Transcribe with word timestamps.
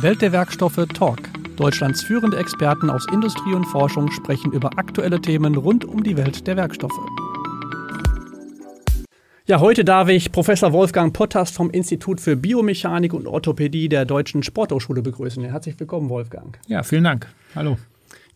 Welt 0.00 0.22
der 0.22 0.32
Werkstoffe 0.32 0.86
Talk. 0.94 1.18
Deutschlands 1.56 2.02
führende 2.02 2.38
Experten 2.38 2.88
aus 2.88 3.06
Industrie 3.12 3.52
und 3.52 3.64
Forschung 3.64 4.10
sprechen 4.10 4.52
über 4.52 4.78
aktuelle 4.78 5.20
Themen 5.20 5.56
rund 5.56 5.84
um 5.84 6.02
die 6.02 6.16
Welt 6.16 6.46
der 6.46 6.56
Werkstoffe. 6.56 6.98
Ja, 9.46 9.60
heute 9.60 9.84
darf 9.84 10.08
ich 10.08 10.32
Professor 10.32 10.72
Wolfgang 10.72 11.12
Potters 11.12 11.50
vom 11.50 11.70
Institut 11.70 12.20
für 12.20 12.36
Biomechanik 12.36 13.12
und 13.12 13.26
Orthopädie 13.26 13.88
der 13.88 14.04
Deutschen 14.04 14.42
Sporthochschule 14.42 15.02
begrüßen. 15.02 15.42
Herzlich 15.44 15.78
willkommen, 15.80 16.08
Wolfgang. 16.08 16.58
Ja, 16.68 16.82
vielen 16.82 17.04
Dank. 17.04 17.26
Hallo. 17.54 17.76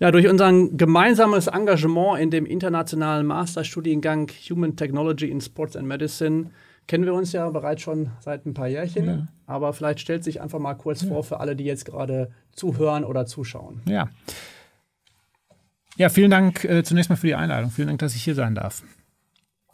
Ja, 0.00 0.10
durch 0.10 0.26
unser 0.26 0.52
gemeinsames 0.70 1.46
Engagement 1.46 2.20
in 2.20 2.30
dem 2.30 2.46
internationalen 2.46 3.26
Masterstudiengang 3.26 4.28
Human 4.50 4.74
Technology 4.74 5.30
in 5.30 5.40
Sports 5.40 5.76
and 5.76 5.86
Medicine 5.86 6.50
kennen 6.86 7.04
wir 7.04 7.14
uns 7.14 7.32
ja 7.32 7.48
bereits 7.50 7.82
schon 7.82 8.10
seit 8.20 8.46
ein 8.46 8.54
paar 8.54 8.68
Jährchen. 8.68 9.06
Ja. 9.06 9.28
Aber 9.46 9.72
vielleicht 9.72 10.00
stellt 10.00 10.24
sich 10.24 10.40
einfach 10.40 10.58
mal 10.58 10.74
kurz 10.74 11.02
ja. 11.02 11.08
vor 11.08 11.24
für 11.24 11.40
alle, 11.40 11.56
die 11.56 11.64
jetzt 11.64 11.84
gerade 11.84 12.30
zuhören 12.52 13.04
oder 13.04 13.26
zuschauen. 13.26 13.82
Ja. 13.86 14.08
Ja, 15.96 16.08
vielen 16.08 16.30
Dank 16.30 16.64
äh, 16.64 16.82
zunächst 16.82 17.08
mal 17.08 17.16
für 17.16 17.28
die 17.28 17.34
Einladung. 17.34 17.70
Vielen 17.70 17.88
Dank, 17.88 18.00
dass 18.00 18.16
ich 18.16 18.24
hier 18.24 18.34
sein 18.34 18.54
darf. 18.54 18.82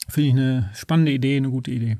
Finde 0.09 0.29
ich 0.29 0.35
eine 0.35 0.71
spannende 0.75 1.13
Idee, 1.13 1.37
eine 1.37 1.51
gute 1.51 1.71
Idee. 1.71 1.97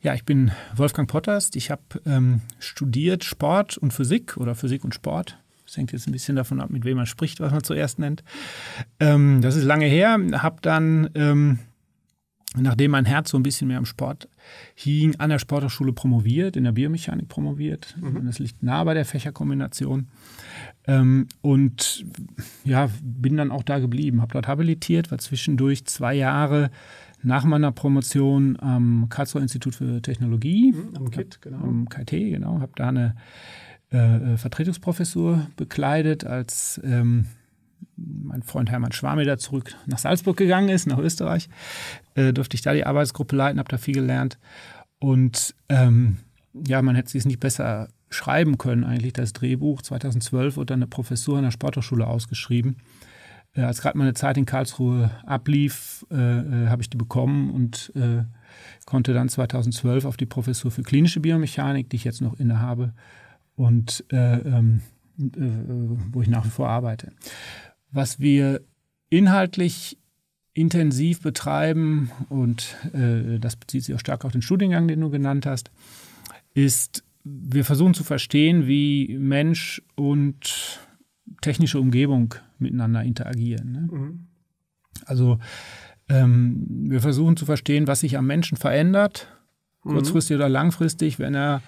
Ja, 0.00 0.14
ich 0.14 0.24
bin 0.24 0.50
Wolfgang 0.74 1.08
Potterst. 1.08 1.56
Ich 1.56 1.70
habe 1.70 1.82
ähm, 2.04 2.40
studiert 2.58 3.22
Sport 3.22 3.78
und 3.78 3.92
Physik 3.92 4.36
oder 4.36 4.54
Physik 4.54 4.84
und 4.84 4.94
Sport 4.94 5.38
das 5.74 5.76
hängt 5.76 5.92
jetzt 5.92 6.06
ein 6.06 6.12
bisschen 6.12 6.36
davon 6.36 6.60
ab, 6.60 6.70
mit 6.70 6.84
wem 6.84 6.96
man 6.96 7.06
spricht, 7.06 7.40
was 7.40 7.52
man 7.52 7.64
zuerst 7.64 7.98
nennt. 7.98 8.22
Ähm, 9.00 9.40
das 9.40 9.56
ist 9.56 9.64
lange 9.64 9.86
her. 9.86 10.18
Habe 10.34 10.58
dann, 10.62 11.10
ähm, 11.14 11.58
nachdem 12.56 12.92
mein 12.92 13.04
Herz 13.04 13.30
so 13.30 13.36
ein 13.36 13.42
bisschen 13.42 13.68
mehr 13.68 13.78
am 13.78 13.84
Sport 13.84 14.28
hing, 14.74 15.16
an 15.18 15.30
der 15.30 15.38
Sporthochschule 15.38 15.92
promoviert, 15.92 16.56
in 16.56 16.64
der 16.64 16.72
Biomechanik 16.72 17.28
promoviert. 17.28 17.96
Mhm. 18.00 18.26
Das 18.26 18.38
liegt 18.38 18.62
nah 18.62 18.84
bei 18.84 18.94
der 18.94 19.04
Fächerkombination. 19.04 20.08
Ähm, 20.86 21.26
und 21.40 22.04
ja, 22.64 22.90
bin 23.02 23.36
dann 23.36 23.50
auch 23.50 23.62
da 23.62 23.78
geblieben. 23.78 24.22
Habe 24.22 24.32
dort 24.32 24.48
habilitiert, 24.48 25.10
war 25.10 25.18
zwischendurch 25.18 25.84
zwei 25.86 26.14
Jahre 26.14 26.70
nach 27.22 27.44
meiner 27.44 27.72
Promotion 27.72 28.58
am 28.60 29.08
Karlsruher 29.08 29.42
Institut 29.42 29.74
für 29.74 30.02
Technologie. 30.02 30.72
Mhm, 30.72 30.96
am 30.96 31.10
KIT, 31.10 31.40
genau. 31.40 31.58
Am 31.58 31.88
KIT, 31.88 32.10
genau. 32.10 32.60
Habe 32.60 32.72
da 32.76 32.88
eine 32.88 33.16
äh, 33.92 34.34
äh, 34.34 34.36
Vertretungsprofessur 34.36 35.46
bekleidet, 35.56 36.24
als 36.24 36.80
ähm, 36.84 37.26
mein 37.96 38.42
Freund 38.42 38.70
Hermann 38.70 38.92
Schwam 38.92 39.18
wieder 39.18 39.38
zurück 39.38 39.74
nach 39.86 39.98
Salzburg 39.98 40.36
gegangen 40.36 40.68
ist, 40.68 40.86
nach 40.86 40.98
Österreich, 40.98 41.48
äh, 42.14 42.32
durfte 42.32 42.56
ich 42.56 42.62
da 42.62 42.72
die 42.72 42.86
Arbeitsgruppe 42.86 43.36
leiten, 43.36 43.58
habe 43.58 43.68
da 43.68 43.78
viel 43.78 43.94
gelernt. 43.94 44.38
Und 44.98 45.54
ähm, 45.68 46.18
ja, 46.66 46.80
man 46.82 46.96
hätte 46.96 47.16
es 47.16 47.24
nicht 47.24 47.40
besser 47.40 47.88
schreiben 48.10 48.58
können, 48.58 48.84
eigentlich 48.84 49.12
das 49.12 49.32
Drehbuch. 49.32 49.82
2012 49.82 50.56
wurde 50.56 50.66
dann 50.66 50.78
eine 50.78 50.86
Professur 50.86 51.38
an 51.38 51.44
der 51.44 51.50
Sporthochschule 51.50 52.06
ausgeschrieben. 52.06 52.76
Äh, 53.54 53.62
als 53.62 53.80
gerade 53.80 53.98
meine 53.98 54.14
Zeit 54.14 54.36
in 54.36 54.46
Karlsruhe 54.46 55.10
ablief, 55.26 56.06
äh, 56.10 56.16
äh 56.16 56.68
habe 56.68 56.82
ich 56.82 56.90
die 56.90 56.96
bekommen 56.96 57.50
und 57.50 57.92
äh, 57.96 58.24
konnte 58.86 59.14
dann 59.14 59.28
2012 59.28 60.04
auf 60.04 60.16
die 60.16 60.26
Professur 60.26 60.70
für 60.70 60.82
klinische 60.82 61.20
Biomechanik, 61.20 61.90
die 61.90 61.96
ich 61.96 62.04
jetzt 62.04 62.20
noch 62.20 62.38
innehabe, 62.38 62.92
und 63.56 64.04
äh, 64.10 64.38
ähm, 64.38 64.80
äh, 65.18 65.24
wo 66.12 66.22
ich 66.22 66.28
nach 66.28 66.44
wie 66.44 66.50
vor 66.50 66.68
arbeite. 66.68 67.12
Was 67.94 68.18
wir 68.18 68.60
inhaltlich 69.08 69.96
intensiv 70.52 71.22
betreiben, 71.22 72.10
und 72.28 72.76
äh, 72.92 73.38
das 73.38 73.56
bezieht 73.56 73.84
sich 73.84 73.94
auch 73.94 74.00
stark 74.00 74.24
auf 74.24 74.32
den 74.32 74.42
Studiengang, 74.42 74.88
den 74.88 75.00
du 75.00 75.10
genannt 75.10 75.46
hast, 75.46 75.70
ist, 76.54 77.04
wir 77.24 77.64
versuchen 77.64 77.94
zu 77.94 78.04
verstehen, 78.04 78.66
wie 78.66 79.16
Mensch 79.18 79.80
und 79.94 80.80
technische 81.40 81.80
Umgebung 81.80 82.34
miteinander 82.58 83.02
interagieren. 83.02 83.72
Ne? 83.72 83.88
Mhm. 83.90 84.26
Also 85.06 85.38
ähm, 86.08 86.66
wir 86.90 87.00
versuchen 87.00 87.36
zu 87.36 87.46
verstehen, 87.46 87.86
was 87.86 88.00
sich 88.00 88.18
am 88.18 88.26
Menschen 88.26 88.56
verändert, 88.58 89.28
mhm. 89.84 89.92
kurzfristig 89.92 90.36
oder 90.36 90.48
langfristig, 90.48 91.18
wenn 91.18 91.34
er 91.34 91.62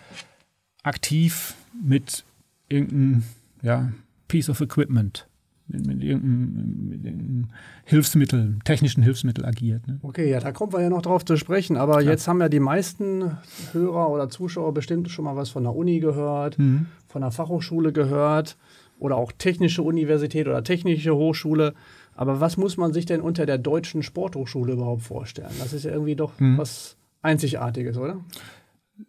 aktiv 0.83 1.55
mit 1.83 2.25
irgendeinem 2.69 3.23
ja, 3.63 3.93
Piece 4.29 4.51
of 4.51 4.61
Equipment, 4.61 5.27
mit, 5.69 5.87
mit, 5.87 6.03
irgendeinem, 6.03 6.89
mit 6.89 7.05
irgendeinem 7.05 7.49
Hilfsmittel, 7.85 8.57
technischen 8.65 9.03
Hilfsmittel 9.03 9.45
agiert. 9.45 9.87
Ne? 9.87 9.99
Okay, 10.03 10.31
ja, 10.31 10.41
da 10.41 10.53
kommen 10.53 10.73
wir 10.73 10.81
ja 10.81 10.91
noch 10.91 11.03
drauf 11.03 11.25
zu 11.25 11.37
sprechen. 11.37 11.77
Aber 11.77 12.03
ja. 12.03 12.11
jetzt 12.11 12.29
haben 12.29 12.41
ja 12.41 12.49
die 12.49 12.61
meisten 12.61 13.37
Hörer 13.73 14.11
oder 14.11 14.29
Zuschauer 14.29 14.73
bestimmt 14.75 15.11
schon 15.11 15.25
mal 15.25 15.37
was 15.37 15.51
von 15.51 15.65
der 15.65 15.75
Uni 15.75 16.01
gehört, 16.01 16.59
mhm. 16.59 16.87
von 17.09 17.23
der 17.23 17.31
Fachhochschule 17.31 17.93
gehört 17.93 18.57
oder 18.99 19.17
auch 19.17 19.33
technische 19.33 19.83
Universität 19.83 20.47
oder 20.47 20.63
technische 20.63 21.15
Hochschule. 21.15 21.75
Aber 22.15 22.41
was 22.41 22.57
muss 22.57 22.77
man 22.77 22.93
sich 22.93 23.05
denn 23.05 23.21
unter 23.21 23.45
der 23.45 23.59
deutschen 23.59 24.03
Sporthochschule 24.03 24.73
überhaupt 24.73 25.03
vorstellen? 25.03 25.53
Das 25.59 25.73
ist 25.73 25.85
ja 25.85 25.91
irgendwie 25.91 26.17
doch 26.17 26.39
mhm. 26.41 26.59
was 26.59 26.97
Einzigartiges, 27.23 27.99
oder? 27.99 28.21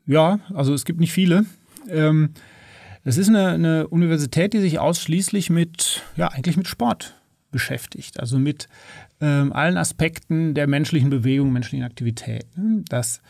Ja, 0.06 0.40
also 0.54 0.74
es 0.74 0.84
gibt 0.84 1.00
nicht 1.00 1.14
viele. 1.14 1.46
Ähm, 1.90 2.32
das 3.08 3.18
ist 3.18 3.30
eine, 3.30 3.52
eine, 3.52 3.88
Universität, 3.88 4.52
die 4.52 4.60
sich 4.60 4.80
ausschließlich 4.80 5.50
mit, 5.50 6.04
ja, 6.18 6.28
eigentlich 6.28 6.58
mit 6.58 6.68
Sport 6.68 7.16
beschäftigt, 7.52 8.20
also 8.20 8.38
mit 8.38 8.68
ähm, 9.22 9.54
allen 9.54 9.78
Aspekten 9.78 10.54
der 10.54 10.68
menschlichen 10.68 11.10
Bewegung, 11.10 11.54
menschlichen 11.54 11.86
Aktivität. 11.86 12.46
Das 12.90 13.22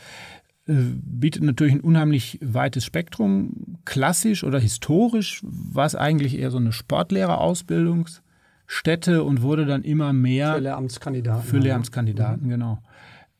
äh, 0.65 0.73
bietet 0.73 1.43
natürlich 1.43 1.75
ein 1.75 1.81
unheimlich 1.81 2.39
weites 2.41 2.85
Spektrum. 2.85 3.77
Klassisch 3.85 4.43
oder 4.43 4.57
historisch 4.57 5.41
war 5.43 5.85
es 5.85 5.93
eigentlich 5.93 6.39
eher 6.39 6.49
so 6.49 6.57
eine 6.57 6.71
Sportlehrerausbildungsstätte 6.71 9.23
und 9.23 9.43
wurde 9.43 9.67
dann 9.67 9.83
immer 9.83 10.11
mehr 10.11 10.55
für 10.55 10.61
Lehramtskandidaten. 10.61 11.47
Für 11.47 11.59
Lehramtskandidaten, 11.59 12.47
mhm. 12.47 12.49
genau. 12.49 12.81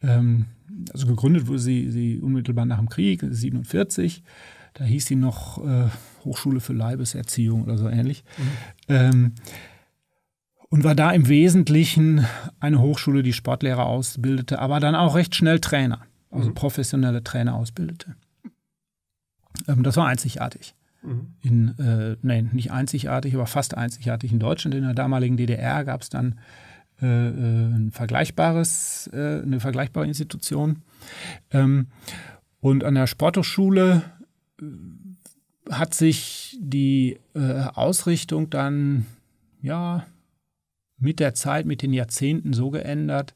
Ähm, 0.04 0.46
also 0.94 1.08
gegründet 1.08 1.48
wurde 1.48 1.58
sie, 1.58 1.90
sie 1.90 2.20
unmittelbar 2.20 2.66
nach 2.66 2.78
dem 2.78 2.90
Krieg, 2.90 3.24
1947. 3.24 4.22
Da 4.78 4.84
hieß 4.84 5.08
sie 5.08 5.16
noch 5.16 5.58
äh, 5.66 5.90
Hochschule 6.24 6.60
für 6.60 6.74
Leibeserziehung 6.74 7.64
oder 7.64 7.78
so 7.78 7.90
ähnlich. 7.90 8.24
Mhm. 8.38 8.44
Ähm, 8.90 9.32
und 10.70 10.84
war 10.84 10.94
da 10.94 11.12
im 11.12 11.28
Wesentlichen 11.28 12.26
eine 12.60 12.80
Hochschule, 12.80 13.24
die 13.24 13.34
Sportlehrer 13.34 13.86
ausbildete, 13.88 14.60
aber 14.60 14.80
dann 14.80 14.96
auch 14.96 15.16
recht 15.16 15.34
schnell 15.34 15.60
Trainer, 15.60 16.02
also 16.30 16.50
mhm. 16.50 16.54
professionelle 16.54 17.24
Trainer 17.24 17.56
ausbildete. 17.56 18.16
Ähm, 19.68 19.82
das 19.82 19.98
war 19.98 20.08
einzigartig. 20.08 20.76
Mhm. 21.02 21.34
In, 21.42 21.80
äh, 21.80 22.18
nein, 22.22 22.52
nicht 22.54 22.72
einzigartig, 22.72 23.34
aber 23.34 23.48
fast 23.48 23.76
einzigartig 23.76 24.32
in 24.32 24.40
Deutschland. 24.40 24.76
In 24.76 24.84
der 24.84 24.94
damaligen 24.94 25.38
DDR 25.38 25.86
gab 25.86 26.04
es 26.04 26.10
dann 26.10 26.40
äh, 27.02 27.06
äh, 27.06 27.76
ein 27.76 27.92
vergleichbares, 27.92 29.10
äh, 29.12 29.42
eine 29.42 29.60
vergleichbare 29.60 30.06
Institution. 30.06 30.84
Ähm, 31.50 31.88
und 32.60 32.84
an 32.84 32.94
der 32.94 33.08
Sporthochschule 33.08 34.04
hat 35.70 35.94
sich 35.94 36.58
die 36.60 37.20
äh, 37.36 37.64
Ausrichtung 37.74 38.50
dann 38.50 39.06
ja 39.62 40.06
mit 40.98 41.20
der 41.20 41.34
Zeit, 41.34 41.66
mit 41.66 41.82
den 41.82 41.94
Jahrzehnten 41.94 42.54
so 42.54 42.70
geändert, 42.70 43.36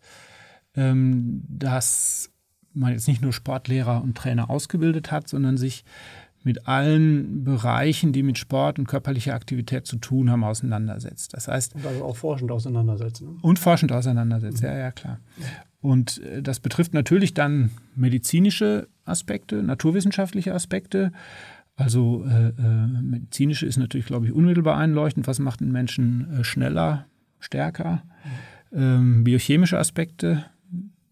ähm, 0.76 1.44
dass 1.48 2.32
man 2.74 2.94
jetzt 2.94 3.08
nicht 3.08 3.22
nur 3.22 3.34
Sportlehrer 3.34 4.02
und 4.02 4.18
Trainer 4.18 4.50
ausgebildet 4.50 5.12
hat, 5.12 5.28
sondern 5.28 5.58
sich 5.58 5.84
mit 6.44 6.68
allen 6.68 7.44
Bereichen, 7.44 8.14
die 8.14 8.24
mit 8.24 8.38
Sport 8.38 8.80
und 8.80 8.88
körperlicher 8.88 9.36
Aktivität 9.36 9.86
zu 9.86 9.98
tun 9.98 10.32
haben, 10.32 10.44
auseinandersetzt. 10.44 11.34
Das 11.34 11.48
heißt. 11.48 11.76
Und 11.76 11.86
also 11.86 12.04
auch 12.04 12.16
forschend 12.16 12.52
auseinandersetzt. 12.52 13.22
Ne? 13.22 13.38
Und 13.42 13.60
forschend 13.60 13.92
auseinandersetzt, 13.92 14.62
mhm. 14.62 14.68
ja, 14.68 14.78
ja, 14.78 14.92
klar. 14.92 15.20
Und 15.82 16.22
äh, 16.24 16.42
das 16.42 16.60
betrifft 16.60 16.94
natürlich 16.94 17.34
dann 17.34 17.72
medizinische 17.96 18.88
Aspekte, 19.06 19.64
naturwissenschaftliche 19.64 20.54
Aspekte. 20.54 21.12
Also 21.76 22.24
äh, 22.26 22.50
äh, 22.50 22.88
medizinische 23.02 23.66
ist 23.66 23.78
natürlich, 23.78 24.06
glaube 24.06 24.28
ich, 24.28 24.32
unmittelbar 24.32 24.78
einleuchtend. 24.78 25.28
Was 25.28 25.40
macht 25.40 25.62
einen 25.62 25.72
Menschen 25.72 26.40
äh, 26.40 26.44
schneller, 26.44 27.08
stärker? 27.40 28.04
Ähm, 28.72 29.24
biochemische 29.24 29.80
Aspekte 29.80 30.46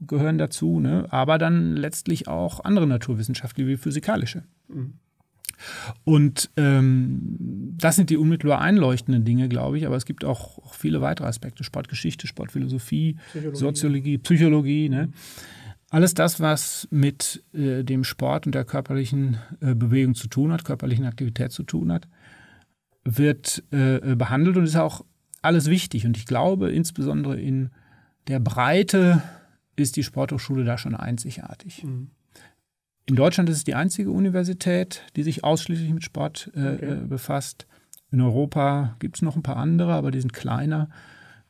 gehören 0.01 0.38
dazu, 0.38 0.80
ne? 0.80 1.07
aber 1.10 1.38
dann 1.38 1.75
letztlich 1.75 2.27
auch 2.27 2.63
andere 2.63 2.88
naturwissenschaftliche 2.88 3.68
wie 3.68 3.77
physikalische. 3.77 4.44
Mhm. 4.68 4.94
Und 6.03 6.50
ähm, 6.57 7.75
das 7.77 7.95
sind 7.95 8.09
die 8.09 8.17
unmittelbar 8.17 8.61
einleuchtenden 8.61 9.25
Dinge, 9.25 9.50
glaube 9.50 9.77
ich, 9.77 9.85
aber 9.85 9.95
es 9.95 10.06
gibt 10.06 10.23
auch, 10.25 10.57
auch 10.59 10.73
viele 10.73 11.01
weitere 11.01 11.27
Aspekte, 11.27 11.63
Sportgeschichte, 11.63 12.27
Sportphilosophie, 12.27 13.17
Psychologie. 13.29 13.57
Soziologie, 13.57 14.17
Psychologie. 14.17 14.89
Ne? 14.89 15.09
Alles 15.89 16.13
das, 16.13 16.39
was 16.39 16.88
mit 16.91 17.44
äh, 17.53 17.83
dem 17.83 18.03
Sport 18.03 18.45
und 18.45 18.56
der 18.56 18.65
körperlichen 18.65 19.38
äh, 19.59 19.73
Bewegung 19.75 20.15
zu 20.15 20.27
tun 20.27 20.51
hat, 20.51 20.63
körperlichen 20.63 21.06
Aktivität 21.06 21.51
zu 21.51 21.63
tun 21.63 21.91
hat, 21.91 22.07
wird 23.03 23.63
äh, 23.71 24.15
behandelt 24.15 24.57
und 24.57 24.65
ist 24.65 24.75
auch 24.75 25.03
alles 25.41 25.69
wichtig. 25.69 26.05
Und 26.05 26.17
ich 26.17 26.25
glaube, 26.25 26.71
insbesondere 26.71 27.39
in 27.39 27.71
der 28.27 28.39
Breite 28.39 29.23
ist 29.75 29.95
die 29.95 30.03
Sporthochschule 30.03 30.63
da 30.63 30.77
schon 30.77 30.95
einzigartig. 30.95 31.83
Mhm. 31.83 32.12
In 33.09 33.15
Deutschland 33.15 33.50
ist 33.50 33.57
es 33.57 33.63
die 33.63 33.73
einzige 33.73 34.11
Universität, 34.11 35.01
die 35.15 35.23
sich 35.23 35.44
ausschließlich 35.44 35.91
mit 35.91 36.03
Sport 36.03 36.51
äh, 36.53 36.59
okay. 36.59 36.91
Äh, 36.91 36.95
befasst. 37.07 37.65
In 38.11 38.21
Europa 38.21 38.95
gibt 39.00 39.15
es 39.15 39.23
noch 39.23 39.35
ein 39.35 39.41
paar 39.41 39.57
andere, 39.57 39.94
aber 39.94 40.11
die 40.11 40.19
sind 40.19 40.31
kleiner. 40.31 40.89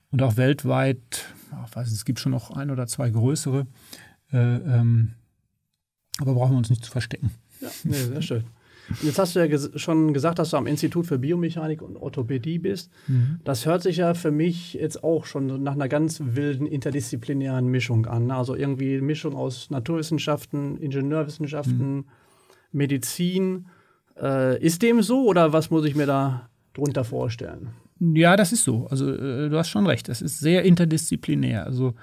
Und 0.09 0.21
auch 0.21 0.37
weltweit, 0.37 1.25
ich 1.67 1.75
weiß 1.75 1.87
nicht, 1.87 1.97
es 1.97 2.05
gibt 2.05 2.19
schon 2.19 2.31
noch 2.31 2.51
ein 2.51 2.71
oder 2.71 2.87
zwei 2.87 3.09
größere. 3.09 3.67
Äh, 4.31 4.37
ähm, 4.37 5.15
aber 6.19 6.33
brauchen 6.33 6.53
wir 6.53 6.57
uns 6.57 6.69
nicht 6.69 6.85
zu 6.85 6.91
verstecken. 6.91 7.31
Ja, 7.59 7.69
nee, 7.83 7.93
sehr 7.93 8.21
schön. 8.21 8.43
Jetzt 9.01 9.19
hast 9.19 9.35
du 9.35 9.39
ja 9.39 9.47
ges 9.47 9.71
schon 9.75 10.13
gesagt, 10.13 10.39
dass 10.39 10.51
du 10.51 10.57
am 10.57 10.67
Institut 10.67 11.05
für 11.05 11.19
Biomechanik 11.19 11.81
und 11.81 11.97
Orthopädie 11.97 12.59
bist. 12.59 12.91
Mhm. 13.07 13.39
Das 13.43 13.65
hört 13.65 13.81
sich 13.81 13.97
ja 13.97 14.13
für 14.13 14.31
mich 14.31 14.73
jetzt 14.73 15.03
auch 15.03 15.25
schon 15.25 15.63
nach 15.63 15.73
einer 15.73 15.87
ganz 15.87 16.21
wilden 16.23 16.65
interdisziplinären 16.65 17.67
Mischung 17.67 18.05
an. 18.05 18.31
Also 18.31 18.55
irgendwie 18.55 18.93
eine 18.93 19.01
Mischung 19.01 19.35
aus 19.35 19.69
Naturwissenschaften, 19.69 20.77
Ingenieurwissenschaften, 20.77 21.95
mhm. 21.95 22.05
Medizin. 22.71 23.65
Äh, 24.21 24.61
ist 24.63 24.81
dem 24.81 25.01
so 25.01 25.25
oder 25.25 25.53
was 25.53 25.69
muss 25.69 25.85
ich 25.85 25.95
mir 25.95 26.05
da 26.05 26.49
drunter 26.73 27.03
vorstellen? 27.03 27.69
Ja, 27.99 28.35
das 28.35 28.53
ist 28.53 28.63
so. 28.63 28.87
Also 28.87 29.11
äh, 29.13 29.49
du 29.49 29.57
hast 29.57 29.69
schon 29.69 29.87
recht. 29.87 30.09
Das 30.09 30.21
ist 30.21 30.39
sehr 30.39 30.63
interdisziplinär. 30.63 31.65
Also 31.65 31.93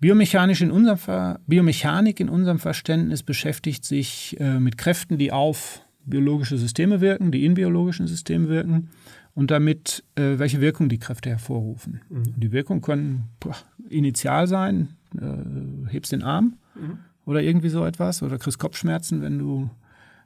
Biomechanisch 0.00 0.60
in 0.60 0.70
unserem 0.70 0.98
Ver 0.98 1.40
Biomechanik 1.46 2.20
in 2.20 2.28
unserem 2.28 2.58
Verständnis 2.58 3.22
beschäftigt 3.22 3.84
sich 3.84 4.36
äh, 4.38 4.58
mit 4.58 4.76
Kräften, 4.76 5.18
die 5.18 5.32
auf 5.32 5.83
biologische 6.06 6.58
Systeme 6.58 7.00
wirken, 7.00 7.32
die 7.32 7.44
in 7.44 7.54
biologischen 7.54 8.06
Systemen 8.06 8.48
wirken 8.48 8.90
und 9.34 9.50
damit, 9.50 10.04
äh, 10.14 10.38
welche 10.38 10.60
Wirkung 10.60 10.88
die 10.88 10.98
Kräfte 10.98 11.30
hervorrufen. 11.30 12.00
Mhm. 12.08 12.34
Die 12.36 12.52
Wirkung 12.52 12.80
können 12.80 13.24
boah, 13.40 13.56
initial 13.88 14.46
sein, 14.46 14.90
äh, 15.20 15.88
hebst 15.90 16.12
den 16.12 16.22
Arm 16.22 16.54
mhm. 16.74 16.98
oder 17.24 17.42
irgendwie 17.42 17.68
so 17.68 17.84
etwas 17.84 18.22
oder 18.22 18.38
kriegst 18.38 18.58
Kopfschmerzen, 18.58 19.22
wenn 19.22 19.38
du 19.38 19.70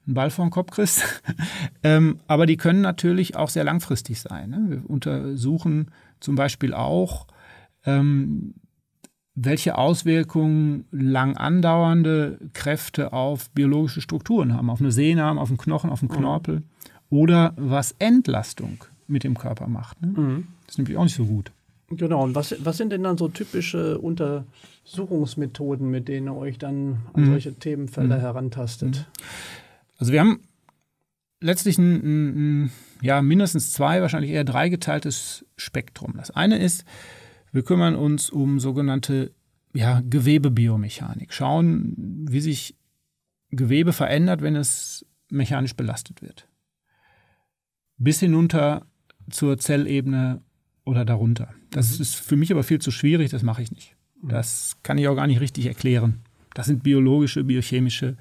einen 0.06 0.14
Ball 0.14 0.30
vor 0.30 0.46
den 0.46 0.50
Kopf 0.50 0.70
kriegst. 0.72 1.22
ähm, 1.82 2.20
aber 2.26 2.46
die 2.46 2.56
können 2.56 2.80
natürlich 2.80 3.36
auch 3.36 3.50
sehr 3.50 3.64
langfristig 3.64 4.20
sein. 4.20 4.50
Ne? 4.50 4.64
Wir 4.69 4.90
untersuchen 4.90 5.90
zum 6.20 6.34
Beispiel 6.34 6.75
auch, 6.75 7.26
ähm, 7.84 8.54
welche 9.40 9.79
Auswirkungen 9.79 10.85
lang 10.90 11.37
andauernde 11.37 12.38
Kräfte 12.55 13.12
auf 13.12 13.50
biologische 13.50 14.00
Strukturen 14.00 14.55
haben, 14.55 14.70
auf 14.70 14.81
eine 14.81 14.90
Sehne 14.90 15.23
haben, 15.23 15.38
auf 15.38 15.49
den 15.49 15.58
Knochen, 15.58 15.90
auf 15.90 16.00
den 16.00 16.08
mhm. 16.08 16.14
Knorpel 16.14 16.56
mhm. 16.56 16.62
oder 17.11 17.52
was 17.56 17.94
Entlastung 17.99 18.85
mit 19.06 19.25
dem 19.25 19.38
Körper 19.38 19.69
macht. 19.69 20.02
Ne? 20.02 20.08
Mhm. 20.08 20.49
Das 20.67 20.75
ist 20.75 20.79
nämlich 20.79 20.96
auch 20.96 21.05
nicht 21.05 21.14
so 21.14 21.26
gut. 21.26 21.52
Genau, 21.90 22.23
und 22.25 22.35
was, 22.35 22.55
was 22.58 22.76
sind 22.76 22.90
denn 22.90 23.02
dann 23.02 23.17
so 23.17 23.29
typische 23.29 23.99
Untersuchungsmethoden, 23.99 25.88
mit 25.88 26.08
denen 26.08 26.29
ihr 26.29 26.37
euch 26.37 26.58
dann 26.58 26.99
an 27.14 27.23
mhm. 27.23 27.26
solche 27.26 27.55
Themenfelder 27.55 28.17
mhm. 28.17 28.20
herantastet? 28.20 28.96
Mhm. 28.99 29.23
Also 29.99 30.12
wir 30.12 30.20
haben 30.20 30.40
letztlich 31.40 31.79
ein, 31.79 31.94
ein, 31.94 32.64
ein, 32.64 32.70
ja, 33.00 33.23
mindestens 33.23 33.73
zwei, 33.73 34.02
wahrscheinlich 34.02 34.32
eher 34.32 34.44
drei 34.44 34.69
geteiltes 34.69 35.46
Spektrum. 35.56 36.14
Das 36.17 36.31
eine 36.31 36.58
ist, 36.58 36.85
wir 37.53 37.62
kümmern 37.62 37.97
uns 37.97 38.31
um 38.31 38.61
sogenannte 38.61 39.33
ja, 39.75 40.03
Gewebebiomechanik. 40.09 41.33
Schauen, 41.33 41.95
wie 42.29 42.41
sich 42.41 42.75
Gewebe 43.50 43.93
verändert, 43.93 44.43
wenn 44.43 44.56
es 44.56 45.06
mechanisch 45.31 45.75
belastet 45.75 46.23
wird. 46.23 46.49
Bis 47.97 48.21
hinunter 48.21 48.87
zur 49.31 49.59
Zellebene 49.59 50.43
oder 50.85 51.05
darunter. 51.05 51.55
Das 51.71 51.97
mhm. 51.97 52.03
ist 52.03 52.15
für 52.15 52.37
mich 52.37 52.50
aber 52.53 52.62
viel 52.62 52.81
zu 52.81 52.91
schwierig, 52.91 53.31
das 53.31 53.43
mache 53.43 53.62
ich 53.62 53.73
nicht. 53.73 53.97
Mhm. 54.23 54.29
Das 54.29 54.77
kann 54.83 54.99
ich 54.99 55.09
auch 55.09 55.17
gar 55.17 55.27
nicht 55.27 55.41
richtig 55.41 55.67
erklären. 55.67 56.21
Das 56.55 56.67
sind 56.67 56.83
biologische, 56.83 57.45
biochemische 57.45 58.17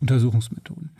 Untersuchungsmethoden. 0.00 0.90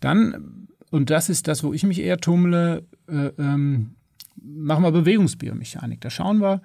Dann, 0.00 0.68
und 0.90 1.10
das 1.10 1.28
ist 1.28 1.48
das, 1.48 1.64
wo 1.64 1.72
ich 1.72 1.84
mich 1.84 2.00
eher 2.00 2.18
tummle, 2.18 2.86
äh, 3.08 3.30
ähm, 3.38 3.94
machen 4.36 4.84
wir 4.84 4.92
Bewegungsbiomechanik. 4.92 6.00
Da 6.00 6.10
schauen 6.10 6.40
wir, 6.40 6.62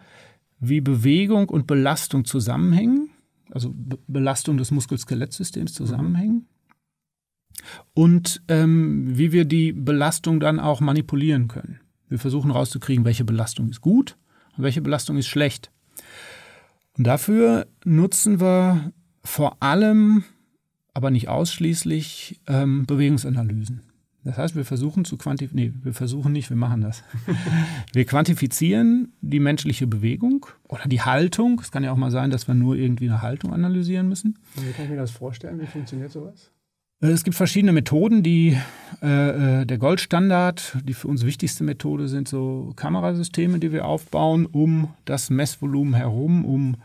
wie 0.68 0.82
Bewegung 0.82 1.50
und 1.50 1.68
Belastung 1.68 2.26
zusammenhängen, 2.26 3.10
also 3.52 3.72
Be 3.74 3.98
Belastung 4.08 4.58
des 4.58 4.72
Muskel-Skelettsystems 4.72 5.74
zusammenhängen 5.74 6.48
und 7.94 8.42
ähm, 8.48 9.18
wie 9.18 9.32
wir 9.32 9.46
die 9.46 9.74
Belastung 9.74 10.40
dann 10.40 10.60
auch 10.60 10.82
manipulieren 10.82 11.48
können. 11.48 11.80
Wir 12.10 12.20
versuchen 12.20 12.52
rauszukriegen, 12.52 13.06
welche 13.06 13.26
Belastung 13.26 13.70
ist 13.70 13.82
gut 13.82 14.18
und 14.58 14.64
welche 14.64 14.82
Belastung 14.82 15.18
ist 15.18 15.28
schlecht. 15.28 15.72
Und 16.98 17.06
dafür 17.06 17.68
nutzen 17.86 18.40
wir 18.40 18.92
vor 19.24 19.62
allem, 19.64 20.24
aber 20.94 21.10
nicht 21.10 21.28
ausschließlich, 21.28 22.42
ähm, 22.48 22.86
Bewegungsanalysen. 22.86 23.82
Das 24.24 24.38
heißt, 24.38 24.56
wir 24.56 24.64
versuchen 24.64 25.04
zu 25.04 25.18
quantifizieren, 25.18 25.74
nee, 25.74 25.84
wir 25.84 25.94
versuchen 25.94 26.32
nicht, 26.32 26.50
wir 26.50 26.58
machen 26.58 26.82
das. 26.82 27.04
wir 27.94 28.06
quantifizieren 28.06 29.12
die 29.22 29.42
menschliche 29.42 29.86
Bewegung 29.86 30.46
oder 30.70 30.88
die 30.88 31.02
Haltung. 31.02 31.60
Es 31.62 31.72
kann 31.72 31.84
ja 31.84 31.92
auch 31.92 31.98
mal 31.98 32.12
sein, 32.12 32.30
dass 32.30 32.48
wir 32.48 32.56
nur 32.56 32.76
irgendwie 32.76 33.10
eine 33.10 33.22
Haltung 33.22 33.54
analysieren 33.54 34.08
müssen. 34.08 34.40
Und 34.56 34.68
wie 34.68 34.72
kann 34.72 34.86
ich 34.86 34.92
mir 34.92 34.98
das 34.98 35.12
vorstellen? 35.12 35.60
Wie 35.60 35.66
funktioniert 35.66 36.12
sowas? 36.12 36.52
Äh, 37.02 37.08
es 37.08 37.24
gibt 37.24 37.36
verschiedene 37.36 37.74
Methoden, 37.74 38.24
die 38.24 38.58
äh, 39.02 39.62
äh, 39.62 39.66
der 39.66 39.78
Goldstandard, 39.78 40.78
die 40.84 40.94
für 40.94 41.10
uns 41.10 41.26
wichtigste 41.26 41.64
Methode 41.64 42.08
sind 42.08 42.28
so 42.28 42.72
Kamerasysteme, 42.76 43.60
die 43.60 43.72
wir 43.72 43.86
aufbauen, 43.86 44.46
um 44.46 44.94
das 45.06 45.30
Messvolumen 45.30 45.94
herum, 45.94 46.46
um 46.46 46.78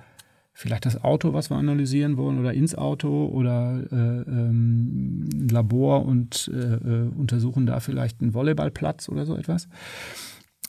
vielleicht 0.59 0.87
das 0.87 1.05
Auto, 1.05 1.33
was 1.35 1.51
wir 1.51 1.57
analysieren 1.57 2.17
wollen, 2.17 2.41
oder 2.41 2.53
ins 2.53 2.75
Auto 2.75 3.27
oder 3.27 3.81
äh, 3.93 3.95
ähm, 3.95 5.29
ein 5.33 5.49
Labor 5.49 6.05
und 6.05 6.51
äh, 6.53 6.57
äh, 6.57 7.09
untersuchen 7.17 7.65
da 7.65 7.79
vielleicht 7.79 8.21
einen 8.21 8.35
Volleyballplatz 8.35 9.09
oder 9.09 9.25
so 9.25 9.37
etwas. 9.37 9.69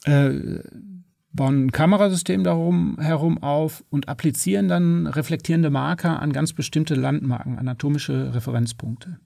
Äh, 0.04 0.60
bauen 1.32 1.66
ein 1.66 1.72
Kamerasystem 1.72 2.44
darum 2.44 2.98
herum 3.00 3.42
auf 3.42 3.84
und 3.90 4.08
applizieren 4.08 4.68
dann 4.68 5.08
reflektierende 5.08 5.70
Marker 5.70 6.22
an 6.22 6.32
ganz 6.32 6.52
bestimmte 6.52 6.94
Landmarken, 6.94 7.58
anatomische 7.58 8.32
Referenzpunkte. 8.32 9.18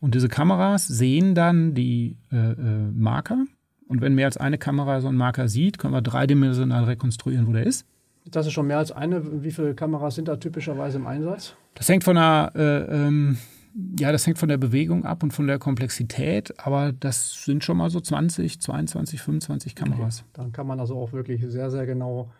Und 0.00 0.16
diese 0.16 0.28
Kameras 0.28 0.88
sehen 0.88 1.36
dann 1.36 1.74
die 1.74 2.18
äh, 2.32 2.36
äh, 2.36 2.90
Marker. 2.92 3.44
Und 3.86 4.00
wenn 4.00 4.16
mehr 4.16 4.26
als 4.26 4.36
eine 4.36 4.58
Kamera 4.58 5.00
so 5.00 5.06
einen 5.06 5.16
Marker 5.16 5.46
sieht, 5.46 5.78
können 5.78 5.94
wir 5.94 6.02
dreidimensional 6.02 6.84
rekonstruieren, 6.84 7.46
wo 7.46 7.52
der 7.52 7.66
ist. 7.66 7.86
Das 8.24 8.46
ist 8.46 8.52
schon 8.52 8.66
mehr 8.66 8.78
als 8.78 8.92
eine. 8.92 9.42
Wie 9.42 9.50
viele 9.50 9.74
Kameras 9.74 10.14
sind 10.14 10.28
da 10.28 10.36
typischerweise 10.36 10.98
im 10.98 11.06
Einsatz? 11.06 11.54
Das 11.74 11.88
hängt 11.88 12.04
von 12.04 12.16
der, 12.16 12.52
äh, 12.54 13.06
ähm, 13.06 13.38
ja, 13.98 14.12
das 14.12 14.26
hängt 14.26 14.38
von 14.38 14.48
der 14.48 14.58
Bewegung 14.58 15.04
ab 15.04 15.22
und 15.22 15.32
von 15.32 15.46
der 15.46 15.58
Komplexität, 15.58 16.54
aber 16.58 16.92
das 16.92 17.44
sind 17.44 17.64
schon 17.64 17.76
mal 17.76 17.90
so 17.90 18.00
20, 18.00 18.60
22, 18.60 19.20
25 19.20 19.74
Kameras. 19.74 20.20
Okay. 20.20 20.30
Dann 20.34 20.52
kann 20.52 20.66
man 20.66 20.78
also 20.78 20.96
auch 20.96 21.12
wirklich 21.12 21.42
sehr, 21.46 21.70
sehr 21.70 21.86
genau 21.86 22.30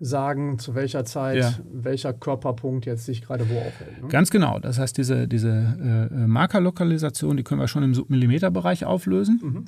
sagen, 0.00 0.58
zu 0.58 0.74
welcher 0.74 1.04
Zeit 1.04 1.38
ja. 1.38 1.54
welcher 1.72 2.12
Körperpunkt 2.12 2.84
jetzt 2.84 3.06
sich 3.06 3.22
gerade 3.22 3.48
wo 3.48 3.58
aufhält. 3.58 4.02
Ne? 4.02 4.08
Ganz 4.08 4.30
genau. 4.30 4.58
Das 4.58 4.78
heißt, 4.78 4.96
diese, 4.98 5.28
diese 5.28 5.48
äh, 5.50 6.14
äh 6.14 6.26
Markerlokalisation, 6.26 7.36
die 7.36 7.44
können 7.44 7.60
wir 7.60 7.68
schon 7.68 7.82
im 7.82 7.94
Submillimeterbereich 7.94 8.84
auflösen. 8.84 9.40
Mhm. 9.42 9.64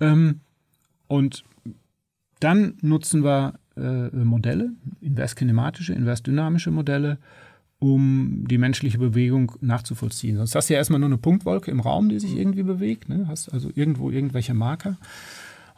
Ähm, 0.00 0.40
und 1.08 1.44
dann 2.40 2.74
nutzen 2.82 3.24
wir 3.24 3.54
äh, 3.76 4.08
Modelle, 4.10 4.70
inverskinematische, 5.00 5.92
inversdynamische 5.92 6.70
Modelle, 6.70 7.18
um 7.78 8.44
die 8.48 8.58
menschliche 8.58 8.98
Bewegung 8.98 9.52
nachzuvollziehen. 9.60 10.36
Sonst 10.36 10.54
hast 10.54 10.70
du 10.70 10.74
ja 10.74 10.78
erstmal 10.78 10.98
nur 10.98 11.08
eine 11.08 11.18
Punktwolke 11.18 11.70
im 11.70 11.80
Raum, 11.80 12.08
die 12.08 12.18
sich 12.18 12.36
irgendwie 12.36 12.62
bewegt. 12.62 13.08
Ne? 13.08 13.26
Hast 13.28 13.52
also 13.52 13.70
irgendwo 13.74 14.10
irgendwelche 14.10 14.54
Marker. 14.54 14.96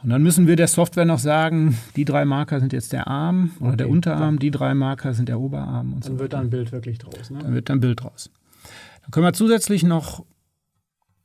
Und 0.01 0.09
dann 0.09 0.23
müssen 0.23 0.47
wir 0.47 0.55
der 0.55 0.69
Software 0.69 1.03
noch 1.03 1.19
sagen, 1.19 1.77
die 1.97 2.05
drei 2.05 2.23
Marker 2.23 2.61
sind 2.61 2.71
jetzt 2.71 2.93
der 2.93 3.07
Arm 3.07 3.51
oder 3.59 3.69
okay, 3.69 3.77
der 3.77 3.89
Unterarm, 3.89 4.39
die 4.39 4.49
drei 4.49 4.73
Marker 4.73 5.13
sind 5.13 5.27
der 5.27 5.41
Oberarm. 5.41 5.93
Und 5.93 6.05
dann 6.05 6.13
so 6.13 6.19
wird 6.19 6.31
da 6.31 6.39
ein 6.39 6.49
Bild 6.49 6.71
wirklich 6.71 6.99
draus. 6.99 7.29
Ne? 7.29 7.39
Dann 7.39 7.53
wird 7.53 7.67
dann 7.67 7.79
ein 7.79 7.81
Bild 7.81 8.01
draus. 8.01 8.31
Dann 9.01 9.11
können 9.11 9.25
wir 9.25 9.33
zusätzlich 9.33 9.83
noch 9.83 10.25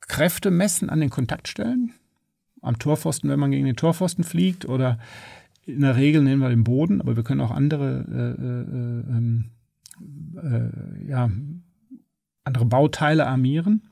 Kräfte 0.00 0.50
messen 0.50 0.90
an 0.90 1.00
den 1.00 1.10
Kontaktstellen. 1.10 1.92
Am 2.62 2.78
Torpfosten, 2.78 3.30
wenn 3.30 3.38
man 3.38 3.52
gegen 3.52 3.66
den 3.66 3.76
Torpfosten 3.76 4.24
fliegt 4.24 4.66
oder 4.66 4.98
in 5.66 5.80
der 5.80 5.96
Regel 5.96 6.22
nehmen 6.22 6.42
wir 6.42 6.50
den 6.50 6.64
Boden, 6.64 7.00
aber 7.00 7.16
wir 7.16 7.22
können 7.22 7.40
auch 7.40 7.50
andere, 7.50 8.04
äh, 8.10 8.42
äh, 8.42 9.16
ähm, 9.16 9.50
äh, 10.36 11.08
ja, 11.08 11.30
andere 12.44 12.66
Bauteile 12.66 13.26
armieren 13.26 13.82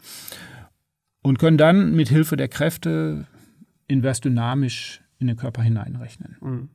und 1.22 1.38
können 1.38 1.56
dann 1.56 1.94
mit 1.94 2.08
Hilfe 2.08 2.36
der 2.36 2.48
Kräfte 2.48 3.26
invers 3.86 4.20
dynamisch 4.20 5.02
in 5.18 5.26
den 5.26 5.36
Körper 5.36 5.62
hineinrechnen. 5.62 6.36
Mhm. 6.40 6.68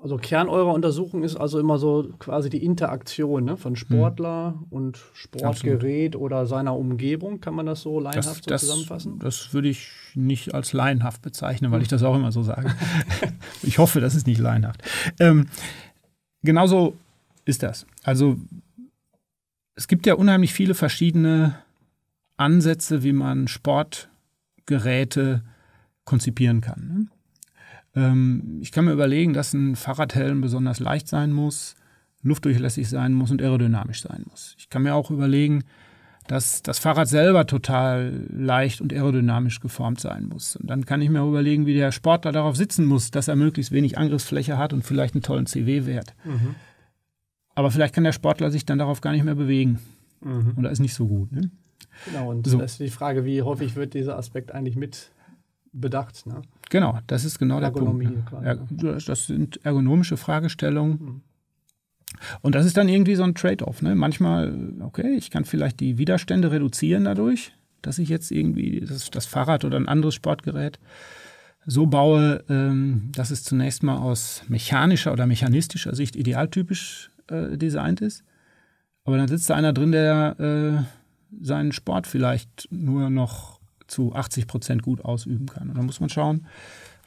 Also 0.00 0.16
Kern 0.16 0.48
eurer 0.48 0.72
Untersuchung 0.72 1.24
ist 1.24 1.34
also 1.34 1.58
immer 1.58 1.76
so 1.78 2.10
quasi 2.20 2.48
die 2.50 2.64
Interaktion 2.64 3.44
ne, 3.44 3.56
von 3.56 3.74
Sportler 3.74 4.52
mhm. 4.52 4.66
und 4.70 4.98
Sportgerät 5.12 6.14
Absolut. 6.14 6.24
oder 6.24 6.46
seiner 6.46 6.76
Umgebung. 6.76 7.40
Kann 7.40 7.54
man 7.54 7.66
das 7.66 7.80
so 7.80 7.98
laienhaft 7.98 8.28
das, 8.28 8.36
so 8.36 8.50
das, 8.50 8.60
zusammenfassen? 8.60 9.18
Das 9.18 9.52
würde 9.52 9.68
ich 9.68 9.90
nicht 10.14 10.54
als 10.54 10.72
laienhaft 10.72 11.20
bezeichnen, 11.22 11.72
weil 11.72 11.82
ich 11.82 11.88
das 11.88 12.04
auch 12.04 12.14
immer 12.14 12.30
so 12.30 12.44
sage. 12.44 12.72
ich 13.64 13.78
hoffe, 13.78 14.00
das 14.00 14.14
ist 14.14 14.28
nicht 14.28 14.38
laienhaft. 14.38 14.84
Ähm, 15.18 15.48
genauso 16.42 16.94
ist 17.44 17.64
das. 17.64 17.84
Also 18.04 18.36
es 19.74 19.88
gibt 19.88 20.06
ja 20.06 20.14
unheimlich 20.14 20.54
viele 20.54 20.74
verschiedene 20.74 21.56
Ansätze, 22.36 23.02
wie 23.02 23.12
man 23.12 23.48
Sportgeräte 23.48 25.42
konzipieren 26.04 26.60
kann. 26.60 26.88
Ne? 26.88 27.17
Ähm, 27.94 28.58
ich 28.60 28.72
kann 28.72 28.84
mir 28.84 28.92
überlegen, 28.92 29.32
dass 29.32 29.52
ein 29.52 29.76
Fahrradhelm 29.76 30.40
besonders 30.40 30.80
leicht 30.80 31.08
sein 31.08 31.32
muss, 31.32 31.76
luftdurchlässig 32.22 32.88
sein 32.88 33.14
muss 33.14 33.30
und 33.30 33.42
aerodynamisch 33.42 34.02
sein 34.02 34.24
muss. 34.28 34.54
Ich 34.58 34.68
kann 34.70 34.82
mir 34.82 34.94
auch 34.94 35.10
überlegen, 35.10 35.64
dass 36.28 36.62
das 36.62 36.78
Fahrrad 36.78 37.08
selber 37.08 37.46
total 37.46 38.26
leicht 38.30 38.80
und 38.82 38.92
aerodynamisch 38.92 39.60
geformt 39.60 39.98
sein 39.98 40.26
muss. 40.26 40.56
Und 40.56 40.68
dann 40.68 40.84
kann 40.84 41.00
ich 41.00 41.08
mir 41.08 41.26
überlegen, 41.26 41.64
wie 41.64 41.74
der 41.74 41.90
Sportler 41.90 42.32
darauf 42.32 42.54
sitzen 42.54 42.84
muss, 42.84 43.10
dass 43.10 43.28
er 43.28 43.36
möglichst 43.36 43.72
wenig 43.72 43.96
Angriffsfläche 43.96 44.58
hat 44.58 44.74
und 44.74 44.84
vielleicht 44.84 45.14
einen 45.14 45.22
tollen 45.22 45.46
CW-Wert. 45.46 46.14
Mhm. 46.24 46.54
Aber 47.54 47.70
vielleicht 47.70 47.94
kann 47.94 48.04
der 48.04 48.12
Sportler 48.12 48.50
sich 48.50 48.66
dann 48.66 48.78
darauf 48.78 49.00
gar 49.00 49.12
nicht 49.12 49.24
mehr 49.24 49.34
bewegen. 49.34 49.78
Mhm. 50.20 50.52
Und 50.54 50.64
das 50.64 50.74
ist 50.74 50.80
nicht 50.80 50.94
so 50.94 51.08
gut. 51.08 51.32
Ne? 51.32 51.50
Genau, 52.04 52.30
und 52.30 52.46
so. 52.46 52.58
das 52.58 52.72
ist 52.72 52.80
die 52.80 52.90
Frage, 52.90 53.24
wie 53.24 53.42
häufig 53.42 53.74
wird 53.74 53.94
dieser 53.94 54.18
Aspekt 54.18 54.52
eigentlich 54.52 54.76
mit 54.76 55.10
bedacht? 55.80 56.26
Ne? 56.26 56.42
Genau, 56.70 56.98
das 57.06 57.24
ist 57.24 57.38
genau 57.38 57.60
Ergonomie, 57.60 58.06
der 58.06 58.12
Punkt. 58.12 58.44
Ne? 58.44 58.66
Klar, 58.78 58.98
das 59.06 59.26
sind 59.26 59.64
ergonomische 59.64 60.16
Fragestellungen. 60.16 60.98
Mhm. 61.00 61.20
Und 62.40 62.54
das 62.54 62.66
ist 62.66 62.76
dann 62.76 62.88
irgendwie 62.88 63.14
so 63.14 63.22
ein 63.22 63.34
Trade-off. 63.34 63.82
Ne? 63.82 63.94
Manchmal, 63.94 64.72
okay, 64.80 65.14
ich 65.16 65.30
kann 65.30 65.44
vielleicht 65.44 65.80
die 65.80 65.98
Widerstände 65.98 66.50
reduzieren 66.50 67.04
dadurch, 67.04 67.52
dass 67.82 67.98
ich 67.98 68.08
jetzt 68.08 68.30
irgendwie 68.30 68.80
das, 68.80 69.10
das 69.10 69.26
Fahrrad 69.26 69.64
oder 69.64 69.76
ein 69.78 69.88
anderes 69.88 70.14
Sportgerät 70.14 70.78
so 71.66 71.86
baue, 71.86 72.44
ähm, 72.48 73.10
dass 73.12 73.30
es 73.30 73.44
zunächst 73.44 73.82
mal 73.82 73.98
aus 73.98 74.42
mechanischer 74.48 75.12
oder 75.12 75.26
mechanistischer 75.26 75.94
Sicht 75.94 76.16
idealtypisch 76.16 77.10
äh, 77.28 77.58
designt 77.58 78.00
ist. 78.00 78.24
Aber 79.04 79.18
dann 79.18 79.28
sitzt 79.28 79.50
da 79.50 79.54
einer 79.54 79.72
drin, 79.72 79.92
der 79.92 80.36
äh, 80.40 81.44
seinen 81.44 81.72
Sport 81.72 82.06
vielleicht 82.06 82.68
nur 82.70 83.10
noch 83.10 83.57
zu 83.88 84.14
80 84.14 84.46
Prozent 84.46 84.82
gut 84.82 85.04
ausüben 85.04 85.46
kann. 85.46 85.70
Und 85.70 85.78
dann 85.78 85.86
muss 85.86 86.00
man 86.00 86.08
schauen, 86.08 86.46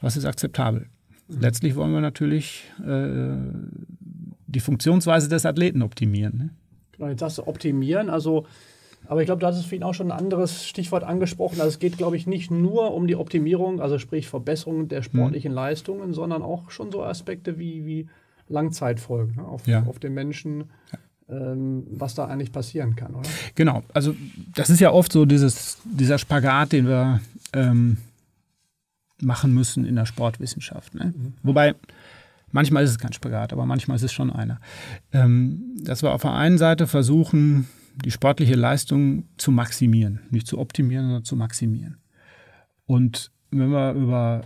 was 0.00 0.16
ist 0.16 0.26
akzeptabel. 0.26 0.86
Mhm. 1.28 1.40
Letztlich 1.40 1.76
wollen 1.76 1.92
wir 1.92 2.00
natürlich 2.00 2.64
äh, 2.84 3.36
die 4.46 4.60
Funktionsweise 4.60 5.28
des 5.28 5.46
Athleten 5.46 5.82
optimieren. 5.82 6.36
Ne? 6.36 6.50
Genau, 6.92 7.08
jetzt 7.08 7.20
sagst 7.20 7.38
du 7.38 7.46
optimieren, 7.46 8.10
also 8.10 8.46
aber 9.08 9.20
ich 9.20 9.26
glaube, 9.26 9.40
du 9.40 9.46
hattest 9.46 9.64
vorhin 9.64 9.82
auch 9.82 9.94
schon 9.94 10.12
ein 10.12 10.18
anderes 10.18 10.66
Stichwort 10.66 11.02
angesprochen. 11.02 11.60
Also 11.60 11.70
es 11.70 11.78
geht, 11.80 11.98
glaube 11.98 12.16
ich, 12.16 12.26
nicht 12.26 12.50
nur 12.50 12.94
um 12.94 13.06
die 13.06 13.16
Optimierung, 13.16 13.80
also 13.80 13.98
sprich 13.98 14.28
Verbesserung 14.28 14.88
der 14.88 15.02
sportlichen 15.02 15.52
mhm. 15.52 15.56
Leistungen, 15.56 16.12
sondern 16.12 16.42
auch 16.42 16.70
schon 16.70 16.92
so 16.92 17.02
Aspekte 17.02 17.58
wie, 17.58 17.84
wie 17.84 18.08
Langzeitfolgen 18.48 19.36
ne, 19.36 19.44
auf, 19.44 19.66
ja. 19.66 19.84
auf 19.86 19.98
den 19.98 20.14
Menschen, 20.14 20.70
was 21.90 22.14
da 22.14 22.26
eigentlich 22.26 22.52
passieren 22.52 22.96
kann, 22.96 23.14
oder? 23.14 23.28
Genau, 23.54 23.82
also 23.94 24.14
das 24.54 24.70
ist 24.70 24.80
ja 24.80 24.90
oft 24.90 25.12
so 25.12 25.24
dieses, 25.24 25.78
dieser 25.84 26.18
Spagat, 26.18 26.72
den 26.72 26.86
wir 26.86 27.20
ähm, 27.52 27.98
machen 29.20 29.54
müssen 29.54 29.84
in 29.84 29.96
der 29.96 30.06
Sportwissenschaft. 30.06 30.94
Ne? 30.94 31.14
Mhm. 31.16 31.32
Wobei 31.42 31.74
Manchmal 32.52 32.84
ist 32.84 32.90
es 32.90 32.98
kein 32.98 33.14
Spagat, 33.14 33.52
aber 33.52 33.66
manchmal 33.66 33.96
ist 33.96 34.02
es 34.02 34.12
schon 34.12 34.30
einer. 34.30 34.60
Ähm, 35.12 35.74
dass 35.82 36.02
wir 36.02 36.12
auf 36.12 36.20
der 36.20 36.34
einen 36.34 36.58
Seite 36.58 36.86
versuchen, 36.86 37.66
die 38.04 38.10
sportliche 38.10 38.54
Leistung 38.54 39.24
zu 39.38 39.50
maximieren. 39.50 40.20
Nicht 40.30 40.46
zu 40.46 40.58
optimieren, 40.58 41.06
sondern 41.06 41.24
zu 41.24 41.34
maximieren. 41.34 41.96
Und 42.86 43.30
wenn 43.50 43.70
wir 43.70 43.92
über 43.92 44.42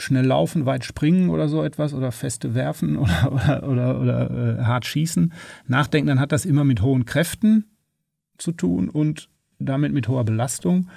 schnell 0.00 0.26
laufen, 0.26 0.66
weit 0.66 0.84
springen 0.84 1.30
oder 1.30 1.48
so 1.48 1.62
etwas 1.62 1.94
oder 1.94 2.12
feste 2.12 2.54
werfen 2.54 2.96
oder, 2.96 3.32
oder, 3.32 3.68
oder, 3.68 4.00
oder 4.00 4.58
äh, 4.58 4.62
hart 4.62 4.86
schießen 4.86 5.32
nachdenken, 5.66 6.08
dann 6.08 6.20
hat 6.20 6.32
das 6.32 6.44
immer 6.44 6.64
mit 6.64 6.82
hohen 6.82 7.04
Kräften 7.04 7.64
zu 8.38 8.52
tun 8.52 8.88
und 8.88 9.28
damit 9.58 9.92
mit 9.92 10.08
hoher 10.08 10.24
Belastung. 10.24 10.88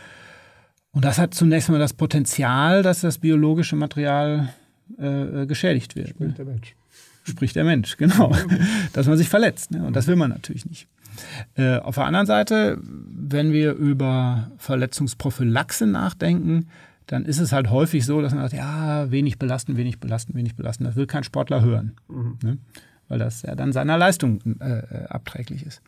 Und 0.91 1.03
das 1.05 1.17
hat 1.17 1.33
zunächst 1.33 1.69
mal 1.69 1.79
das 1.79 1.93
Potenzial, 1.93 2.83
dass 2.83 3.01
das 3.01 3.17
biologische 3.17 3.75
Material 3.75 4.53
äh, 4.99 5.41
äh, 5.41 5.45
geschädigt 5.45 5.95
wird. 5.95 6.09
Spricht 6.09 6.37
der 6.37 6.45
Mensch. 6.45 6.75
Spricht 7.23 7.55
der 7.55 7.63
Mensch, 7.63 7.97
genau. 7.97 8.35
Dass 8.93 9.07
man 9.07 9.17
sich 9.17 9.29
verletzt. 9.29 9.71
Ne? 9.71 9.83
Und 9.85 9.95
das 9.95 10.07
will 10.07 10.15
man 10.15 10.29
natürlich 10.29 10.65
nicht. 10.65 10.87
Äh, 11.55 11.77
auf 11.77 11.95
der 11.95 12.05
anderen 12.05 12.27
Seite, 12.27 12.79
wenn 12.81 13.51
wir 13.51 13.73
über 13.73 14.51
Verletzungsprophylaxe 14.57 15.87
nachdenken, 15.87 16.67
dann 17.07 17.25
ist 17.25 17.39
es 17.39 17.51
halt 17.51 17.69
häufig 17.69 18.05
so, 18.05 18.21
dass 18.21 18.33
man 18.33 18.43
sagt, 18.43 18.53
ja, 18.53 19.11
wenig 19.11 19.37
belasten, 19.39 19.77
wenig 19.77 19.99
belasten, 19.99 20.35
wenig 20.35 20.55
belasten. 20.55 20.83
Das 20.83 20.95
will 20.95 21.07
kein 21.07 21.23
Sportler 21.23 21.61
hören. 21.61 21.95
Mhm. 22.07 22.37
Ne? 22.43 22.57
Weil 23.07 23.19
das 23.19 23.41
ja 23.41 23.55
dann 23.55 23.73
seiner 23.73 23.97
Leistung 23.97 24.39
äh, 24.59 24.79
äh, 24.79 25.05
abträglich 25.07 25.65
ist. 25.65 25.81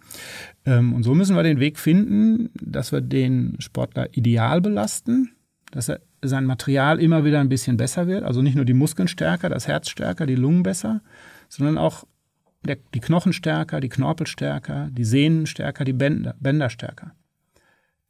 Ähm, 0.65 0.93
und 0.93 1.03
so 1.03 1.15
müssen 1.15 1.36
wir 1.36 1.43
den 1.43 1.60
Weg 1.60 1.79
finden, 1.79 2.50
dass 2.53 2.91
wir 2.91 3.01
den 3.01 3.55
Sportler 3.60 4.15
ideal 4.15 4.62
belasten, 4.62 5.31
dass 5.72 5.89
er 5.89 6.01
sein 6.22 6.45
Material 6.45 7.00
immer 7.00 7.24
wieder 7.24 7.39
ein 7.39 7.50
bisschen 7.50 7.77
besser 7.77 8.07
wird. 8.07 8.24
Also 8.24 8.41
nicht 8.41 8.55
nur 8.55 8.65
die 8.65 8.74
Muskeln 8.74 9.07
stärker, 9.07 9.50
das 9.50 9.67
Herz 9.67 9.89
stärker, 9.89 10.25
die 10.25 10.36
Lungen 10.36 10.63
besser, 10.63 11.01
sondern 11.50 11.77
auch 11.77 12.05
der, 12.63 12.77
die 12.93 13.00
Knochen 13.00 13.34
stärker, 13.34 13.79
die 13.79 13.89
Knorpel 13.89 14.27
stärker, 14.27 14.89
die 14.91 15.05
Sehnen 15.05 15.45
stärker, 15.45 15.86
die 15.86 15.93
Bänder, 15.93 16.36
Bänder 16.39 16.69
stärker. 16.69 17.13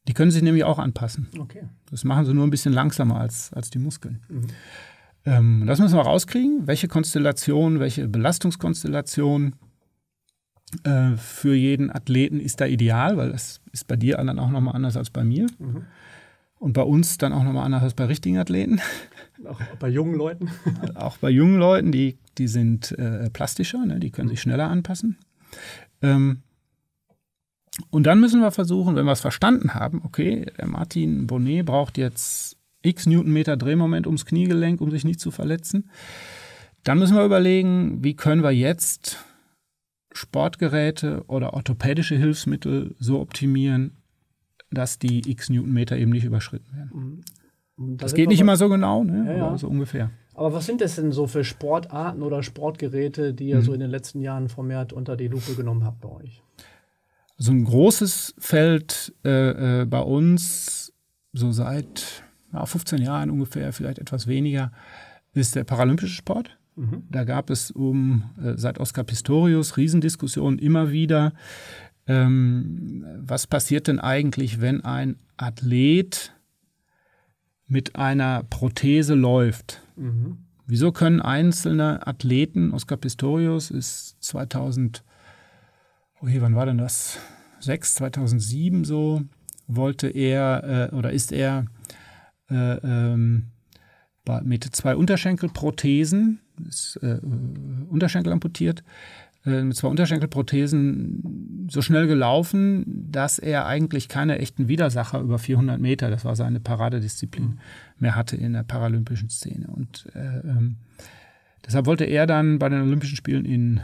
Die 0.08 0.14
können 0.14 0.32
sich 0.32 0.44
nämlich 0.44 0.64
auch 0.64 0.80
anpassen. 0.80 1.28
Okay. 1.40 1.64
Das 1.90 2.04
machen 2.04 2.26
sie 2.26 2.34
nur 2.34 2.46
ein 2.46 2.52
bisschen 2.52 2.74
langsamer 2.74 3.20
als, 3.20 3.52
als 3.54 3.70
die 3.70 3.80
Muskeln. 3.80 4.22
Mhm. 4.30 4.48
Ähm, 5.26 5.64
das 5.66 5.80
müssen 5.80 5.98
wir 5.98 6.04
rauskriegen, 6.04 6.68
welche 6.68 6.88
Konstellation, 6.88 7.80
welche 7.80 8.08
Belastungskonstellation 8.08 9.56
äh, 10.84 11.18
für 11.18 11.56
jeden 11.56 11.92
Athleten 11.92 12.40
ist 12.40 12.62
da 12.62 12.66
ideal, 12.66 13.18
weil 13.18 13.32
das 13.32 13.62
ist 13.72 13.88
bei 13.88 13.96
dir 13.96 14.18
dann 14.18 14.40
auch 14.40 14.50
nochmal 14.50 14.76
anders 14.76 14.98
als 14.98 15.10
bei 15.10 15.24
mir. 15.24 15.48
Mhm. 15.58 15.84
Und 16.58 16.74
bei 16.74 16.84
uns 16.84 17.18
dann 17.18 17.34
auch 17.34 17.44
nochmal 17.44 17.66
anders 17.66 17.84
als 17.84 17.94
bei 17.94 18.06
richtigen 18.06 18.38
Athleten. 18.38 18.80
Auch 19.46 19.62
bei 19.78 19.90
jungen 19.90 20.16
Leuten. 20.16 20.50
auch 20.96 21.18
bei 21.18 21.30
jungen 21.30 21.60
Leuten, 21.60 21.92
die, 21.92 22.18
die 22.38 22.48
sind 22.48 22.98
äh, 22.98 23.30
plastischer, 23.30 23.86
ne? 23.86 24.00
die 24.00 24.10
können 24.10 24.30
sich 24.30 24.42
schneller 24.42 24.70
anpassen. 24.70 25.18
Ähm, 26.02 26.42
und 27.90 28.06
dann 28.06 28.20
müssen 28.20 28.42
wir 28.42 28.52
versuchen, 28.52 28.96
wenn 28.96 29.06
wir 29.06 29.12
es 29.12 29.22
verstanden 29.22 29.74
haben, 29.74 30.02
okay, 30.04 30.46
der 30.58 30.68
Martin 30.68 31.28
Bonnet 31.28 31.66
braucht 31.66 31.98
jetzt 31.98 32.58
x 32.82 33.06
Newtonmeter 33.06 33.58
Drehmoment 33.58 34.08
ums 34.08 34.26
Kniegelenk, 34.26 34.80
um 34.80 34.92
sich 34.92 35.04
nicht 35.04 35.20
zu 35.20 35.32
verletzen. 35.32 35.90
Dann 36.84 37.00
müssen 37.00 37.16
wir 37.16 37.26
überlegen, 37.26 38.04
wie 38.04 38.16
können 38.16 38.44
wir 38.44 38.52
jetzt 38.52 39.18
Sportgeräte 40.14 41.24
oder 41.28 41.54
orthopädische 41.54 42.16
Hilfsmittel 42.16 42.96
so 43.00 43.20
optimieren, 43.20 43.98
dass 44.72 45.00
die 45.00 45.30
x 45.30 45.50
Newtonmeter 45.50 45.98
eben 45.98 46.12
nicht 46.12 46.26
überschritten 46.26 46.76
werden. 46.76 46.92
Mhm. 46.94 47.98
Das, 47.98 48.12
das 48.12 48.14
geht 48.14 48.30
nicht 48.30 48.40
immer 48.40 48.56
so 48.56 48.70
genau, 48.70 49.04
ne? 49.04 49.26
Ja, 49.28 49.38
ja. 49.38 49.58
so 49.58 49.68
ungefähr. 49.68 50.12
Aber 50.34 50.54
was 50.54 50.66
sind 50.66 50.80
das 50.80 50.96
denn 50.96 51.12
so 51.12 51.28
für 51.28 51.44
Sportarten 51.44 52.22
oder 52.22 52.42
Sportgeräte, 52.42 53.34
die 53.34 53.50
ihr 53.50 53.58
mhm. 53.58 53.62
so 53.62 53.74
in 53.74 53.82
den 53.82 53.90
letzten 53.90 54.22
Jahren 54.22 54.48
vermehrt 54.48 54.94
unter 54.94 55.18
die 55.18 55.28
Lupe 55.28 55.56
genommen 55.56 55.84
habt 55.84 56.00
bei 56.02 56.10
euch? 56.10 56.42
So 57.38 57.52
ein 57.52 57.64
großes 57.64 58.36
Feld 58.38 59.14
äh, 59.26 59.82
äh, 59.82 59.86
bei 59.86 60.00
uns, 60.00 60.94
so 61.34 61.52
seit 61.52 62.24
ja, 62.54 62.66
15 62.66 63.02
Jahren 63.02 63.30
ungefähr, 63.30 63.74
vielleicht 63.74 64.00
etwas 64.00 64.28
weniger, 64.28 64.72
ist 65.34 65.56
der 65.56 65.66
paralympische 65.66 66.16
Sport. 66.16 66.58
Mhm. 66.76 67.04
Da 67.10 67.24
gab 67.24 67.50
es 67.50 67.72
um 67.72 68.30
äh, 68.42 68.54
seit 68.58 68.80
Oscar 68.80 69.04
Pistorius 69.04 69.78
Riesendiskussionen 69.78 70.60
immer 70.60 70.92
wieder 70.92 71.34
ähm, 72.08 73.04
was 73.20 73.48
passiert 73.48 73.88
denn 73.88 74.00
eigentlich, 74.00 74.62
wenn 74.62 74.84
ein 74.84 75.18
Athlet 75.38 76.34
mit 77.68 77.96
einer 77.96 78.44
Prothese 78.44 79.16
läuft? 79.16 79.82
Mhm. 79.96 80.38
Wieso 80.68 80.92
können 80.92 81.22
einzelne 81.22 82.06
Athleten, 82.06 82.74
Oscar 82.74 82.98
Pistorius 82.98 83.72
ist 83.72 84.18
2000, 84.22 85.04
je, 86.28 86.42
wann 86.42 86.56
war 86.56 86.66
denn 86.66 86.78
das? 86.78 87.20
6, 87.60 87.96
2007 87.96 88.84
so, 88.84 89.24
wollte 89.68 90.08
er 90.08 90.92
äh, 90.92 90.96
oder 90.96 91.12
ist 91.12 91.32
er 91.32 91.66
äh, 92.50 92.56
ähm, 92.56 93.48
mit 94.44 94.64
zwei 94.64 94.96
Unterschenkelprothesen, 94.96 96.40
ist 96.68 97.00
äh, 97.02 97.20
Unterschenkel 97.90 98.34
amputiert, 98.34 98.84
äh, 99.46 99.62
mit 99.64 99.76
zwei 99.76 99.88
Unterschenkelprothesen 99.88 101.68
so 101.70 101.82
schnell 101.82 102.08
gelaufen, 102.08 103.12
dass 103.12 103.40
er 103.40 103.66
eigentlich 103.66 104.10
keine 104.10 104.40
echten 104.40 104.68
Widersacher 104.68 105.20
über 105.20 105.40
400 105.40 105.80
Meter, 105.80 106.10
das 106.10 106.26
war 106.26 106.36
seine 106.36 106.60
Paradedisziplin, 106.60 107.46
mhm. 107.46 107.60
mehr 108.00 108.16
hatte 108.16 108.36
in 108.36 108.54
der 108.54 108.64
paralympischen 108.64 109.30
Szene. 109.30 109.68
Und 109.68 110.08
äh, 110.16 110.40
ähm, 110.40 110.78
deshalb 111.66 111.86
wollte 111.86 112.06
er 112.06 112.26
dann 112.26 112.60
bei 112.60 112.70
den 112.70 112.82
Olympischen 112.82 113.16
Spielen 113.18 113.46
in 113.46 113.82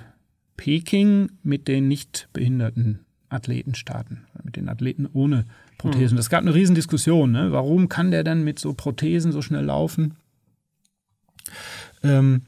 Peking 0.57 1.31
mit 1.43 1.67
den 1.67 1.87
nicht 1.87 2.27
behinderten 2.33 2.99
Athleten 3.29 3.75
starten, 3.75 4.25
mit 4.43 4.55
den 4.55 4.69
Athleten 4.69 5.07
ohne 5.11 5.45
Prothesen. 5.77 6.15
Mhm. 6.15 6.17
Das 6.17 6.29
gab 6.29 6.41
eine 6.41 6.53
Riesendiskussion. 6.53 7.31
Ne? 7.31 7.51
Warum 7.51 7.89
kann 7.89 8.11
der 8.11 8.23
dann 8.23 8.43
mit 8.43 8.59
so 8.59 8.73
Prothesen 8.73 9.31
so 9.31 9.41
schnell 9.41 9.65
laufen? 9.65 10.15
Ähm, 12.03 12.41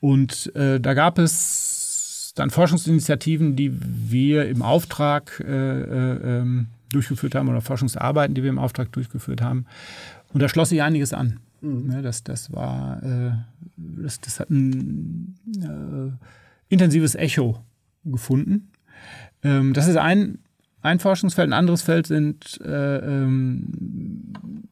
und 0.00 0.54
äh, 0.54 0.80
da 0.80 0.94
gab 0.94 1.18
es 1.18 2.32
dann 2.34 2.50
Forschungsinitiativen, 2.50 3.56
die 3.56 3.72
wir 3.72 4.48
im 4.48 4.62
Auftrag 4.62 5.42
äh, 5.46 5.52
äh, 5.52 6.40
ähm, 6.40 6.66
durchgeführt 6.90 7.34
haben 7.34 7.48
oder 7.48 7.60
Forschungsarbeiten, 7.60 8.34
die 8.34 8.42
wir 8.42 8.50
im 8.50 8.58
Auftrag 8.58 8.92
durchgeführt 8.92 9.42
haben. 9.42 9.66
Und 10.32 10.42
da 10.42 10.48
schloss 10.48 10.70
sich 10.70 10.82
einiges 10.82 11.12
an. 11.12 11.40
Mhm. 11.60 11.86
Ne, 11.88 12.02
das, 12.02 12.22
das 12.22 12.52
war, 12.52 13.02
äh, 13.02 13.32
das, 13.76 14.20
das 14.20 14.40
hat 14.40 14.50
ein 14.50 15.36
äh, 15.62 16.26
intensives 16.74 17.14
Echo 17.14 17.64
gefunden. 18.04 18.70
Ähm, 19.42 19.72
das 19.72 19.88
ist 19.88 19.96
ein, 19.96 20.38
ein 20.82 20.98
Forschungsfeld. 20.98 21.48
Ein 21.48 21.52
anderes 21.52 21.82
Feld 21.82 22.06
sind 22.06 22.60
äh, 22.62 22.98
ähm, 22.98 24.68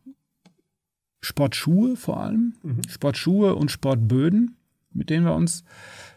Sportschuhe 1.21 1.97
vor 1.97 2.21
allem. 2.21 2.55
Mhm. 2.63 2.81
Sportschuhe 2.89 3.55
und 3.55 3.71
Sportböden, 3.71 4.57
mit 4.93 5.09
denen 5.09 5.25
wir 5.25 5.35
uns 5.35 5.65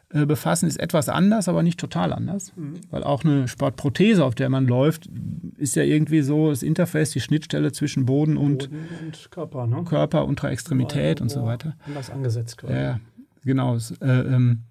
äh, 0.09 0.25
befassen, 0.25 0.67
ist 0.67 0.79
etwas 0.79 1.09
anders, 1.09 1.47
aber 1.47 1.61
nicht 1.61 1.79
total 1.79 2.11
anders. 2.11 2.51
Mhm. 2.55 2.81
Weil 2.89 3.03
auch 3.03 3.23
eine 3.23 3.47
Sportprothese, 3.47 4.25
auf 4.25 4.35
der 4.35 4.49
man 4.49 4.65
läuft, 4.65 5.09
ist 5.57 5.75
ja 5.75 5.83
irgendwie 5.83 6.21
so 6.21 6.49
das 6.49 6.63
Interface, 6.63 7.11
die 7.11 7.21
Schnittstelle 7.21 7.71
zwischen 7.71 8.05
Boden 8.05 8.37
und, 8.37 8.69
Boden 8.69 8.87
und 9.05 9.31
Körper, 9.31 9.67
ne? 9.67 9.83
Körper, 9.83 10.25
untere 10.25 10.49
Extremität 10.49 11.21
und 11.21 11.29
so 11.29 11.45
weiter. 11.45 11.75
Anders 11.85 12.09
angesetzt 12.09 12.57
quasi. 12.57 12.73
Ja, 12.73 12.99
genau. 13.43 13.77
Äh, 14.01 14.05
ähm, 14.05 14.63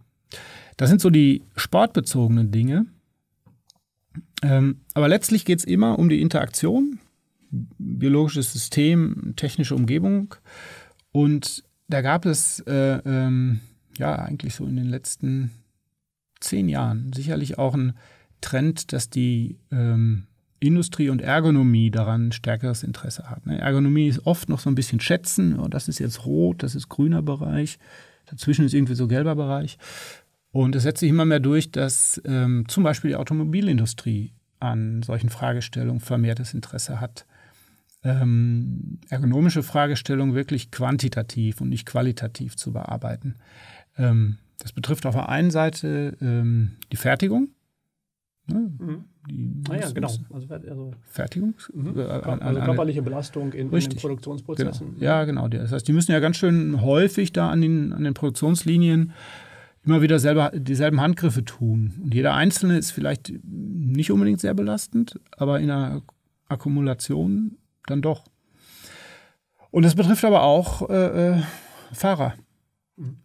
das 0.77 0.89
sind 0.89 1.01
so 1.01 1.11
die 1.11 1.43
sportbezogenen 1.57 2.51
Dinge. 2.51 2.87
Ähm, 4.43 4.81
aber 4.95 5.09
letztlich 5.09 5.45
geht 5.45 5.61
es 5.61 5.65
immer 5.65 5.99
um 5.99 6.09
die 6.09 6.21
Interaktion, 6.21 6.99
biologisches 7.51 8.53
System, 8.53 9.35
technische 9.37 9.75
Umgebung. 9.75 10.35
Und 11.13 11.65
da 11.89 12.01
gab 12.01 12.27
es 12.27 12.61
äh, 12.61 13.01
ähm, 13.05 13.61
ja, 13.99 14.17
eigentlich 14.17 14.55
so 14.55 14.67
in 14.67 14.77
den 14.77 14.89
letzten 14.89 15.53
zehn 16.41 16.69
Jahren 16.69 17.13
sicherlich 17.13 17.59
auch 17.59 17.75
ein 17.75 17.95
Trend, 18.41 18.93
dass 18.93 19.09
die 19.09 19.59
ähm, 19.71 20.27
Industrie 20.61 21.09
und 21.09 21.23
Ergonomie 21.23 21.91
daran 21.91 22.33
stärkeres 22.33 22.83
Interesse 22.83 23.31
hat. 23.31 23.47
Ne? 23.47 23.59
Ergonomie 23.59 24.09
ist 24.09 24.27
oft 24.27 24.49
noch 24.49 24.61
so 24.61 24.71
ein 24.71 24.75
bisschen 24.75 25.01
schätzen, 25.01 25.59
oh, 25.59 25.69
das 25.69 25.89
ist 25.89 25.99
jetzt 25.99 26.27
rot, 26.27 26.63
das 26.63 26.75
ist 26.75 26.89
grüner 26.89 27.23
Bereich, 27.23 27.79
dazwischen 28.27 28.65
ist 28.65 28.75
irgendwie 28.75 28.95
so 28.95 29.07
gelber 29.07 29.35
Bereich. 29.35 29.79
Und 30.55 30.77
es 30.77 30.85
setzt 30.85 31.01
sich 31.01 31.11
immer 31.11 31.25
mehr 31.25 31.41
durch, 31.41 31.73
dass 31.73 32.23
ähm, 32.25 32.65
zum 32.69 32.85
Beispiel 32.85 33.11
die 33.11 33.17
Automobilindustrie 33.17 34.31
an 34.61 35.03
solchen 35.03 35.29
Fragestellungen 35.29 35.99
vermehrtes 35.99 36.55
Interesse 36.55 37.01
hat. 37.01 37.27
Ähm, 38.05 39.01
ergonomische 39.11 39.65
Fragestellungen 39.65 40.37
wirklich 40.37 40.71
quantitativ 40.71 41.61
und 41.61 41.71
nicht 41.71 41.87
qualitativ 41.87 42.55
zu 42.55 42.73
bearbeiten. 42.73 43.35
Ähm, 43.99 44.39
das 44.61 44.71
betrifft 44.71 45.07
auf 45.07 45.17
der 45.17 45.29
einen 45.29 45.51
Seite 45.51 46.17
ähm, 46.21 46.77
die 46.93 46.99
Fertigung. 46.99 47.49
Ne? 48.47 48.71
Mhm. 48.79 49.05
Die 49.29 49.61
ah 49.71 49.75
ja, 49.75 49.91
genau. 49.91 50.07
Also, 50.33 50.55
also 50.55 50.95
Fertigung. 51.09 51.55
Mhm. 51.73 51.99
Äh, 51.99 52.03
also 52.03 52.61
körperliche 52.61 53.03
Belastung 53.03 53.53
in, 53.55 53.73
in, 53.73 53.81
den 53.81 53.97
Produktionsprozessen. 53.97 54.95
Genau. 54.95 55.05
Ja, 55.05 55.25
genau. 55.25 55.49
Das 55.49 55.73
heißt, 55.73 55.89
die 55.89 55.93
müssen 55.93 56.13
ja 56.13 56.21
ganz 56.21 56.37
schön 56.37 56.81
häufig 56.81 57.33
da 57.33 57.51
an 57.51 57.61
den, 57.61 57.93
an 57.93 58.05
den 58.05 58.15
Produktionslinien 58.15 59.13
immer 59.85 60.03
wieder 60.03 60.19
selber 60.19 60.51
dieselben 60.55 61.01
Handgriffe 61.01 61.45
tun. 61.45 61.95
Und 62.03 62.15
jeder 62.15 62.35
einzelne 62.35 62.79
ist 62.79 62.91
vielleicht 62.91 63.33
nicht 63.45 64.11
unbedingt 64.11 64.41
sehr 64.41 64.55
belastend, 64.55 65.21
aber 65.37 65.61
in 65.61 65.69
der 65.69 66.03
Akkumulation 66.49 67.59
dann 67.87 68.03
doch. 68.03 68.25
Und 69.71 69.85
das 69.85 69.95
betrifft 69.95 70.25
aber 70.25 70.43
auch 70.43 70.89
äh, 70.89 71.37
äh 71.37 71.43
Fahrer 71.93 72.35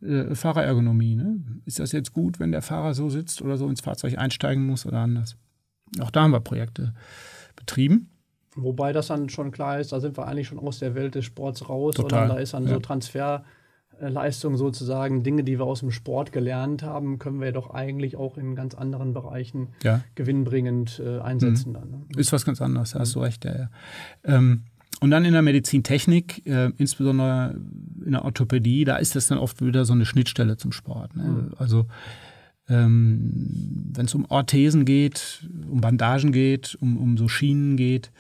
äh, 0.02 0.36
Fahrerergonomie. 0.36 1.16
Ne? 1.16 1.40
Ist 1.66 1.80
das 1.80 1.92
jetzt 1.92 2.14
gut, 2.14 2.40
wenn 2.40 2.52
der 2.52 2.62
Fahrer 2.62 2.94
so 2.94 3.10
sitzt 3.10 3.42
oder 3.42 3.58
so 3.58 3.68
ins 3.68 3.82
Fahrzeug 3.82 4.18
einsteigen 4.18 4.66
muss 4.66 4.86
oder 4.86 5.00
anders? 5.00 5.38
Auch 6.00 6.12
da 6.12 6.24
haben 6.24 6.32
wir 6.32 6.40
Projekte 6.40 6.94
betrieben. 7.56 8.10
Wobei 8.56 8.94
das 8.94 9.08
dann 9.08 9.30
schon 9.30 9.52
klar 9.52 9.80
ist, 9.80 9.92
da 9.92 10.00
sind 10.00 10.18
wir 10.18 10.28
eigentlich 10.28 10.48
schon 10.48 10.60
aus 10.60 10.80
der 10.80 10.96
Welt 10.96 11.16
des 11.16 11.26
Sports 11.26 11.70
raus, 11.70 11.96
Total. 11.96 12.22
sondern 12.22 12.38
da 12.38 12.42
ist 12.42 12.54
dann 12.54 12.64
ja. 12.68 12.74
so 12.74 12.80
Transferleistung 14.00 14.58
sozusagen, 14.58 15.24
Dinge, 15.24 15.44
die 15.44 15.60
wir 15.60 15.66
aus 15.66 15.82
dem 15.82 15.92
Sport 15.92 16.32
gelernt 16.32 16.84
haben, 16.84 17.20
können 17.20 17.42
wir 17.42 17.52
doch 17.52 17.72
eigentlich 17.72 18.16
auch 18.16 18.38
in 18.38 18.56
ganz 18.56 18.74
anderen 18.74 19.14
Bereichen 19.14 19.68
ja. 19.84 20.02
gewinnbringend 20.16 21.02
äh, 21.06 21.20
einsetzen. 21.20 21.70
Mhm. 21.70 21.74
Dann, 21.74 21.90
ne? 21.92 22.02
Ist 22.18 22.32
was 22.32 22.46
ganz 22.46 22.62
anderes, 22.62 22.96
hast 22.96 23.16
du 23.16 23.20
recht. 23.20 23.46
Ja, 23.46 23.58
ja. 23.58 23.70
Ähm, 24.24 24.64
und 25.02 25.12
dann 25.12 25.24
in 25.24 25.34
der 25.34 25.42
Medizintechnik, 25.42 26.46
äh, 26.46 26.72
insbesondere 26.78 27.56
in 28.06 28.12
der 28.12 28.26
Orthopädie, 28.26 28.86
da 28.86 28.98
ist 28.98 29.16
das 29.16 29.28
dann 29.28 29.38
oft 29.38 29.64
wieder 29.64 29.86
so 29.86 29.94
eine 29.94 30.06
Schnittstelle 30.06 30.58
zum 30.58 30.72
Sport. 30.72 31.16
Ne? 31.16 31.24
Mhm. 31.24 31.54
Also 31.58 31.86
ähm, 32.70 33.92
wenn 33.94 34.06
es 34.06 34.16
um 34.16 34.26
Orthesen 34.30 34.86
geht, 34.86 35.48
um 35.70 35.82
Bandagen 35.82 36.32
geht, 36.32 36.78
um, 36.82 36.98
um 36.98 37.18
so 37.18 37.28
Schienen 37.28 37.78
geht, 37.78 38.12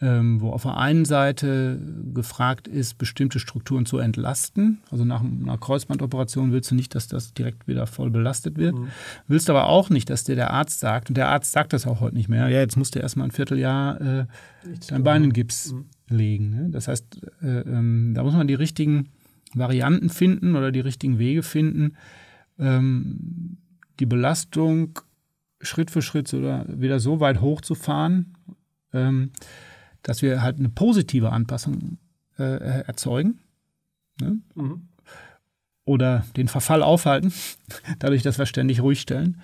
ähm, 0.00 0.40
wo 0.42 0.50
auf 0.50 0.62
der 0.62 0.76
einen 0.76 1.06
Seite 1.06 1.80
gefragt 2.12 2.68
ist, 2.68 2.98
bestimmte 2.98 3.38
Strukturen 3.38 3.86
zu 3.86 3.98
entlasten. 3.98 4.82
Also 4.90 5.04
nach 5.04 5.22
einer 5.22 5.56
Kreuzbandoperation 5.56 6.52
willst 6.52 6.70
du 6.70 6.74
nicht, 6.74 6.94
dass 6.94 7.08
das 7.08 7.32
direkt 7.32 7.66
wieder 7.66 7.86
voll 7.86 8.10
belastet 8.10 8.58
wird. 8.58 8.74
Mhm. 8.74 8.88
Willst 9.26 9.48
aber 9.48 9.68
auch 9.68 9.88
nicht, 9.88 10.10
dass 10.10 10.24
dir 10.24 10.36
der 10.36 10.50
Arzt 10.50 10.80
sagt, 10.80 11.08
und 11.08 11.16
der 11.16 11.28
Arzt 11.28 11.52
sagt 11.52 11.72
das 11.72 11.86
auch 11.86 12.00
heute 12.00 12.16
nicht 12.16 12.28
mehr, 12.28 12.48
ja, 12.48 12.60
jetzt 12.60 12.76
musst 12.76 12.94
du 12.94 12.98
erstmal 12.98 13.28
ein 13.28 13.32
Vierteljahr 13.32 14.00
äh, 14.00 14.26
dein 14.88 15.02
Bein 15.02 15.24
in 15.24 15.32
Gips 15.32 15.72
mhm. 15.72 15.86
legen. 16.08 16.50
Ne? 16.50 16.68
Das 16.70 16.88
heißt, 16.88 17.22
äh, 17.42 17.60
ähm, 17.60 18.12
da 18.14 18.22
muss 18.22 18.34
man 18.34 18.46
die 18.46 18.54
richtigen 18.54 19.08
Varianten 19.54 20.10
finden 20.10 20.56
oder 20.56 20.72
die 20.72 20.80
richtigen 20.80 21.18
Wege 21.18 21.42
finden, 21.42 21.96
ähm, 22.58 23.56
die 23.98 24.06
Belastung 24.06 24.98
Schritt 25.62 25.90
für 25.90 26.02
Schritt 26.02 26.32
oder 26.34 26.66
wieder 26.68 27.00
so 27.00 27.20
weit 27.20 27.40
hochzufahren, 27.40 28.34
ähm, 28.92 29.30
dass 30.06 30.22
wir 30.22 30.40
halt 30.40 30.60
eine 30.60 30.68
positive 30.68 31.32
Anpassung 31.32 31.98
äh, 32.38 32.84
erzeugen. 32.86 33.40
Ne? 34.20 34.38
Mhm. 34.54 34.82
Oder 35.84 36.24
den 36.36 36.46
Verfall 36.46 36.82
aufhalten, 36.82 37.32
dadurch, 37.98 38.22
dass 38.22 38.38
wir 38.38 38.46
ständig 38.46 38.80
ruhig 38.80 39.00
stellen. 39.00 39.40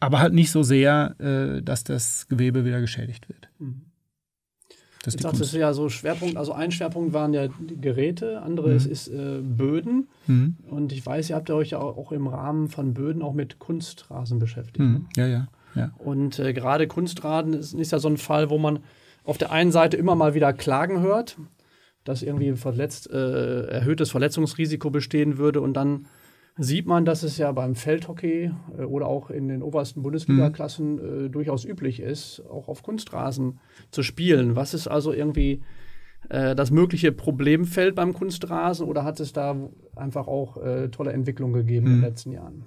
Aber 0.00 0.18
halt 0.18 0.34
nicht 0.34 0.50
so 0.50 0.62
sehr, 0.62 1.18
äh, 1.18 1.62
dass 1.62 1.84
das 1.84 2.28
Gewebe 2.28 2.66
wieder 2.66 2.82
geschädigt 2.82 3.30
wird. 3.30 3.48
Mhm. 3.58 3.86
Das 5.02 5.14
Jetzt 5.14 5.40
ist 5.40 5.54
ja 5.54 5.72
so 5.72 5.88
Schwerpunkt, 5.88 6.36
also 6.36 6.52
ein 6.52 6.70
Schwerpunkt 6.70 7.12
waren 7.12 7.32
ja 7.32 7.48
Geräte, 7.80 8.42
andere 8.42 8.70
mhm. 8.70 8.76
ist, 8.76 8.86
ist 8.86 9.08
äh, 9.08 9.40
Böden. 9.42 10.08
Mhm. 10.26 10.56
Und 10.68 10.92
ich 10.92 11.04
weiß, 11.04 11.30
ihr 11.30 11.36
habt 11.36 11.48
ja 11.48 11.54
euch 11.54 11.70
ja 11.70 11.78
auch 11.78 12.12
im 12.12 12.26
Rahmen 12.26 12.68
von 12.68 12.92
Böden 12.92 13.22
auch 13.22 13.34
mit 13.34 13.58
Kunstrasen 13.58 14.38
beschäftigt. 14.38 14.80
Mhm. 14.80 15.06
Ne? 15.16 15.22
Ja, 15.22 15.26
ja, 15.26 15.48
ja. 15.74 15.92
Und 15.96 16.38
äh, 16.38 16.52
gerade 16.52 16.86
Kunstrasen 16.86 17.54
ist, 17.54 17.72
ist 17.72 17.92
ja 17.92 17.98
so 17.98 18.08
ein 18.08 18.18
Fall, 18.18 18.50
wo 18.50 18.58
man 18.58 18.80
auf 19.24 19.38
der 19.38 19.50
einen 19.50 19.72
Seite 19.72 19.96
immer 19.96 20.14
mal 20.14 20.34
wieder 20.34 20.52
Klagen 20.52 21.00
hört, 21.00 21.38
dass 22.04 22.22
irgendwie 22.22 22.52
verletzt, 22.52 23.10
äh, 23.10 23.66
erhöhtes 23.66 24.10
Verletzungsrisiko 24.10 24.90
bestehen 24.90 25.38
würde 25.38 25.60
und 25.60 25.74
dann 25.74 26.06
sieht 26.56 26.86
man, 26.86 27.04
dass 27.04 27.22
es 27.22 27.36
ja 27.36 27.50
beim 27.52 27.74
Feldhockey 27.74 28.52
äh, 28.78 28.82
oder 28.82 29.06
auch 29.06 29.30
in 29.30 29.48
den 29.48 29.62
obersten 29.62 30.02
Bundesliga-Klassen 30.02 30.94
mhm. 30.94 31.26
äh, 31.26 31.28
durchaus 31.28 31.64
üblich 31.64 32.00
ist, 32.00 32.42
auch 32.48 32.68
auf 32.68 32.82
Kunstrasen 32.82 33.58
zu 33.90 34.02
spielen. 34.02 34.54
Was 34.54 34.74
ist 34.74 34.86
also 34.86 35.12
irgendwie 35.12 35.62
äh, 36.28 36.54
das 36.54 36.70
mögliche 36.70 37.10
Problemfeld 37.10 37.94
beim 37.94 38.12
Kunstrasen 38.12 38.86
oder 38.86 39.04
hat 39.04 39.18
es 39.20 39.32
da 39.32 39.56
einfach 39.96 40.28
auch 40.28 40.56
äh, 40.58 40.88
tolle 40.90 41.12
Entwicklungen 41.12 41.54
gegeben 41.54 41.86
mhm. 41.86 41.92
in 41.92 42.00
den 42.00 42.08
letzten 42.08 42.32
Jahren? 42.32 42.64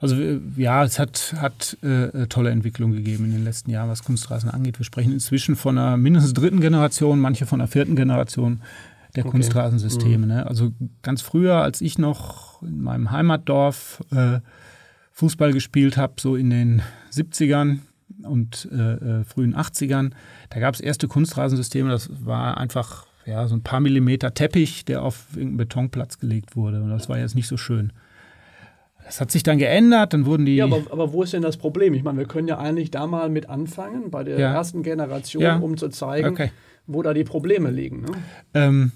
Also 0.00 0.16
ja, 0.56 0.82
es 0.82 0.98
hat, 0.98 1.34
hat 1.36 1.76
äh, 1.82 2.26
tolle 2.26 2.50
Entwicklungen 2.50 2.96
gegeben 2.96 3.26
in 3.26 3.32
den 3.32 3.44
letzten 3.44 3.70
Jahren, 3.70 3.90
was 3.90 4.02
Kunstrasen 4.02 4.48
angeht. 4.48 4.78
Wir 4.78 4.86
sprechen 4.86 5.12
inzwischen 5.12 5.56
von 5.56 5.76
einer 5.76 5.98
mindestens 5.98 6.32
dritten 6.32 6.60
Generation, 6.60 7.20
manche 7.20 7.44
von 7.44 7.60
einer 7.60 7.68
vierten 7.68 7.96
Generation 7.96 8.62
der 9.14 9.26
okay. 9.26 9.32
Kunstrasensysteme. 9.32 10.24
Mhm. 10.24 10.32
Ne? 10.32 10.46
Also 10.46 10.72
ganz 11.02 11.20
früher, 11.20 11.56
als 11.56 11.82
ich 11.82 11.98
noch 11.98 12.62
in 12.62 12.80
meinem 12.80 13.10
Heimatdorf 13.10 14.02
äh, 14.10 14.40
Fußball 15.12 15.52
gespielt 15.52 15.98
habe, 15.98 16.14
so 16.18 16.34
in 16.34 16.48
den 16.48 16.82
70ern 17.12 17.80
und 18.22 18.68
äh, 18.72 19.20
äh, 19.20 19.24
frühen 19.24 19.54
80ern, 19.54 20.12
da 20.48 20.60
gab 20.60 20.74
es 20.74 20.80
erste 20.80 21.08
Kunstrasensysteme, 21.08 21.90
das 21.90 22.08
war 22.24 22.56
einfach 22.56 23.06
ja, 23.26 23.46
so 23.46 23.54
ein 23.54 23.62
paar 23.62 23.80
Millimeter 23.80 24.32
Teppich, 24.32 24.86
der 24.86 25.02
auf 25.02 25.26
irgendeinen 25.32 25.58
Betonplatz 25.58 26.18
gelegt 26.18 26.56
wurde. 26.56 26.82
Und 26.82 26.88
das 26.88 27.10
war 27.10 27.18
jetzt 27.18 27.34
nicht 27.34 27.48
so 27.48 27.58
schön. 27.58 27.92
Das 29.10 29.20
hat 29.20 29.32
sich 29.32 29.42
dann 29.42 29.58
geändert, 29.58 30.12
dann 30.12 30.24
wurden 30.24 30.46
die. 30.46 30.54
Ja, 30.54 30.66
aber, 30.66 30.82
aber 30.88 31.12
wo 31.12 31.24
ist 31.24 31.32
denn 31.32 31.42
das 31.42 31.56
Problem? 31.56 31.94
Ich 31.94 32.04
meine, 32.04 32.18
wir 32.18 32.26
können 32.26 32.46
ja 32.46 32.58
eigentlich 32.58 32.92
da 32.92 33.08
mal 33.08 33.28
mit 33.28 33.48
anfangen, 33.48 34.08
bei 34.12 34.22
der 34.22 34.38
ja. 34.38 34.54
ersten 34.54 34.84
Generation, 34.84 35.42
ja. 35.42 35.56
um 35.56 35.76
zu 35.76 35.88
zeigen, 35.88 36.28
okay. 36.28 36.52
wo 36.86 37.02
da 37.02 37.12
die 37.12 37.24
Probleme 37.24 37.72
liegen. 37.72 38.02
Ne? 38.02 38.12
Ähm, 38.54 38.92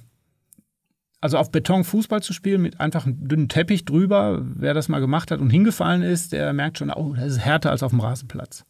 also 1.20 1.37
auf 1.37 1.50
Beton 1.50 1.83
Fußball 1.83 2.22
zu 2.22 2.33
spielen 2.33 2.62
mit 2.62 2.79
einfach 2.79 3.07
einem 3.07 3.27
dünnen 3.27 3.48
Teppich 3.48 3.85
drüber, 3.87 4.40
wer 4.44 4.72
das 4.72 4.88
mal 4.88 5.00
gemacht 5.00 5.33
hat 5.33 5.40
und 5.40 5.50
hingefallen 5.50 6.03
ist, 6.03 6.33
der 6.33 6.53
merkt 6.53 6.79
schon, 6.79 6.90
oh, 6.90 7.14
das 7.16 7.33
ist 7.33 7.38
härter 7.40 7.72
als 7.72 7.83
auf 7.83 7.90
dem 7.90 7.98
Rasenplatz. 7.98 8.64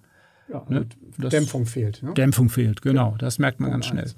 Ja, 0.51 0.65
ne? 0.71 0.87
Dämpfung 1.19 1.67
fehlt. 1.67 2.03
Ne? 2.03 2.15
Dämpfung 2.15 2.49
fehlt, 2.49 2.81
genau. 2.81 3.17
Das 3.19 3.39
merkt 3.39 3.61
man 3.61 3.69
oh, 3.69 3.73
ganz 3.73 3.85
schnell. 3.85 4.11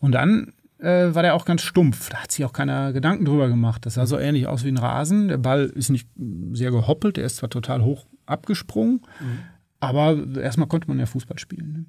Und 0.00 0.10
dann 0.10 0.52
äh, 0.84 1.14
war 1.14 1.22
der 1.22 1.34
auch 1.34 1.44
ganz 1.44 1.62
stumpf. 1.62 2.10
Da 2.10 2.18
hat 2.18 2.32
sich 2.32 2.44
auch 2.44 2.52
keiner 2.52 2.92
Gedanken 2.92 3.24
drüber 3.24 3.48
gemacht. 3.48 3.86
Das 3.86 3.94
sah 3.94 4.06
so 4.06 4.18
ähnlich 4.18 4.46
aus 4.46 4.64
wie 4.64 4.68
ein 4.68 4.78
Rasen. 4.78 5.28
Der 5.28 5.38
Ball 5.38 5.64
ist 5.64 5.88
nicht 5.88 6.08
sehr 6.52 6.70
gehoppelt, 6.70 7.16
der 7.16 7.24
ist 7.24 7.36
zwar 7.36 7.50
total 7.50 7.82
hoch 7.82 8.06
abgesprungen. 8.26 9.00
Mhm. 9.20 9.38
Aber 9.80 10.16
erstmal 10.40 10.68
konnte 10.68 10.88
man 10.88 10.98
ja 10.98 11.06
Fußball 11.06 11.38
spielen. 11.38 11.72
Ne? 11.72 11.84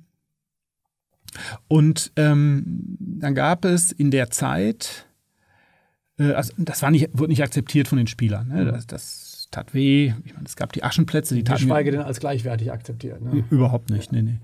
Und 1.68 2.12
ähm, 2.16 2.64
dann 3.00 3.36
gab 3.36 3.66
es 3.66 3.92
in 3.92 4.12
der 4.12 4.32
Zeit, 4.32 5.08
äh, 6.18 6.32
also 6.32 6.54
das 6.58 6.82
war 6.82 6.92
nicht, 6.92 7.10
wurde 7.14 7.32
nicht 7.32 7.44
akzeptiert 7.44 7.88
von 7.88 7.98
den 7.98 8.08
Spielern. 8.08 8.48
Ne? 8.48 8.64
Mhm. 8.64 8.68
Das, 8.68 8.88
das, 8.88 9.25
tat 9.56 9.74
weh. 9.74 10.14
Ich 10.26 10.34
meine, 10.34 10.46
es 10.46 10.56
gab 10.56 10.74
die 10.74 10.84
Aschenplätze, 10.84 11.36
die 11.36 11.44
taten. 11.44 11.62
Geschweige 11.62 11.92
denn 11.92 12.02
als 12.02 12.20
gleichwertig 12.20 12.72
akzeptiert. 12.72 13.22
Ne? 13.22 13.44
Überhaupt 13.50 13.90
nicht, 13.90 14.12
ja. 14.12 14.22
nee, 14.22 14.32
nee. 14.32 14.38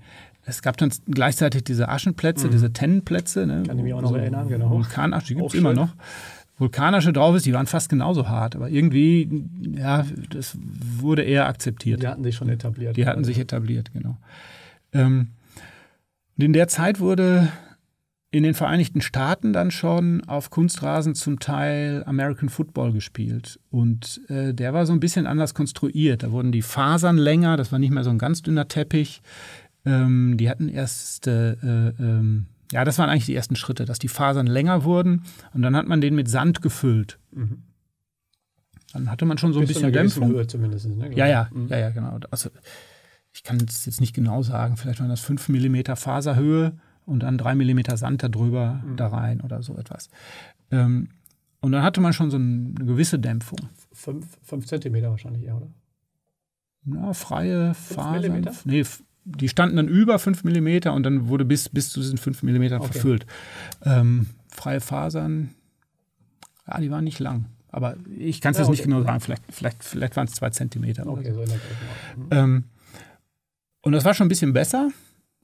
Es 0.44 0.60
gab 0.62 0.76
dann 0.76 0.92
gleichzeitig 1.06 1.62
diese 1.64 1.88
Aschenplätze, 1.88 2.48
mhm. 2.48 2.50
diese 2.50 2.72
Tennenplätze. 2.72 3.46
Ne? 3.46 3.62
Kann 3.64 3.78
ich 3.78 3.84
mich 3.84 3.94
auch 3.94 4.02
noch 4.02 4.14
erinnern, 4.14 4.48
genau. 4.48 4.70
Vulkanasche, 4.70 5.28
die 5.28 5.34
gibt 5.36 5.48
es 5.48 5.54
immer 5.54 5.72
noch. 5.72 5.94
Vulkanische 6.58 7.12
drauf 7.12 7.36
ist, 7.36 7.46
die 7.46 7.52
waren 7.52 7.66
fast 7.66 7.88
genauso 7.88 8.28
hart, 8.28 8.56
aber 8.56 8.68
irgendwie, 8.68 9.46
ja, 9.76 10.04
das 10.30 10.56
wurde 10.98 11.22
eher 11.22 11.46
akzeptiert. 11.46 12.02
Die 12.02 12.08
hatten 12.08 12.24
sich 12.24 12.36
schon 12.36 12.48
etabliert. 12.48 12.96
Die 12.96 13.06
hatten 13.06 13.24
sich 13.24 13.38
etabliert, 13.38 13.92
genau. 13.92 14.16
Ähm, 14.92 15.28
und 16.36 16.44
in 16.44 16.52
der 16.52 16.68
Zeit 16.68 17.00
wurde 17.00 17.48
in 18.32 18.42
den 18.44 18.54
Vereinigten 18.54 19.02
Staaten 19.02 19.52
dann 19.52 19.70
schon 19.70 20.24
auf 20.24 20.48
Kunstrasen 20.48 21.14
zum 21.14 21.38
Teil 21.38 22.02
American 22.06 22.48
Football 22.48 22.94
gespielt. 22.94 23.60
Und 23.70 24.22
äh, 24.28 24.54
der 24.54 24.72
war 24.72 24.86
so 24.86 24.94
ein 24.94 25.00
bisschen 25.00 25.26
anders 25.26 25.52
konstruiert. 25.52 26.22
Da 26.22 26.32
wurden 26.32 26.50
die 26.50 26.62
Fasern 26.62 27.18
länger, 27.18 27.58
das 27.58 27.72
war 27.72 27.78
nicht 27.78 27.92
mehr 27.92 28.04
so 28.04 28.10
ein 28.10 28.18
ganz 28.18 28.40
dünner 28.40 28.68
Teppich. 28.68 29.20
Ähm, 29.84 30.38
die 30.38 30.48
hatten 30.48 30.70
erst, 30.70 31.26
äh, 31.26 31.52
äh, 31.52 32.42
ja, 32.72 32.84
das 32.86 32.98
waren 32.98 33.10
eigentlich 33.10 33.26
die 33.26 33.34
ersten 33.34 33.54
Schritte, 33.54 33.84
dass 33.84 33.98
die 33.98 34.08
Fasern 34.08 34.46
länger 34.46 34.84
wurden 34.84 35.24
und 35.52 35.60
dann 35.60 35.76
hat 35.76 35.86
man 35.86 36.00
den 36.00 36.14
mit 36.14 36.28
Sand 36.30 36.62
gefüllt. 36.62 37.18
Mhm. 37.32 37.64
Dann 38.94 39.10
hatte 39.10 39.26
man 39.26 39.36
schon 39.36 39.52
so 39.52 39.60
ein 39.60 39.66
Bis 39.66 39.76
bisschen 39.76 39.92
Dämpfung. 39.92 40.30
Höhe 40.30 40.46
zumindest, 40.46 40.88
ne, 40.88 41.14
ja, 41.14 41.26
ja, 41.26 41.50
mhm. 41.52 41.68
ja, 41.68 41.76
ja, 41.76 41.90
genau. 41.90 42.18
Also, 42.30 42.48
ich 43.34 43.42
kann 43.42 43.58
es 43.58 43.84
jetzt 43.84 44.00
nicht 44.00 44.14
genau 44.14 44.42
sagen, 44.42 44.78
vielleicht 44.78 45.00
waren 45.00 45.10
das 45.10 45.20
5 45.20 45.50
mm 45.50 45.96
Faserhöhe 45.96 46.78
und 47.06 47.20
dann 47.20 47.38
3 47.38 47.54
mm 47.54 47.96
Sand 47.96 48.22
darüber 48.22 48.82
mhm. 48.84 48.96
da 48.96 49.08
rein 49.08 49.40
oder 49.40 49.62
so 49.62 49.76
etwas. 49.76 50.10
Ähm, 50.70 51.08
und 51.60 51.72
dann 51.72 51.82
hatte 51.82 52.00
man 52.00 52.12
schon 52.12 52.30
so 52.30 52.36
eine 52.36 52.72
gewisse 52.74 53.18
Dämpfung. 53.18 53.58
5 53.92 54.66
cm 54.66 55.02
wahrscheinlich 55.02 55.44
eher, 55.44 55.56
oder? 55.56 55.68
Ja, 56.84 57.12
freie 57.12 57.74
Fasern. 57.74 58.48
Nee, 58.64 58.84
die 59.24 59.48
standen 59.48 59.76
dann 59.76 59.88
über 59.88 60.18
5 60.18 60.42
mm 60.42 60.88
und 60.88 61.04
dann 61.04 61.28
wurde 61.28 61.44
bis, 61.44 61.68
bis 61.68 61.90
zu 61.90 62.00
diesen 62.00 62.18
5 62.18 62.42
mm 62.42 62.62
okay. 62.62 62.78
verfüllt. 62.78 63.26
Ähm, 63.84 64.26
freie 64.48 64.80
Fasern, 64.80 65.50
ja, 66.66 66.80
die 66.80 66.90
waren 66.90 67.04
nicht 67.04 67.20
lang. 67.20 67.46
Aber 67.68 67.96
ich 68.18 68.40
kann 68.40 68.52
es 68.52 68.58
ja, 68.58 68.62
jetzt 68.62 68.68
okay. 68.68 68.76
nicht 68.76 68.84
genau 68.84 69.02
sagen. 69.02 69.20
Vielleicht, 69.20 69.42
vielleicht, 69.50 69.84
vielleicht 69.84 70.16
waren 70.16 70.26
es 70.26 70.34
2 70.34 70.50
cm. 70.50 70.84
Okay, 71.06 71.32
so. 71.32 71.46
so 71.46 71.54
mhm. 72.16 72.28
ähm, 72.30 72.64
und 73.82 73.92
das 73.92 74.04
war 74.04 74.14
schon 74.14 74.26
ein 74.26 74.28
bisschen 74.28 74.52
besser. 74.52 74.90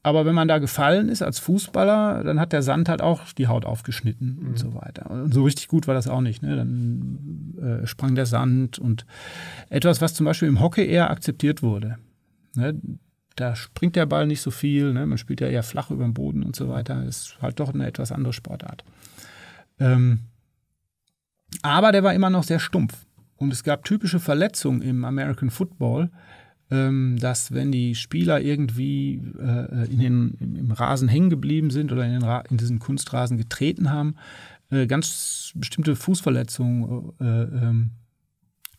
Aber 0.02 0.24
wenn 0.24 0.34
man 0.34 0.48
da 0.48 0.58
gefallen 0.58 1.08
ist 1.08 1.22
als 1.22 1.38
Fußballer, 1.38 2.22
dann 2.22 2.38
hat 2.38 2.52
der 2.52 2.62
Sand 2.62 2.88
halt 2.88 3.02
auch 3.02 3.32
die 3.32 3.48
Haut 3.48 3.64
aufgeschnitten 3.64 4.38
mhm. 4.40 4.48
und 4.48 4.58
so 4.58 4.74
weiter. 4.74 5.10
Und 5.10 5.34
so 5.34 5.42
richtig 5.42 5.68
gut 5.68 5.86
war 5.86 5.94
das 5.94 6.06
auch 6.06 6.20
nicht. 6.20 6.42
Ne? 6.42 6.56
Dann 6.56 7.82
äh, 7.82 7.86
sprang 7.86 8.14
der 8.14 8.26
Sand 8.26 8.78
und 8.78 9.06
etwas, 9.70 10.00
was 10.00 10.14
zum 10.14 10.24
Beispiel 10.24 10.48
im 10.48 10.60
Hockey 10.60 10.86
eher 10.86 11.10
akzeptiert 11.10 11.62
wurde. 11.62 11.98
Ne? 12.54 12.80
Da 13.34 13.56
springt 13.56 13.96
der 13.96 14.06
Ball 14.06 14.26
nicht 14.26 14.40
so 14.40 14.50
viel, 14.50 14.92
ne? 14.92 15.06
man 15.06 15.18
spielt 15.18 15.40
ja 15.40 15.48
eher 15.48 15.62
flach 15.62 15.90
über 15.90 16.04
den 16.04 16.14
Boden 16.14 16.42
und 16.42 16.56
so 16.56 16.68
weiter. 16.68 17.04
Das 17.04 17.18
ist 17.18 17.42
halt 17.42 17.58
doch 17.60 17.74
eine 17.74 17.86
etwas 17.86 18.12
andere 18.12 18.32
Sportart. 18.32 18.84
Ähm, 19.80 20.20
aber 21.62 21.92
der 21.92 22.02
war 22.02 22.14
immer 22.14 22.30
noch 22.30 22.44
sehr 22.44 22.60
stumpf. 22.60 22.94
Und 23.36 23.52
es 23.52 23.62
gab 23.62 23.84
typische 23.84 24.18
Verletzungen 24.18 24.82
im 24.82 25.04
American 25.04 25.50
Football, 25.50 26.10
dass 26.70 27.52
wenn 27.52 27.72
die 27.72 27.94
Spieler 27.94 28.40
irgendwie 28.40 29.22
äh, 29.38 29.90
in 29.90 29.98
den, 30.00 30.56
im 30.56 30.70
Rasen 30.70 31.08
hängen 31.08 31.30
geblieben 31.30 31.70
sind 31.70 31.92
oder 31.92 32.04
in, 32.04 32.20
den 32.20 32.40
in 32.50 32.56
diesen 32.58 32.78
Kunstrasen 32.78 33.38
getreten 33.38 33.90
haben, 33.90 34.16
äh, 34.70 34.86
ganz 34.86 35.52
bestimmte 35.54 35.96
Fußverletzungen, 35.96 37.12
äh, 37.20 37.24
ähm, 37.24 37.90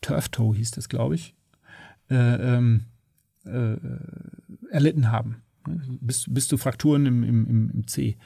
Turf 0.01 0.29
Toe 0.29 0.55
hieß 0.55 0.71
das, 0.71 0.87
glaube 0.87 1.15
ich, 1.15 1.35
äh, 2.09 2.15
ähm, 2.15 2.85
äh, 3.45 3.75
erlitten 4.69 5.11
haben. 5.11 5.41
Bis, 6.01 6.25
bis 6.27 6.47
zu 6.47 6.57
Frakturen 6.57 7.05
im, 7.05 7.23
im, 7.23 7.69
im 7.71 7.87
C. 7.87 8.17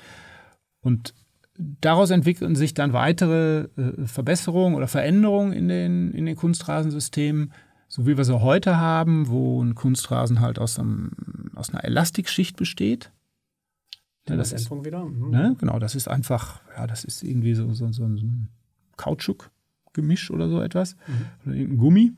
Und 0.81 1.13
daraus 1.57 2.09
entwickeln 2.09 2.55
sich 2.55 2.73
dann 2.73 2.93
weitere 2.93 3.67
äh, 3.77 4.05
Verbesserungen 4.05 4.75
oder 4.75 4.87
Veränderungen 4.87 5.53
in 5.53 5.67
den, 5.67 6.11
in 6.11 6.25
den 6.25 6.35
Kunstrasensystemen, 6.35 7.53
so 7.93 8.07
wie 8.07 8.17
wir 8.17 8.23
sie 8.23 8.41
heute 8.41 8.77
haben, 8.77 9.27
wo 9.27 9.63
ein 9.63 9.75
Kunstrasen 9.75 10.39
halt 10.39 10.57
aus, 10.57 10.79
einem, 10.79 11.11
aus 11.53 11.69
einer 11.69 11.83
Elastikschicht 11.83 12.57
besteht. 12.57 13.11
Ja, 14.27 14.35
das 14.35 14.51
ist, 14.51 14.71
wieder. 14.71 15.05
Mhm. 15.05 15.29
Ne, 15.29 15.55
genau, 15.59 15.77
das 15.77 15.93
ist 15.93 16.07
einfach, 16.07 16.61
ja, 16.75 16.87
das 16.87 17.03
ist 17.03 17.21
irgendwie 17.21 17.53
so, 17.53 17.71
so, 17.73 17.91
so 17.91 18.03
ein 18.03 18.49
Kautschuk-Gemisch 18.97 20.31
oder 20.31 20.49
so 20.49 20.59
etwas. 20.59 20.95
Mhm. 21.05 21.13
Oder 21.45 21.55
irgendein 21.55 21.77
Gummi. 21.77 22.13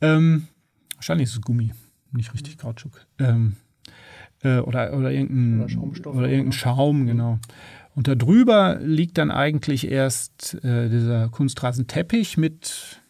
Ähm, 0.00 0.48
wahrscheinlich 0.94 1.28
ist 1.28 1.34
es 1.34 1.42
Gummi 1.42 1.74
nicht 2.12 2.32
richtig 2.32 2.56
Kautschuk. 2.56 3.06
Ähm, 3.18 3.56
äh, 4.42 4.60
oder, 4.60 4.96
oder 4.96 5.12
irgendein, 5.12 5.60
oder 5.60 5.68
Schaumstoff, 5.68 6.16
oder 6.16 6.30
irgendein 6.30 6.52
Schaum, 6.52 7.06
genau. 7.06 7.38
Und 7.94 8.08
da 8.08 8.14
drüber 8.14 8.78
liegt 8.80 9.18
dann 9.18 9.30
eigentlich 9.30 9.86
erst 9.86 10.54
äh, 10.64 10.88
dieser 10.88 11.28
Kunstrasenteppich 11.28 12.38
mit 12.38 13.03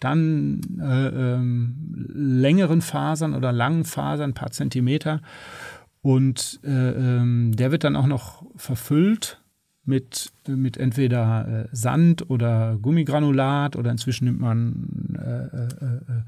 dann 0.00 0.60
äh, 0.80 1.34
ähm, 1.34 2.06
längeren 2.12 2.80
Fasern 2.80 3.34
oder 3.34 3.52
langen 3.52 3.84
Fasern, 3.84 4.30
ein 4.30 4.34
paar 4.34 4.50
Zentimeter. 4.50 5.20
Und 6.02 6.60
äh, 6.64 6.70
ähm, 6.70 7.54
der 7.54 7.70
wird 7.70 7.84
dann 7.84 7.96
auch 7.96 8.06
noch 8.06 8.42
verfüllt 8.56 9.42
mit, 9.84 10.32
mit 10.46 10.78
entweder 10.78 11.66
äh, 11.70 11.76
Sand 11.76 12.30
oder 12.30 12.78
Gummigranulat 12.80 13.76
oder 13.76 13.90
inzwischen 13.90 14.24
nimmt 14.24 14.40
man 14.40 15.16
äh, 15.18 15.56
äh, 15.56 15.96
äh 15.96 16.22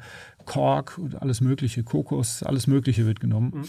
Kork 0.45 0.99
und 0.99 1.23
alles 1.23 1.41
Mögliche, 1.41 1.85
Kokos, 1.85 2.43
alles 2.43 2.67
Mögliche 2.67 3.07
wird 3.07 3.21
genommen. 3.21 3.53
Mhm. 3.55 3.65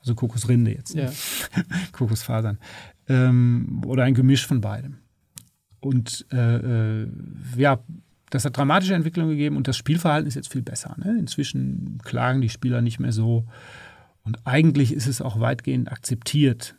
Also 0.00 0.14
Kokosrinde 0.14 0.72
jetzt. 0.72 0.94
Ja. 0.94 1.10
Kokosfasern. 1.92 2.58
Ähm, 3.08 3.82
oder 3.86 4.02
ein 4.04 4.14
Gemisch 4.14 4.46
von 4.46 4.60
beidem. 4.60 4.98
Und 5.80 6.26
ja, 7.56 7.78
das 8.30 8.44
hat 8.44 8.56
dramatische 8.56 8.94
Entwicklungen 8.94 9.30
gegeben 9.30 9.56
und 9.56 9.68
das 9.68 9.76
Spielverhalten 9.76 10.28
ist 10.28 10.34
jetzt 10.34 10.52
viel 10.52 10.62
besser. 10.62 10.94
Ne? 10.98 11.16
Inzwischen 11.18 11.98
klagen 12.04 12.40
die 12.40 12.48
Spieler 12.48 12.82
nicht 12.82 12.98
mehr 12.98 13.12
so. 13.12 13.46
Und 14.22 14.46
eigentlich 14.46 14.92
ist 14.92 15.06
es 15.06 15.22
auch 15.22 15.40
weitgehend 15.40 15.90
akzeptiert, 15.90 16.74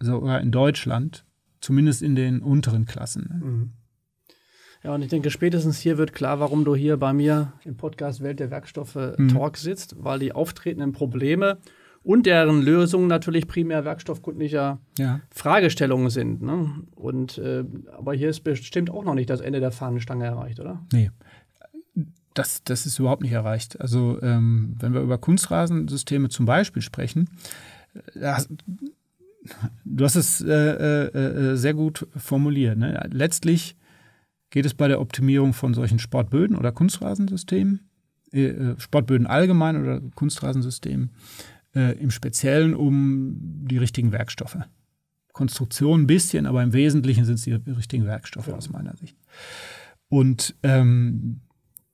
sogar 0.00 0.40
in 0.40 0.50
Deutschland, 0.50 1.24
zumindest 1.60 2.02
in 2.02 2.14
den 2.14 2.40
unteren 2.40 2.86
Klassen. 2.86 3.28
Ne? 3.28 3.44
Mhm. 3.44 3.72
Ja, 4.84 4.94
und 4.94 5.02
ich 5.02 5.08
denke, 5.08 5.30
spätestens 5.30 5.80
hier 5.80 5.98
wird 5.98 6.12
klar, 6.12 6.38
warum 6.38 6.64
du 6.64 6.76
hier 6.76 6.96
bei 6.96 7.12
mir 7.12 7.52
im 7.64 7.76
Podcast 7.76 8.22
Welt 8.22 8.38
der 8.38 8.50
Werkstoffe 8.50 9.14
mhm. 9.18 9.28
Talk 9.28 9.56
sitzt, 9.56 9.96
weil 9.98 10.20
die 10.20 10.32
auftretenden 10.32 10.92
Probleme 10.92 11.58
und 12.02 12.26
deren 12.26 12.62
Lösungen 12.62 13.08
natürlich 13.08 13.46
primär 13.46 13.84
werkstoffkundlicher 13.84 14.80
ja. 14.98 15.20
Fragestellungen 15.30 16.10
sind. 16.10 16.42
Ne? 16.42 16.70
Und, 16.94 17.38
äh, 17.38 17.64
aber 17.96 18.14
hier 18.14 18.30
ist 18.30 18.40
bestimmt 18.40 18.90
auch 18.90 19.04
noch 19.04 19.14
nicht 19.14 19.30
das 19.30 19.40
Ende 19.40 19.60
der 19.60 19.72
Fahnenstange 19.72 20.24
erreicht, 20.24 20.60
oder? 20.60 20.84
Nee. 20.92 21.10
Das, 22.34 22.62
das 22.62 22.86
ist 22.86 22.98
überhaupt 22.98 23.22
nicht 23.22 23.32
erreicht. 23.32 23.80
Also, 23.80 24.20
ähm, 24.22 24.76
wenn 24.78 24.94
wir 24.94 25.00
über 25.00 25.18
Kunstrasensysteme 25.18 26.28
zum 26.28 26.46
Beispiel 26.46 26.82
sprechen, 26.82 27.28
das, 28.14 28.46
äh, 28.46 28.56
du 29.84 30.04
hast 30.04 30.16
es 30.16 30.40
äh, 30.40 30.52
äh, 30.52 31.06
äh, 31.06 31.56
sehr 31.56 31.74
gut 31.74 32.06
formuliert. 32.16 32.78
Ne? 32.78 33.08
Letztlich 33.10 33.76
geht 34.50 34.66
es 34.66 34.74
bei 34.74 34.88
der 34.88 35.00
Optimierung 35.00 35.52
von 35.52 35.74
solchen 35.74 35.98
Sportböden 35.98 36.56
oder 36.56 36.72
Kunstrasensystemen, 36.72 37.88
äh, 38.32 38.74
Sportböden 38.78 39.26
allgemein 39.26 39.80
oder 39.80 40.00
Kunstrasensystemen, 40.14 41.10
äh, 41.74 41.98
im 41.98 42.10
Speziellen 42.10 42.74
um 42.74 43.36
die 43.66 43.78
richtigen 43.78 44.12
Werkstoffe. 44.12 44.58
Konstruktion 45.32 46.02
ein 46.02 46.06
bisschen, 46.06 46.46
aber 46.46 46.62
im 46.62 46.72
Wesentlichen 46.72 47.24
sind 47.24 47.36
es 47.36 47.42
die 47.42 47.52
richtigen 47.52 48.06
Werkstoffe 48.06 48.48
ja. 48.48 48.54
aus 48.54 48.70
meiner 48.70 48.96
Sicht. 48.96 49.16
Und 50.08 50.56
ähm, 50.62 51.40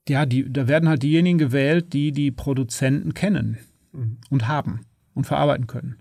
ja, 0.07 0.25
die, 0.25 0.51
da 0.51 0.67
werden 0.67 0.89
halt 0.89 1.03
diejenigen 1.03 1.37
gewählt, 1.37 1.93
die 1.93 2.11
die 2.11 2.31
Produzenten 2.31 3.13
kennen 3.13 3.57
mhm. 3.91 4.17
und 4.29 4.47
haben 4.47 4.81
und 5.13 5.25
verarbeiten 5.25 5.67
können. 5.67 5.97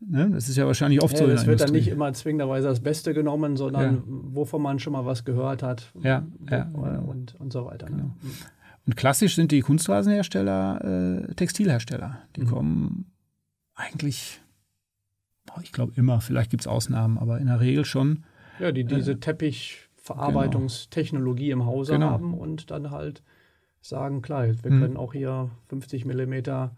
Ne? 0.00 0.30
Das 0.30 0.48
ist 0.48 0.56
ja 0.56 0.66
wahrscheinlich 0.66 1.02
oft 1.02 1.14
ja, 1.14 1.26
so. 1.26 1.30
Es 1.30 1.46
wird 1.46 1.60
dann 1.60 1.72
nicht 1.72 1.88
immer 1.88 2.12
zwingenderweise 2.12 2.68
das 2.68 2.80
Beste 2.80 3.14
genommen, 3.14 3.56
sondern 3.56 3.94
ja. 3.94 4.02
wovon 4.06 4.60
man 4.60 4.78
schon 4.78 4.92
mal 4.92 5.06
was 5.06 5.24
gehört 5.24 5.62
hat. 5.62 5.92
Ja, 6.02 6.26
ja. 6.50 6.64
Und, 6.72 7.36
und 7.38 7.52
so 7.52 7.66
weiter. 7.66 7.88
Ne? 7.88 7.96
Genau. 7.96 8.16
Ne? 8.84 8.92
Und 8.92 8.96
klassisch 8.96 9.36
sind 9.36 9.52
die 9.52 9.60
Kunstrasenhersteller 9.60 11.28
äh, 11.28 11.34
Textilhersteller. 11.34 12.18
Die 12.36 12.42
mhm. 12.42 12.46
kommen 12.46 13.12
eigentlich, 13.74 14.40
ich 15.62 15.72
glaube 15.72 15.92
immer, 15.96 16.20
vielleicht 16.20 16.50
gibt 16.50 16.60
es 16.62 16.66
Ausnahmen, 16.66 17.16
aber 17.18 17.38
in 17.38 17.46
der 17.46 17.60
Regel 17.60 17.84
schon. 17.84 18.24
Ja, 18.58 18.72
die 18.72 18.84
diese 18.84 19.12
äh, 19.12 19.16
Teppichverarbeitungstechnologie 19.16 21.48
genau. 21.48 21.62
im 21.62 21.66
Hause 21.66 21.92
genau. 21.92 22.10
haben 22.10 22.34
und 22.34 22.70
dann 22.70 22.90
halt 22.90 23.22
sagen, 23.80 24.20
klar, 24.22 24.46
wir 24.46 24.70
mhm. 24.70 24.80
können 24.80 24.96
auch 24.96 25.12
hier 25.12 25.50
50 25.68 26.04
Millimeter 26.04 26.76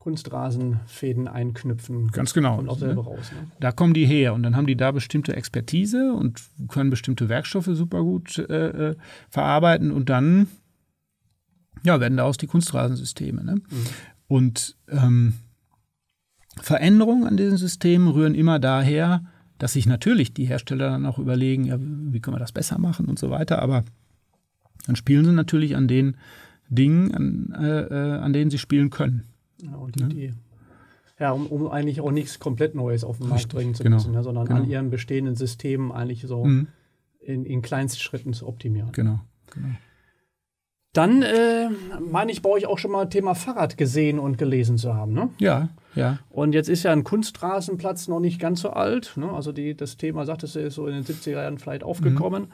Kunstrasenfäden 0.00 1.28
einknüpfen. 1.28 2.08
Ganz 2.08 2.32
genau. 2.32 2.56
Kommt 2.56 2.70
auch 2.70 2.78
selber 2.78 3.04
raus. 3.04 3.30
Ne? 3.32 3.50
Da 3.60 3.70
kommen 3.70 3.92
die 3.92 4.06
her 4.06 4.32
und 4.32 4.42
dann 4.42 4.56
haben 4.56 4.66
die 4.66 4.76
da 4.76 4.92
bestimmte 4.92 5.36
Expertise 5.36 6.14
und 6.14 6.40
können 6.68 6.88
bestimmte 6.88 7.28
Werkstoffe 7.28 7.66
super 7.66 8.02
gut 8.02 8.38
äh, 8.38 8.90
äh 8.90 8.96
verarbeiten 9.28 9.92
und 9.92 10.08
dann 10.08 10.48
ja, 11.84 12.00
werden 12.00 12.16
daraus 12.16 12.36
die 12.36 12.46
Kunstrasensysteme. 12.46 13.44
Ne? 13.44 13.54
Mhm. 13.56 13.86
Und 14.28 14.76
ähm, 14.88 15.34
Veränderungen 16.60 17.26
an 17.26 17.36
diesen 17.36 17.56
Systemen 17.56 18.08
rühren 18.08 18.34
immer 18.34 18.58
daher, 18.58 19.24
dass 19.58 19.74
sich 19.74 19.86
natürlich 19.86 20.32
die 20.32 20.46
Hersteller 20.46 20.90
dann 20.90 21.06
auch 21.06 21.18
überlegen, 21.18 21.64
ja, 21.64 21.78
wie 21.80 22.20
können 22.20 22.36
wir 22.36 22.40
das 22.40 22.52
besser 22.52 22.78
machen 22.78 23.06
und 23.06 23.18
so 23.18 23.30
weiter. 23.30 23.60
Aber 23.60 23.84
dann 24.86 24.96
spielen 24.96 25.24
sie 25.24 25.32
natürlich 25.32 25.76
an 25.76 25.88
den 25.88 26.16
Dingen, 26.68 27.14
an, 27.14 27.54
äh, 27.60 27.80
äh 27.80 28.18
an 28.18 28.32
denen 28.32 28.50
sie 28.50 28.58
spielen 28.58 28.90
können. 28.90 29.24
Ja, 29.62 29.74
und 29.74 29.96
die, 29.96 30.00
ja. 30.00 30.08
die 30.08 30.34
ja, 31.18 31.32
um, 31.32 31.46
um, 31.48 31.68
eigentlich 31.68 32.00
auch 32.00 32.10
nichts 32.10 32.38
komplett 32.38 32.74
Neues 32.74 33.04
auf 33.04 33.18
den 33.18 33.28
Markt 33.28 33.44
Richtig, 33.44 33.58
bringen 33.58 33.74
zu 33.74 33.82
genau, 33.82 33.96
müssen, 33.96 34.14
ja, 34.14 34.22
sondern 34.22 34.46
genau. 34.46 34.60
an 34.60 34.70
ihren 34.70 34.88
bestehenden 34.88 35.36
Systemen 35.36 35.92
eigentlich 35.92 36.22
so 36.22 36.46
mhm. 36.46 36.68
in, 37.20 37.44
in 37.44 37.62
Schritten 37.62 38.32
zu 38.32 38.48
optimieren. 38.48 38.90
Genau, 38.92 39.20
genau. 39.50 39.68
Dann 40.92 41.22
äh, 41.22 41.68
meine 42.00 42.32
ich 42.32 42.42
bei 42.42 42.50
euch 42.50 42.66
auch 42.66 42.78
schon 42.78 42.90
mal 42.90 43.08
Thema 43.08 43.34
Fahrrad 43.34 43.76
gesehen 43.76 44.18
und 44.18 44.38
gelesen 44.38 44.76
zu 44.76 44.94
haben, 44.94 45.12
ne? 45.12 45.30
Ja, 45.38 45.68
ja. 45.94 46.18
Und 46.30 46.52
jetzt 46.52 46.68
ist 46.68 46.82
ja 46.82 46.92
ein 46.92 47.04
Kunstrasenplatz 47.04 48.08
noch 48.08 48.20
nicht 48.20 48.40
ganz 48.40 48.60
so 48.60 48.70
alt. 48.70 49.12
Ne? 49.16 49.30
Also 49.30 49.52
die, 49.52 49.76
das 49.76 49.96
Thema, 49.96 50.24
sagtest 50.24 50.54
du, 50.54 50.60
ist 50.60 50.74
so 50.74 50.86
in 50.86 50.94
den 50.94 51.04
70er 51.04 51.42
Jahren 51.42 51.58
vielleicht 51.58 51.84
aufgekommen. 51.84 52.44
Mhm. 52.44 52.52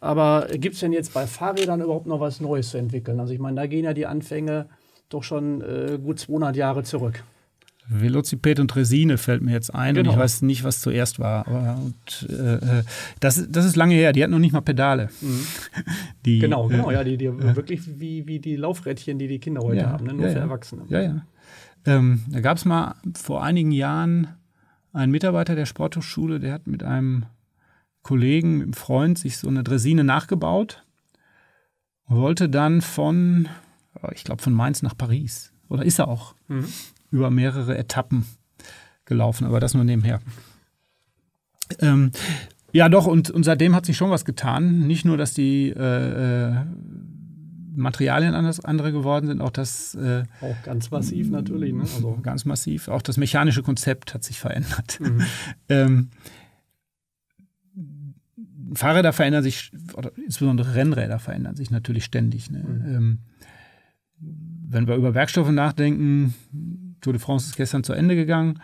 Aber 0.00 0.46
gibt 0.52 0.74
es 0.74 0.80
denn 0.80 0.92
jetzt 0.92 1.12
bei 1.12 1.26
Fahrrädern 1.26 1.80
überhaupt 1.80 2.06
noch 2.06 2.20
was 2.20 2.40
Neues 2.40 2.70
zu 2.70 2.78
entwickeln? 2.78 3.18
Also 3.18 3.32
ich 3.32 3.40
meine, 3.40 3.56
da 3.56 3.66
gehen 3.66 3.84
ja 3.84 3.94
die 3.94 4.06
Anfänge 4.06 4.66
doch 5.08 5.24
schon 5.24 5.60
äh, 5.60 5.98
gut 6.02 6.20
200 6.20 6.56
Jahre 6.56 6.84
zurück. 6.84 7.24
Velociped 7.88 8.60
und 8.60 8.74
Resine 8.76 9.16
fällt 9.18 9.42
mir 9.42 9.52
jetzt 9.52 9.74
ein 9.74 9.94
genau. 9.94 10.10
und 10.10 10.14
ich 10.14 10.20
weiß 10.20 10.42
nicht, 10.42 10.64
was 10.64 10.80
zuerst 10.80 11.18
war. 11.18 11.46
Aber 11.46 11.80
und, 11.82 12.28
äh, 12.30 12.54
äh, 12.80 12.84
das, 13.20 13.46
das 13.50 13.64
ist 13.64 13.76
lange 13.76 13.94
her, 13.94 14.12
die 14.12 14.22
hatten 14.22 14.32
noch 14.32 14.38
nicht 14.38 14.52
mal 14.52 14.60
Pedale. 14.60 15.08
Mhm. 15.20 15.46
Die, 16.26 16.38
genau, 16.38 16.68
genau, 16.68 16.90
äh, 16.90 16.94
ja, 16.94 17.04
die, 17.04 17.16
die 17.16 17.26
äh, 17.26 17.56
wirklich 17.56 17.80
wie, 17.98 18.26
wie 18.26 18.38
die 18.38 18.56
Laufrädchen, 18.56 19.18
die 19.18 19.28
die 19.28 19.38
Kinder 19.38 19.62
heute 19.62 19.80
ja, 19.80 19.90
haben, 19.90 20.06
ne? 20.06 20.12
nur 20.12 20.26
ja, 20.26 20.32
für. 20.32 20.38
Erwachsene. 20.40 20.82
Ja, 20.88 21.00
ja. 21.00 21.22
Ähm, 21.86 22.24
da 22.28 22.40
gab 22.40 22.58
es 22.58 22.66
mal 22.66 22.96
vor 23.14 23.42
einigen 23.42 23.72
Jahren 23.72 24.28
einen 24.92 25.10
Mitarbeiter 25.10 25.54
der 25.54 25.64
Sporthochschule, 25.64 26.40
der 26.40 26.52
hat 26.52 26.66
mit 26.66 26.82
einem 26.82 27.24
Kollegen, 28.02 28.58
mit 28.58 28.64
einem 28.64 28.72
Freund 28.74 29.18
sich 29.18 29.38
so 29.38 29.48
eine 29.48 29.62
Dresine 29.62 30.04
nachgebaut 30.04 30.84
und 32.04 32.18
wollte 32.18 32.50
dann 32.50 32.82
von 32.82 33.48
äh, 34.02 34.14
ich 34.14 34.24
glaube, 34.24 34.42
von 34.42 34.52
Mainz 34.52 34.82
nach 34.82 34.96
Paris. 34.96 35.52
Oder 35.68 35.84
ist 35.84 35.98
er 35.98 36.08
auch 36.08 36.34
mhm. 36.48 36.66
Über 37.10 37.30
mehrere 37.30 37.76
Etappen 37.76 38.26
gelaufen, 39.04 39.46
aber 39.46 39.60
das 39.60 39.74
nur 39.74 39.84
nebenher. 39.84 40.20
Ähm, 41.80 42.12
ja, 42.72 42.88
doch, 42.88 43.06
und, 43.06 43.30
und 43.30 43.44
seitdem 43.44 43.74
hat 43.74 43.86
sich 43.86 43.96
schon 43.96 44.10
was 44.10 44.24
getan. 44.24 44.86
Nicht 44.86 45.04
nur, 45.04 45.16
dass 45.16 45.34
die 45.34 45.70
äh, 45.70 46.50
äh 46.50 46.56
Materialien 47.78 48.34
anders, 48.34 48.64
andere 48.64 48.92
geworden 48.92 49.28
sind, 49.28 49.40
auch 49.40 49.50
das. 49.50 49.94
Äh, 49.94 50.24
auch 50.40 50.62
ganz 50.64 50.90
massiv 50.90 51.30
natürlich, 51.30 51.72
ne? 51.72 51.82
Also. 51.82 52.18
Ganz 52.22 52.44
massiv. 52.44 52.88
Auch 52.88 53.02
das 53.02 53.16
mechanische 53.16 53.62
Konzept 53.62 54.14
hat 54.14 54.24
sich 54.24 54.38
verändert. 54.38 54.98
Mhm. 55.00 55.22
ähm, 55.68 56.10
Fahrräder 58.74 59.12
verändern 59.12 59.42
sich, 59.42 59.70
oder 59.94 60.10
insbesondere 60.16 60.74
Rennräder 60.74 61.18
verändern 61.18 61.56
sich 61.56 61.70
natürlich 61.70 62.04
ständig. 62.04 62.50
Ne? 62.50 62.58
Mhm. 62.58 62.94
Ähm, 62.94 63.18
wenn 64.70 64.86
wir 64.86 64.96
über 64.96 65.14
Werkstoffe 65.14 65.50
nachdenken, 65.50 66.34
Tour 67.00 67.12
de 67.12 67.20
France 67.20 67.46
ist 67.46 67.56
gestern 67.56 67.84
zu 67.84 67.92
Ende 67.92 68.16
gegangen. 68.16 68.60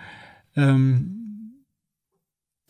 Ähm, 0.56 1.64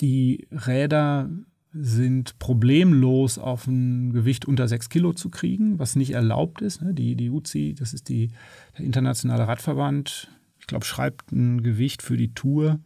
die 0.00 0.48
Räder 0.50 1.30
sind 1.72 2.38
problemlos 2.38 3.36
auf 3.36 3.66
ein 3.66 4.12
Gewicht 4.12 4.46
unter 4.46 4.68
6 4.68 4.88
Kilo 4.88 5.12
zu 5.12 5.28
kriegen, 5.28 5.78
was 5.78 5.96
nicht 5.96 6.12
erlaubt 6.12 6.62
ist. 6.62 6.82
Ne? 6.82 6.94
Die, 6.94 7.16
die 7.16 7.30
UCI, 7.30 7.74
das 7.74 7.92
ist 7.94 8.08
die, 8.08 8.30
der 8.78 8.84
internationale 8.84 9.48
Radverband, 9.48 10.30
ich 10.60 10.66
glaube, 10.66 10.84
schreibt 10.84 11.32
ein 11.32 11.62
Gewicht 11.62 12.00
für 12.00 12.16
die 12.16 12.32
Tour 12.32 12.78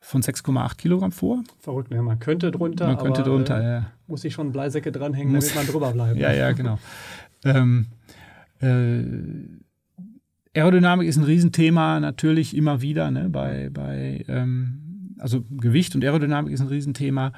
von 0.00 0.22
6,8 0.22 0.76
Kilogramm 0.76 1.12
vor. 1.12 1.42
Verrückt, 1.58 1.90
ne? 1.90 2.00
man 2.02 2.20
könnte 2.20 2.50
drunter, 2.50 2.86
man 2.86 2.98
könnte 2.98 3.22
aber, 3.22 3.30
drunter, 3.30 3.60
äh, 3.60 3.64
ja. 3.64 3.86
muss 4.06 4.20
sich 4.20 4.34
schon 4.34 4.52
Bleisäcke 4.52 4.92
dranhängen, 4.92 5.34
muss, 5.34 5.48
damit 5.48 5.56
man 5.56 5.72
drüber 5.72 5.92
bleibt. 5.92 6.18
ja, 6.20 6.32
ja, 6.32 6.52
genau. 6.52 6.78
ähm, 7.44 7.86
äh, 8.60 9.02
Aerodynamik 10.54 11.08
ist 11.08 11.16
ein 11.16 11.24
Riesenthema 11.24 12.00
natürlich 12.00 12.56
immer 12.56 12.80
wieder, 12.80 13.10
ne, 13.10 13.28
bei, 13.28 13.70
bei 13.72 14.24
ähm, 14.28 15.16
also 15.18 15.42
Gewicht 15.50 15.94
und 15.94 16.04
Aerodynamik 16.04 16.52
ist 16.52 16.60
ein 16.60 16.68
Riesenthema 16.68 17.32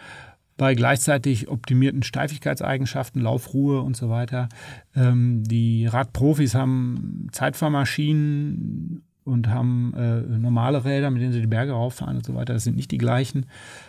bei 0.57 0.75
gleichzeitig 0.75 1.49
optimierten 1.49 2.03
Steifigkeitseigenschaften, 2.03 3.21
Laufruhe 3.21 3.83
und 3.83 3.97
so 3.97 4.09
weiter. 4.09 4.49
Ähm, 4.95 5.45
die 5.45 5.87
Radprofis 5.87 6.55
haben 6.55 7.29
Zeitfahrmaschinen 7.33 9.03
und 9.25 9.49
haben 9.49 9.93
äh, 9.95 10.21
normale 10.21 10.85
Räder, 10.85 11.11
mit 11.11 11.21
denen 11.21 11.33
sie 11.33 11.41
die 11.41 11.47
Berge 11.47 11.73
rauffahren 11.73 12.17
und 12.17 12.25
so 12.25 12.35
weiter. 12.35 12.55
Das 12.55 12.65
sind 12.65 12.77
nicht 12.77 12.91
die 12.91 12.99
gleichen. 12.99 13.47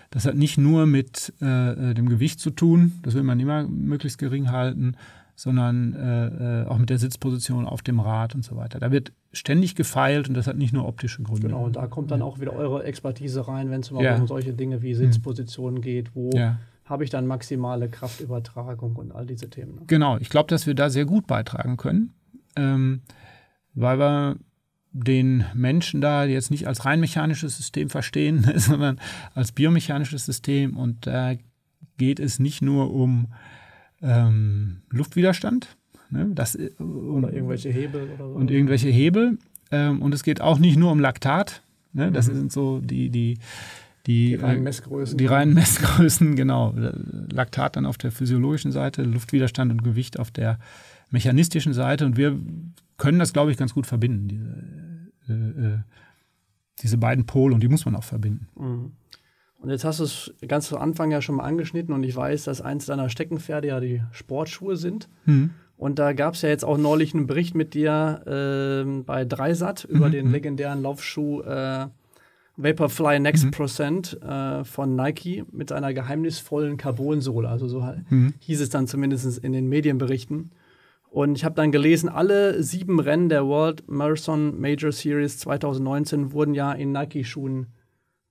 Das 0.10 0.26
hat 0.26 0.36
nicht 0.36 0.58
nur 0.58 0.88
mit 0.88 1.34
äh, 1.40 1.94
dem 1.94 2.10
Gewicht 2.10 2.40
zu 2.40 2.50
tun, 2.50 2.94
das 3.04 3.14
will 3.14 3.24
man 3.24 3.40
immer 3.40 3.68
möglichst 3.68 4.18
gering 4.18 4.52
halten, 4.52 4.96
sondern 5.40 5.94
äh, 5.94 6.64
äh, 6.64 6.66
auch 6.66 6.80
mit 6.80 6.90
der 6.90 6.98
Sitzposition 6.98 7.68
auf 7.68 7.84
dem 7.84 8.00
Rad 8.00 8.34
und 8.34 8.44
so 8.44 8.56
weiter. 8.56 8.80
Da 8.80 8.92
wird 8.92 9.14
ständig 9.32 9.76
gefeilt 9.76 10.28
und 10.28 10.34
das 10.34 10.48
hat 10.48 10.58
nicht 10.58 10.74
nur 10.74 10.88
optische 10.88 11.22
Gründe. 11.22 11.44
Genau, 11.44 11.64
und 11.64 11.76
da 11.76 11.86
kommt 11.86 12.10
dann 12.10 12.22
ja. 12.22 12.26
auch 12.26 12.40
wieder 12.40 12.54
eure 12.54 12.84
Expertise 12.84 13.48
rein, 13.48 13.70
wenn 13.70 13.82
es 13.82 13.92
mal 13.92 14.04
ja. 14.04 14.16
um 14.16 14.26
solche 14.26 14.54
Dinge 14.54 14.82
wie 14.82 14.96
Sitzpositionen 14.96 15.82
geht, 15.82 16.16
wo 16.16 16.32
ja. 16.34 16.58
habe 16.86 17.04
ich 17.04 17.12
dann 17.12 17.28
maximale 17.28 17.88
Kraftübertragung 17.88 18.96
und 18.96 19.12
all 19.12 19.28
diese 19.28 19.48
Themen. 19.48 19.76
Ne? 19.76 19.82
Genau, 19.86 20.18
ich 20.18 20.30
glaube, 20.30 20.50
dass 20.50 20.66
wir 20.66 20.74
da 20.74 20.90
sehr 20.90 21.06
gut 21.06 21.28
beitragen 21.28 21.78
können, 21.78 22.16
ähm, 22.56 23.04
weil 23.76 24.00
wir 24.00 24.38
den 24.92 25.46
Menschen 25.54 26.02
da 26.02 26.26
jetzt 26.26 26.50
nicht 26.50 26.66
als 26.66 26.84
rein 26.84 27.00
mechanisches 27.00 27.58
System 27.58 27.92
verstehen, 27.92 28.52
sondern 28.56 29.00
als 29.36 29.52
biomechanisches 29.52 30.26
System. 30.26 30.76
Und 30.78 31.06
da 31.06 31.36
geht 32.00 32.20
es 32.20 32.40
nicht 32.40 32.64
nur 32.64 32.92
um 32.92 33.28
ähm, 34.02 34.78
Luftwiderstand. 34.90 35.76
Ne? 36.10 36.32
Das, 36.34 36.56
äh, 36.56 36.72
oder 36.80 37.34
irgendwelche 37.34 37.70
Hebel 37.70 38.10
oder 38.16 38.18
so. 38.18 38.36
Und 38.36 38.52
irgendwelche 38.52 38.90
Hebel. 38.90 39.38
Ähm, 39.72 40.02
und 40.02 40.14
es 40.14 40.24
geht 40.24 40.42
auch 40.42 40.60
nicht 40.60 40.78
nur 40.78 40.92
um 40.92 41.00
Laktat. 41.00 41.62
Ne? 41.94 42.12
Das 42.12 42.28
mhm. 42.28 42.36
sind 42.36 42.52
so 42.52 42.80
die, 42.80 43.10
die, 43.10 43.40
die, 44.06 44.30
die 44.30 44.36
reinen 44.36 44.64
Messgrößen. 44.64 45.18
Die 45.18 45.26
reinen 45.26 45.54
Messgrößen, 45.54 46.36
genau. 46.36 46.74
Laktat 47.32 47.76
dann 47.76 47.86
auf 47.86 47.98
der 47.98 48.12
physiologischen 48.12 48.72
Seite, 48.72 49.04
Luftwiderstand 49.04 49.72
und 49.72 49.84
Gewicht 49.84 50.20
auf 50.20 50.32
der 50.32 50.60
mechanistischen 51.10 51.74
Seite. 51.74 52.06
Und 52.06 52.18
wir 52.18 52.40
können 52.98 53.20
das, 53.20 53.34
glaube 53.34 53.52
ich, 53.52 53.58
ganz 53.58 53.74
gut 53.74 53.86
verbinden, 53.86 54.28
diese, 54.28 55.34
äh, 55.34 55.74
äh, 55.74 55.78
diese 56.82 56.98
beiden 56.98 57.26
Pole. 57.26 57.54
Und 57.54 57.62
die 57.62 57.68
muss 57.68 57.86
man 57.86 57.96
auch 57.96 58.04
verbinden. 58.04 58.48
Mhm. 58.58 58.92
Und 59.60 59.70
jetzt 59.70 59.84
hast 59.84 60.00
du 60.00 60.04
es 60.04 60.34
ganz 60.48 60.68
zu 60.68 60.78
Anfang 60.78 61.12
ja 61.12 61.22
schon 61.22 61.36
mal 61.36 61.44
angeschnitten 61.44 61.94
und 61.94 62.04
ich 62.04 62.16
weiß, 62.16 62.44
dass 62.44 62.62
eins 62.62 62.86
deiner 62.86 63.10
Steckenpferde 63.10 63.68
ja 63.68 63.80
die 63.80 64.02
Sportschuhe 64.12 64.78
sind. 64.78 65.10
Mhm. 65.26 65.52
Und 65.78 66.00
da 66.00 66.14
gab 66.14 66.34
es 66.34 66.42
ja 66.42 66.50
jetzt 66.50 66.66
auch 66.66 66.78
neulich 66.78 67.14
einen 67.14 67.28
Bericht 67.28 67.56
mit 67.56 67.74
dir 67.74 68.22
äh, 68.26 69.02
bei 69.04 69.26
Dreisat 69.26 69.88
mhm. 69.88 69.96
über 69.96 70.10
den 70.10 70.32
legendären 70.32 70.82
Laufschuh 70.82 71.42
äh, 71.42 71.88
Vaporfly 72.58 73.20
Next 73.20 73.46
mhm. 73.46 73.52
Percent 73.52 74.22
äh, 74.22 74.64
von 74.64 74.96
Nike 74.96 75.46
mit 75.52 75.70
seiner 75.70 75.94
geheimnisvollen 75.94 76.78
Carbonsohle. 76.78 77.48
Also 77.48 77.68
so 77.68 77.88
mhm. 78.10 78.34
hieß 78.40 78.62
es 78.62 78.70
dann 78.70 78.88
zumindest 78.88 79.38
in 79.38 79.54
den 79.54 79.70
Medienberichten. 79.70 80.52
Und 81.10 81.38
ich 81.38 81.46
habe 81.46 81.56
dann 81.56 81.72
gelesen, 81.72 82.10
alle 82.10 82.62
sieben 82.62 83.00
Rennen 83.00 83.30
der 83.30 83.46
World 83.46 83.88
Marathon 83.88 84.60
Major 84.60 84.92
Series 84.92 85.38
2019 85.40 86.32
wurden 86.32 86.54
ja 86.54 86.74
in 86.74 86.92
Nike-Schuhen 86.92 87.68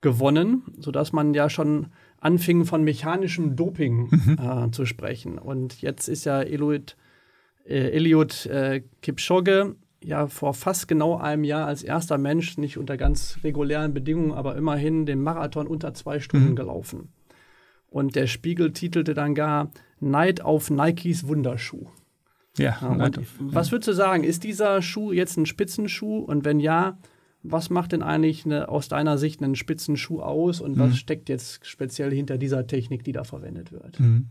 gewonnen, 0.01 0.63
sodass 0.79 1.13
man 1.13 1.35
ja 1.35 1.49
schon 1.49 1.89
anfing, 2.21 2.65
von 2.65 2.83
mechanischem 2.83 3.57
Doping 3.57 4.09
mhm. 4.11 4.39
äh, 4.41 4.71
zu 4.71 4.87
sprechen. 4.87 5.39
Und 5.39 5.81
jetzt 5.83 6.09
ist 6.09 6.25
ja 6.25 6.43
Eliud, 6.43 6.97
äh, 7.65 7.91
Eliud 7.91 8.47
äh, 8.47 8.83
Kipchoge 9.03 9.77
ja 10.03 10.27
vor 10.29 10.55
fast 10.55 10.89
genau 10.89 11.17
einem 11.17 11.45
Jahr 11.45 11.67
als 11.67 11.83
erster 11.83 12.19
Mensch, 12.19 12.59
nicht 12.59 12.79
unter 12.79 12.97
ganz 12.97 13.39
regulären 13.43 13.95
Bedingungen, 13.95 14.33
aber 14.33 14.57
immerhin 14.57 15.07
den 15.07 15.21
Marathon 15.21 15.67
unter 15.67 15.95
zwei 15.95 16.21
Stunden 16.21 16.51
mhm. 16.51 16.57
gelaufen. 16.57 17.09
Und 17.89 18.15
der 18.15 18.27
Spiegel 18.27 18.73
titelte 18.73 19.15
dann 19.15 19.35
gar 19.35 19.71
Neid 20.01 20.43
auf 20.43 20.71
Nikes 20.71 21.27
Wunderschuh. 21.27 21.87
Ja, 22.59 22.77
ja 22.81 23.11
was 23.39 23.73
würdest 23.73 23.89
du 23.89 23.93
sagen? 23.93 24.25
Ist 24.25 24.45
dieser 24.45 24.83
Schuh 24.83 25.13
jetzt 25.13 25.37
ein 25.37 25.47
Spitzenschuh? 25.47 26.19
Und 26.19 26.45
wenn 26.45 26.61
ja, 26.61 26.99
was 27.51 27.71
macht 27.71 27.93
denn 27.93 28.03
eigentlich 28.03 28.45
eine, 28.45 28.69
aus 28.69 28.89
deiner 28.89 29.19
Sicht 29.19 29.43
einen 29.43 29.57
Spitzenschuh 29.57 30.21
aus 30.21 30.61
und 30.61 30.77
mhm. 30.77 30.81
was 30.81 30.97
steckt 30.97 31.29
jetzt 31.29 31.67
speziell 31.67 32.13
hinter 32.13 32.39
dieser 32.39 32.67
Technik, 32.67 33.05
die 33.05 33.13
da 33.13 33.25
verwendet 33.25 33.73
wird? 33.73 34.01
Mhm. 34.01 34.29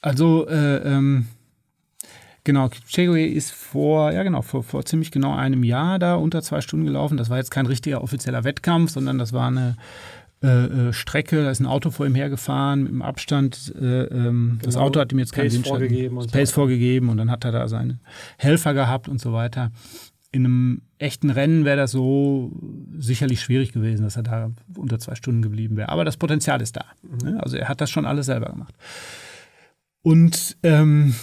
Also 0.00 0.46
äh, 0.48 0.76
ähm, 0.78 1.26
Genau, 2.48 2.70
Kipchoge 2.70 3.26
ist 3.26 3.50
vor, 3.50 4.10
ja 4.10 4.22
genau, 4.22 4.40
vor, 4.40 4.62
vor 4.62 4.82
ziemlich 4.82 5.10
genau 5.10 5.34
einem 5.34 5.64
Jahr 5.64 5.98
da 5.98 6.14
unter 6.14 6.40
zwei 6.40 6.62
Stunden 6.62 6.86
gelaufen. 6.86 7.18
Das 7.18 7.28
war 7.28 7.36
jetzt 7.36 7.50
kein 7.50 7.66
richtiger 7.66 8.02
offizieller 8.02 8.42
Wettkampf, 8.42 8.92
sondern 8.92 9.18
das 9.18 9.34
war 9.34 9.48
eine 9.48 9.76
äh, 10.42 10.46
äh 10.88 10.92
Strecke, 10.94 11.42
da 11.42 11.50
ist 11.50 11.60
ein 11.60 11.66
Auto 11.66 11.90
vor 11.90 12.06
ihm 12.06 12.14
hergefahren 12.14 12.84
mit 12.84 12.92
dem 12.92 13.02
Abstand. 13.02 13.74
Äh, 13.78 14.04
ähm, 14.04 14.52
genau. 14.52 14.64
Das 14.64 14.76
Auto 14.76 14.98
hat 14.98 15.12
ihm 15.12 15.18
jetzt 15.18 15.34
keinen 15.34 15.50
Pace 15.50 15.68
vorgegeben, 15.68 16.16
und 16.16 16.32
Pace 16.32 16.48
so. 16.48 16.54
vorgegeben 16.54 17.10
und 17.10 17.18
dann 17.18 17.30
hat 17.30 17.44
er 17.44 17.52
da 17.52 17.68
seine 17.68 17.98
Helfer 18.38 18.72
gehabt 18.72 19.08
und 19.08 19.20
so 19.20 19.34
weiter. 19.34 19.70
In 20.30 20.44
einem 20.44 20.82
echten 20.98 21.30
Rennen 21.30 21.64
wäre 21.64 21.76
das 21.76 21.90
so 21.90 22.52
sicherlich 22.98 23.40
schwierig 23.40 23.72
gewesen, 23.72 24.02
dass 24.02 24.16
er 24.16 24.24
da 24.24 24.50
unter 24.76 24.98
zwei 24.98 25.14
Stunden 25.14 25.42
geblieben 25.42 25.76
wäre. 25.76 25.88
Aber 25.88 26.04
das 26.04 26.16
Potenzial 26.16 26.60
ist 26.60 26.76
da. 26.76 26.84
Ne? 27.22 27.42
Also 27.42 27.56
er 27.56 27.68
hat 27.68 27.80
das 27.80 27.90
schon 27.90 28.04
alles 28.04 28.26
selber 28.26 28.50
gemacht. 28.50 28.74
Und 30.02 30.56
ähm, 30.62 31.14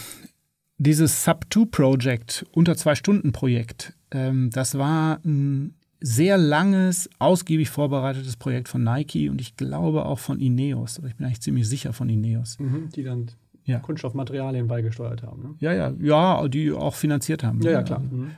dieses 0.77 1.23
Sub-2-Project, 1.23 2.45
unter 2.51 2.75
zwei 2.75 2.95
Stunden 2.95 3.31
Projekt, 3.31 3.93
ähm, 4.11 4.49
das 4.51 4.77
war 4.77 5.19
ein 5.23 5.75
sehr 6.01 6.37
langes, 6.37 7.09
ausgiebig 7.19 7.69
vorbereitetes 7.69 8.37
Projekt 8.37 8.69
von 8.69 8.83
Nike 8.83 9.29
und 9.29 9.41
ich 9.41 9.55
glaube 9.55 10.05
auch 10.05 10.19
von 10.19 10.39
Ineos. 10.39 10.99
Oder 10.99 11.07
ich 11.07 11.15
bin 11.15 11.25
eigentlich 11.25 11.41
ziemlich 11.41 11.67
sicher 11.67 11.93
von 11.93 12.09
Ineos. 12.09 12.59
Mhm, 12.59 12.89
die 12.89 13.03
dann 13.03 13.31
ja. 13.63 13.79
Kunststoffmaterialien 13.79 14.67
beigesteuert 14.67 15.23
haben. 15.23 15.41
Ne? 15.41 15.55
Ja, 15.59 15.73
ja, 15.73 15.93
ja, 15.99 16.47
die 16.47 16.71
auch 16.71 16.93
finanziert 16.95 17.43
haben. 17.43 17.61
Ja, 17.61 17.71
ja, 17.71 17.83
klar. 17.83 17.99
Mhm. 17.99 18.31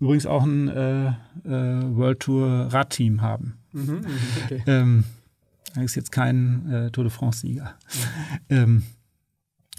Übrigens 0.00 0.26
auch 0.26 0.44
ein 0.44 0.68
äh, 0.68 1.08
äh, 1.08 1.14
World 1.44 2.20
Tour 2.20 2.68
Radteam 2.70 3.22
haben. 3.22 3.58
Mhm, 3.72 3.82
mhm 3.82 4.06
okay. 4.44 4.62
ähm, 4.66 5.04
das 5.74 5.84
ist 5.84 5.94
jetzt 5.94 6.12
kein 6.12 6.70
äh, 6.70 6.90
Tour 6.90 7.04
de 7.04 7.10
France-Sieger. 7.10 7.74
Mhm. 7.74 8.00
Ähm, 8.56 8.82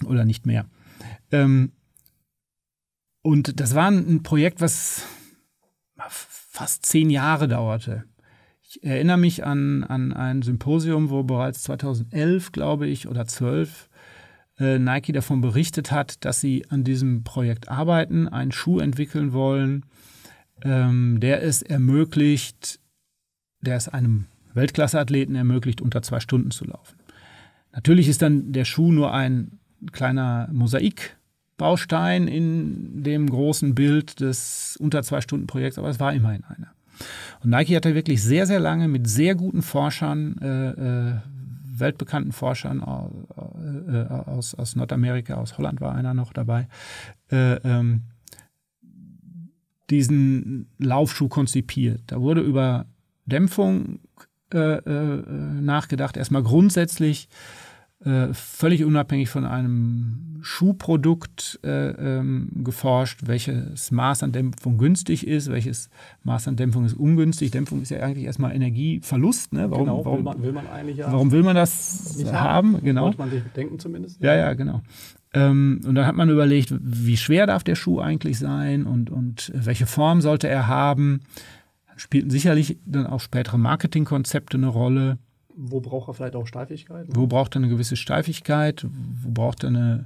oder 0.06 0.26
nicht 0.26 0.46
mehr. 0.46 0.66
Ähm, 1.32 1.72
und 3.22 3.60
das 3.60 3.76
war 3.76 3.90
ein 3.90 4.24
Projekt, 4.24 4.60
was 4.60 5.04
fast 5.98 6.86
zehn 6.86 7.10
Jahre 7.10 7.48
dauerte. 7.48 8.04
Ich 8.62 8.84
erinnere 8.84 9.18
mich 9.18 9.46
an, 9.46 9.84
an 9.84 10.14
ein 10.14 10.42
Symposium, 10.42 11.10
wo 11.10 11.24
bereits 11.24 11.64
2011, 11.64 12.52
glaube 12.52 12.88
ich, 12.88 13.08
oder 13.08 13.26
12 13.26 13.90
äh, 14.60 14.80
Nike 14.80 15.12
davon 15.12 15.42
berichtet 15.42 15.92
hat, 15.92 16.24
dass 16.26 16.42
sie 16.42 16.66
an 16.70 16.84
diesem 16.84 17.24
Projekt 17.24 17.70
arbeiten, 17.70 18.28
einen 18.28 18.52
Schuh 18.52 18.80
entwickeln 18.80 19.34
wollen, 19.34 19.86
ähm, 20.64 21.20
der 21.20 21.44
es 21.44 21.62
ermöglicht, 21.62 22.80
der 23.62 23.76
es 23.76 23.88
einem 23.90 24.26
Weltklasse-Athleten 24.54 25.36
ermöglicht, 25.36 25.82
unter 25.82 26.02
zwei 26.02 26.20
Stunden 26.20 26.52
zu 26.52 26.66
laufen. 26.66 26.96
Natürlich 27.74 28.08
ist 28.08 28.22
dann 28.22 28.54
der 28.54 28.66
Schuh 28.66 28.92
nur 28.92 29.14
ein 29.14 29.60
kleiner 29.92 30.48
Mosaik 30.52 31.18
Baustein 31.58 32.28
in 32.28 33.04
dem 33.04 33.30
großen 33.30 33.76
Bild 33.76 34.20
des 34.20 34.78
unter 34.80 35.04
zwei 35.04 35.22
Stunden 35.22 35.48
Projekts, 35.48 35.78
aber 35.78 35.90
es 35.90 36.00
war 36.00 36.14
immerhin 36.14 36.44
einer. 36.44 36.74
Und 37.44 37.50
Nike 37.50 37.76
hat 37.76 37.86
da 37.86 37.94
wirklich 37.94 38.24
sehr, 38.24 38.46
sehr 38.46 38.60
lange 38.60 38.88
mit 38.88 39.08
sehr 39.08 39.36
guten 39.36 39.62
Forschern, 39.62 40.38
äh, 40.42 40.70
äh, 40.70 41.14
weltbekannten 41.80 42.32
Forschern 42.32 42.82
äh, 42.82 43.98
äh, 43.98 44.08
aus, 44.08 44.56
aus 44.56 44.76
Nordamerika, 44.76 45.36
aus 45.36 45.58
Holland 45.58 45.82
war 45.82 45.94
einer 45.94 46.14
noch 46.14 46.34
dabei, 46.34 46.68
äh, 47.32 47.56
ähm, 47.56 48.04
diesen 49.90 50.68
Laufschuh 50.80 51.28
konzipiert. 51.28 52.02
Da 52.08 52.20
wurde 52.20 52.42
über 52.42 52.86
Dämpfung 53.26 54.00
äh, 54.52 54.82
nachgedacht, 54.88 56.18
erstmal 56.18 56.44
grundsätzlich 56.44 57.30
äh, 58.04 58.34
völlig 58.34 58.84
unabhängig 58.84 59.30
von 59.30 59.46
einem 59.46 60.40
Schuhprodukt 60.42 61.60
äh, 61.64 61.90
ähm, 61.92 62.52
geforscht, 62.64 63.22
welches 63.26 63.90
Maß 63.92 64.22
an 64.22 64.32
Dämpfung 64.32 64.78
günstig 64.78 65.26
ist, 65.26 65.50
welches 65.50 65.90
Maß 66.24 66.48
an 66.48 66.56
Dämpfung 66.56 66.86
ist 66.86 66.94
ungünstig. 66.94 67.52
Dämpfung 67.52 67.82
ist 67.82 67.90
ja 67.90 68.00
eigentlich 68.00 68.26
erstmal 68.26 68.54
Energieverlust. 68.54 69.54
Ne? 69.54 69.72
Warum, 69.72 69.86
genau, 69.86 70.06
warum, 70.06 70.18
will, 70.18 70.24
man, 70.24 70.44
will 70.44 70.52
man 70.52 70.68
eigentlich 70.68 70.98
ja 70.98 71.12
warum 71.12 71.32
will 71.32 71.42
man 71.42 71.56
das 71.56 72.24
haben? 72.32 72.80
Genau. 72.84 73.04
Sollte 73.04 73.18
man 73.18 73.32
sich 73.32 73.44
denken 73.56 73.80
zumindest. 73.80 74.22
Ja, 74.22 74.36
ja, 74.36 74.54
genau. 74.54 74.82
Ähm, 75.34 75.82
und 75.86 75.96
dann 75.96 76.06
hat 76.06 76.16
man 76.16 76.30
überlegt, 76.30 76.74
wie 76.80 77.18
schwer 77.18 77.48
darf 77.48 77.64
der 77.64 77.76
Schuh 77.76 78.00
eigentlich 78.00 78.38
sein 78.38 78.86
und, 78.86 79.10
und 79.10 79.52
welche 79.56 79.86
Form 79.86 80.22
sollte 80.22 80.48
er 80.48 80.68
haben. 80.68 81.22
Spielten 81.98 82.30
sicherlich 82.30 82.78
dann 82.86 83.08
auch 83.08 83.22
spätere 83.22 83.58
Marketingkonzepte 83.58 84.58
eine 84.58 84.68
Rolle. 84.68 85.18
Wo 85.58 85.80
braucht 85.80 86.10
er 86.10 86.14
vielleicht 86.14 86.36
auch 86.36 86.48
Steifigkeit? 86.48 87.08
Wo 87.10 87.28
braucht 87.28 87.56
er 87.56 87.62
eine 87.62 87.70
gewisse 87.70 87.96
Steifigkeit? 87.96 88.86
Wo 88.90 89.32
braucht 89.32 89.64
er 89.64 89.70
eine 89.70 90.06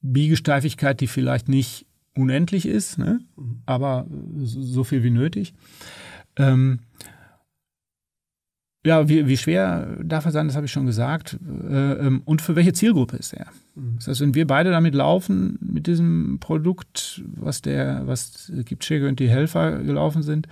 Biegesteifigkeit, 0.00 1.00
die 1.00 1.06
vielleicht 1.06 1.48
nicht 1.48 1.86
unendlich 2.16 2.66
ist, 2.66 2.98
ne? 2.98 3.20
Mhm. 3.36 3.62
aber 3.66 4.06
so 4.36 4.84
viel 4.84 5.02
wie 5.02 5.10
nötig? 5.10 5.54
Ähm, 6.36 6.80
ja, 8.84 9.08
wie, 9.08 9.28
wie, 9.28 9.36
schwer 9.36 9.96
darf 10.02 10.24
er 10.24 10.32
sein, 10.32 10.48
das 10.48 10.56
habe 10.56 10.66
ich 10.66 10.72
schon 10.72 10.86
gesagt. 10.86 11.38
Äh, 11.68 11.92
ähm, 11.92 12.22
und 12.24 12.42
für 12.42 12.56
welche 12.56 12.72
Zielgruppe 12.72 13.16
ist 13.16 13.32
er? 13.32 13.46
Mhm. 13.76 13.94
Das 13.96 14.08
heißt, 14.08 14.20
wenn 14.20 14.34
wir 14.34 14.46
beide 14.46 14.70
damit 14.70 14.94
laufen, 14.94 15.56
mit 15.60 15.86
diesem 15.86 16.38
Produkt, 16.40 17.22
was 17.36 17.62
der, 17.62 18.06
was 18.06 18.50
Kipchege 18.66 19.06
und 19.06 19.20
die 19.20 19.28
Helfer 19.28 19.78
gelaufen 19.78 20.22
sind, 20.22 20.48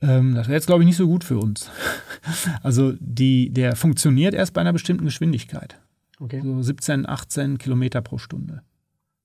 ähm, 0.00 0.34
das 0.34 0.46
wäre 0.46 0.56
jetzt, 0.56 0.66
glaube 0.66 0.82
ich, 0.82 0.86
nicht 0.86 0.96
so 0.96 1.06
gut 1.06 1.24
für 1.24 1.38
uns. 1.38 1.70
also 2.62 2.94
die, 3.00 3.50
der 3.50 3.76
funktioniert 3.76 4.34
erst 4.34 4.52
bei 4.52 4.60
einer 4.60 4.72
bestimmten 4.72 5.04
Geschwindigkeit. 5.04 5.80
Okay. 6.20 6.40
So 6.42 6.62
17, 6.62 7.08
18 7.08 7.58
Kilometer 7.58 8.00
pro 8.00 8.18
Stunde. 8.18 8.62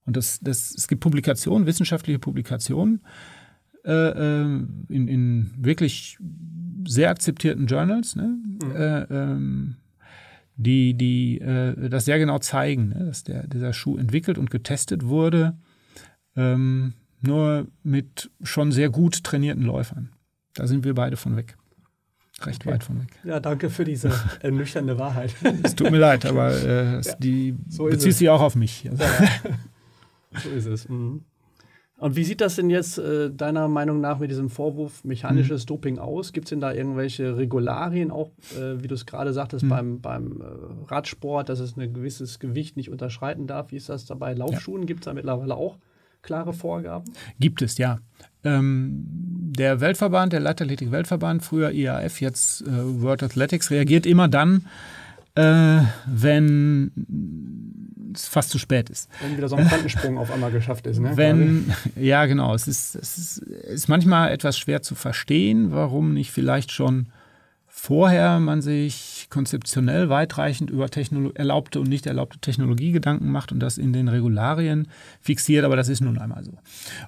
Und 0.06 0.18
das, 0.18 0.40
das, 0.42 0.74
es 0.76 0.88
gibt 0.88 1.02
Publikationen, 1.02 1.66
wissenschaftliche 1.66 2.20
Publikationen 2.20 3.02
äh, 3.86 3.92
äh 3.92 4.44
in, 4.90 5.08
in 5.08 5.52
wirklich 5.58 6.18
sehr 6.86 7.10
akzeptierten 7.10 7.68
Journals, 7.68 8.16
ne? 8.16 8.38
Mhm. 8.44 8.76
Äh, 8.76 9.02
ähm, 9.04 9.76
die, 10.56 10.94
die 10.94 11.40
äh, 11.40 11.90
das 11.90 12.06
sehr 12.06 12.20
genau 12.20 12.40
zeigen, 12.40 12.90
ne? 12.90 13.06
dass 13.06 13.24
der, 13.24 13.48
dieser 13.48 13.74
Schuh 13.74 13.98
entwickelt 13.98 14.38
und 14.38 14.52
getestet 14.52 15.04
wurde, 15.04 15.58
ähm, 16.36 16.94
nur 17.22 17.68
mit 17.84 18.30
schon 18.44 18.72
sehr 18.72 18.90
gut 18.90 19.24
trainierten 19.24 19.64
Läufern. 19.64 20.13
Da 20.54 20.68
sind 20.68 20.84
wir 20.84 20.94
beide 20.94 21.18
von 21.18 21.36
weg. 21.36 21.58
Recht 22.42 22.62
okay. 22.62 22.74
weit 22.74 22.84
von 22.84 23.00
weg. 23.00 23.10
Ja, 23.24 23.40
danke 23.40 23.70
für 23.70 23.84
diese 23.84 24.12
ernüchternde 24.42 24.98
Wahrheit. 24.98 25.36
Es 25.62 25.76
tut 25.76 25.92
mir 25.92 26.00
leid, 26.00 26.26
aber 26.30 26.52
äh, 26.52 26.96
ja, 26.96 27.16
die 27.20 27.56
so 27.70 27.86
bezieht 27.86 28.16
sich 28.16 28.30
auch 28.30 28.42
auf 28.42 28.56
mich. 28.56 28.90
Also. 28.90 29.04
Ja, 29.04 30.40
so 30.44 30.50
ist 30.50 30.66
es. 30.66 30.90
Mhm. 30.90 31.24
Und 32.00 32.16
wie 32.18 32.24
sieht 32.24 32.42
das 32.42 32.56
denn 32.56 32.70
jetzt 32.70 32.98
äh, 32.98 33.32
deiner 33.32 33.68
Meinung 33.68 34.02
nach 34.02 34.20
mit 34.20 34.30
diesem 34.30 34.50
Vorwurf 34.50 35.04
mechanisches 35.06 35.64
mhm. 35.64 35.68
Doping 35.68 36.00
aus? 36.00 36.34
Gibt 36.34 36.48
es 36.48 36.50
denn 36.50 36.60
da 36.60 36.74
irgendwelche 36.74 37.38
Regularien, 37.38 38.12
auch 38.12 38.32
äh, 38.58 38.82
wie 38.82 38.88
du 38.88 38.96
es 38.96 39.06
gerade 39.06 39.32
sagtest, 39.32 39.64
mhm. 39.64 39.70
beim, 39.70 40.02
beim 40.02 40.42
äh, 40.42 40.92
Radsport, 40.92 41.50
dass 41.50 41.60
es 41.60 41.78
ein 41.78 41.94
gewisses 41.94 42.40
Gewicht 42.40 42.76
nicht 42.76 42.90
unterschreiten 42.90 43.48
darf? 43.48 43.72
Wie 43.72 43.78
ist 43.78 43.90
das 43.90 44.06
dabei? 44.06 44.34
Laufschuhen 44.34 44.82
ja. 44.82 44.88
gibt 44.88 45.02
es 45.02 45.06
da 45.06 45.14
mittlerweile 45.14 45.56
auch 45.56 45.78
klare 46.24 46.54
Vorgaben? 46.54 47.14
Gibt 47.40 47.62
es, 47.62 47.78
ja. 47.78 48.00
Ähm, 48.44 49.06
der 49.56 49.80
Weltverband, 49.80 50.34
der 50.34 50.40
Leichtathletik-Weltverband, 50.40 51.44
früher 51.44 51.72
IAF, 51.72 52.20
jetzt 52.20 52.62
äh, 52.62 53.02
World 53.02 53.22
Athletics, 53.24 53.70
reagiert 53.70 54.06
immer 54.06 54.28
dann, 54.28 54.66
äh, 55.36 55.82
wenn 56.08 56.92
es 58.14 58.28
fast 58.28 58.50
zu 58.50 58.58
spät 58.58 58.90
ist. 58.90 59.10
Wenn 59.22 59.38
wieder 59.38 59.48
so 59.48 59.56
ein 59.56 59.68
Quantensprung 59.68 60.18
auf 60.18 60.32
einmal 60.32 60.52
geschafft 60.52 60.88
ist. 60.88 61.00
Ne? 61.00 61.16
Wenn, 61.16 61.74
ja, 61.96 62.26
genau. 62.26 62.54
Es 62.54 62.68
ist, 62.68 62.96
es 62.96 63.18
ist, 63.18 63.38
ist 63.40 63.88
manchmal 63.88 64.32
etwas 64.32 64.58
schwer 64.58 64.82
zu 64.82 64.96
verstehen, 64.96 65.72
warum 65.72 66.14
nicht 66.14 66.32
vielleicht 66.32 66.72
schon 66.72 67.08
vorher 67.86 68.40
man 68.40 68.62
sich 68.62 69.28
konzeptionell 69.30 70.08
weitreichend 70.08 70.70
über 70.70 70.90
Technolo 70.90 71.32
erlaubte 71.34 71.82
und 71.82 71.90
nicht 71.90 72.06
erlaubte 72.06 72.40
Technologie 72.40 72.94
Gedanken 72.94 73.30
macht 73.30 73.52
und 73.52 73.60
das 73.60 73.78
in 73.78 73.92
den 73.92 74.08
Regularien 74.08 74.88
fixiert, 75.20 75.66
aber 75.66 75.76
das 75.76 75.90
ist 75.90 76.00
nun 76.00 76.18
einmal 76.18 76.46
so. 76.46 76.54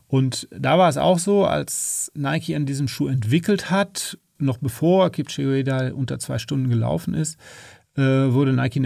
Und 0.10 0.50
da 0.52 0.78
war 0.78 0.90
es 0.90 0.98
auch 0.98 1.18
so, 1.18 1.46
als 1.46 2.12
Nike 2.14 2.58
an 2.58 2.66
diesem 2.66 2.90
Schuh 2.90 3.08
entwickelt 3.08 3.72
hat, 3.72 4.18
noch 4.38 4.58
bevor 4.58 5.12
Kipchoge 5.12 5.64
da 5.64 5.94
unter 5.94 6.20
zwei 6.20 6.40
Stunden 6.40 6.70
gelaufen 6.70 7.14
ist, 7.14 7.40
äh, 7.98 8.34
wurde 8.34 8.54
Nike 8.54 8.82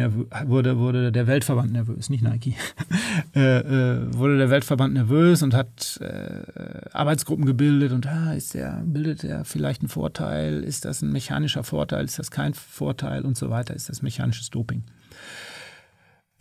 wurde, 0.46 0.78
wurde 0.78 1.12
der 1.12 1.28
Weltverband 1.28 1.72
nervös, 1.72 2.10
nicht 2.10 2.24
Nike, 2.24 2.56
äh, 3.36 3.60
äh, 3.60 4.14
wurde 4.14 4.38
der 4.38 4.50
Weltverband 4.50 4.94
nervös 4.94 5.42
und 5.42 5.54
hat 5.54 6.00
äh, 6.02 6.90
Arbeitsgruppen 6.92 7.46
gebildet 7.46 7.92
und 7.92 8.06
ah, 8.08 8.34
ist 8.34 8.54
der, 8.54 8.84
bildet 8.86 9.24
er 9.24 9.46
vielleicht 9.46 9.82
einen 9.82 9.90
Vorteil, 9.90 10.64
ist 10.64 10.86
das 10.86 11.02
ein 11.02 11.12
mechanischer 11.12 11.64
Vorteil, 11.64 12.06
ist 12.06 12.20
das 12.20 12.32
kein 12.32 12.54
Vorteil? 12.54 13.24
Und 13.24 13.38
so 13.38 13.50
weiter, 13.50 13.76
ist 13.76 13.90
das 13.90 14.02
mechanisches 14.02 14.50
Doping. 14.50 14.84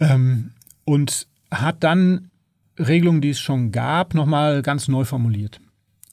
Ähm, 0.01 0.51
und 0.85 1.27
hat 1.51 1.83
dann 1.83 2.31
Regelungen, 2.79 3.21
die 3.21 3.31
es 3.31 3.41
schon 3.41 3.73
gab, 3.73 4.15
nochmal 4.15 4.63
ganz 4.63 4.89
neu 4.89 5.05
formuliert. 5.05 5.61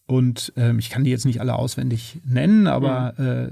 Und 0.08 0.54
ähm, 0.56 0.78
ich 0.78 0.90
kann 0.90 1.04
die 1.04 1.10
jetzt 1.10 1.26
nicht 1.26 1.42
alle 1.42 1.56
auswendig 1.56 2.20
nennen, 2.26 2.68
aber 2.68 3.14
mhm. 3.18 3.26
äh, 3.26 3.44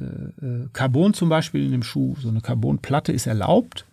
äh, 0.45 0.67
Carbon 0.71 1.13
zum 1.13 1.29
Beispiel 1.29 1.65
in 1.65 1.71
dem 1.71 1.83
Schuh, 1.83 2.15
so 2.19 2.29
eine 2.29 2.41
Carbonplatte 2.41 3.11
ist 3.11 3.25
erlaubt, 3.25 3.85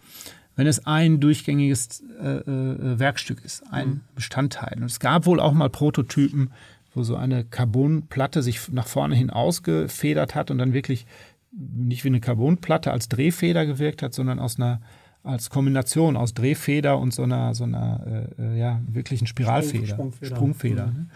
wenn 0.56 0.66
es 0.66 0.84
ein 0.84 1.20
durchgängiges 1.20 2.02
äh, 2.22 2.28
äh, 2.28 2.98
Werkstück 2.98 3.42
ist, 3.44 3.62
ein 3.72 3.88
mhm. 3.88 4.00
Bestandteil. 4.14 4.76
Und 4.76 4.84
es 4.84 5.00
gab 5.00 5.24
wohl 5.24 5.40
auch 5.40 5.52
mal 5.52 5.70
Prototypen, 5.70 6.50
wo 6.94 7.02
so 7.02 7.16
eine 7.16 7.44
Carbonplatte 7.44 8.42
sich 8.42 8.70
nach 8.70 8.86
vorne 8.86 9.14
hin 9.14 9.30
ausgefedert 9.30 10.34
hat 10.34 10.50
und 10.50 10.58
dann 10.58 10.74
wirklich 10.74 11.06
nicht 11.52 12.04
wie 12.04 12.08
eine 12.08 12.20
Carbonplatte 12.20 12.92
als 12.92 13.08
Drehfeder 13.08 13.64
gewirkt 13.64 14.02
hat, 14.02 14.12
sondern 14.12 14.38
aus 14.38 14.56
einer 14.56 14.80
als 15.22 15.50
Kombination 15.50 16.16
aus 16.16 16.32
Drehfeder 16.32 16.98
und 16.98 17.12
so 17.12 17.24
einer, 17.24 17.54
so 17.54 17.64
einer 17.64 18.28
äh, 18.38 18.42
äh 18.42 18.58
ja, 18.58 18.80
wirklichen 18.86 19.26
Spiralfeder. 19.26 19.86
Sprungfeder. 19.86 20.36
Sprungfeder 20.36 20.86
mhm. 20.86 20.92
ne? 20.92 21.06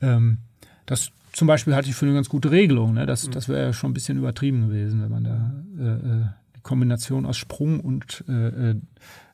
ähm, 0.00 0.38
das 0.88 1.10
zum 1.32 1.46
Beispiel 1.46 1.74
halte 1.74 1.88
ich 1.88 1.94
für 1.94 2.06
eine 2.06 2.14
ganz 2.14 2.28
gute 2.28 2.50
Regelung. 2.50 2.94
Ne? 2.94 3.06
Das, 3.06 3.26
mhm. 3.26 3.32
das 3.32 3.48
wäre 3.48 3.66
ja 3.66 3.72
schon 3.72 3.90
ein 3.90 3.94
bisschen 3.94 4.18
übertrieben 4.18 4.68
gewesen, 4.68 5.02
wenn 5.02 5.10
man 5.10 5.24
da 5.24 5.52
äh, 5.78 5.92
äh 5.92 6.26
die 6.56 6.62
Kombination 6.62 7.26
aus 7.26 7.36
Sprung 7.36 7.78
und 7.80 8.24
äh, 8.28 8.70
äh 8.70 8.74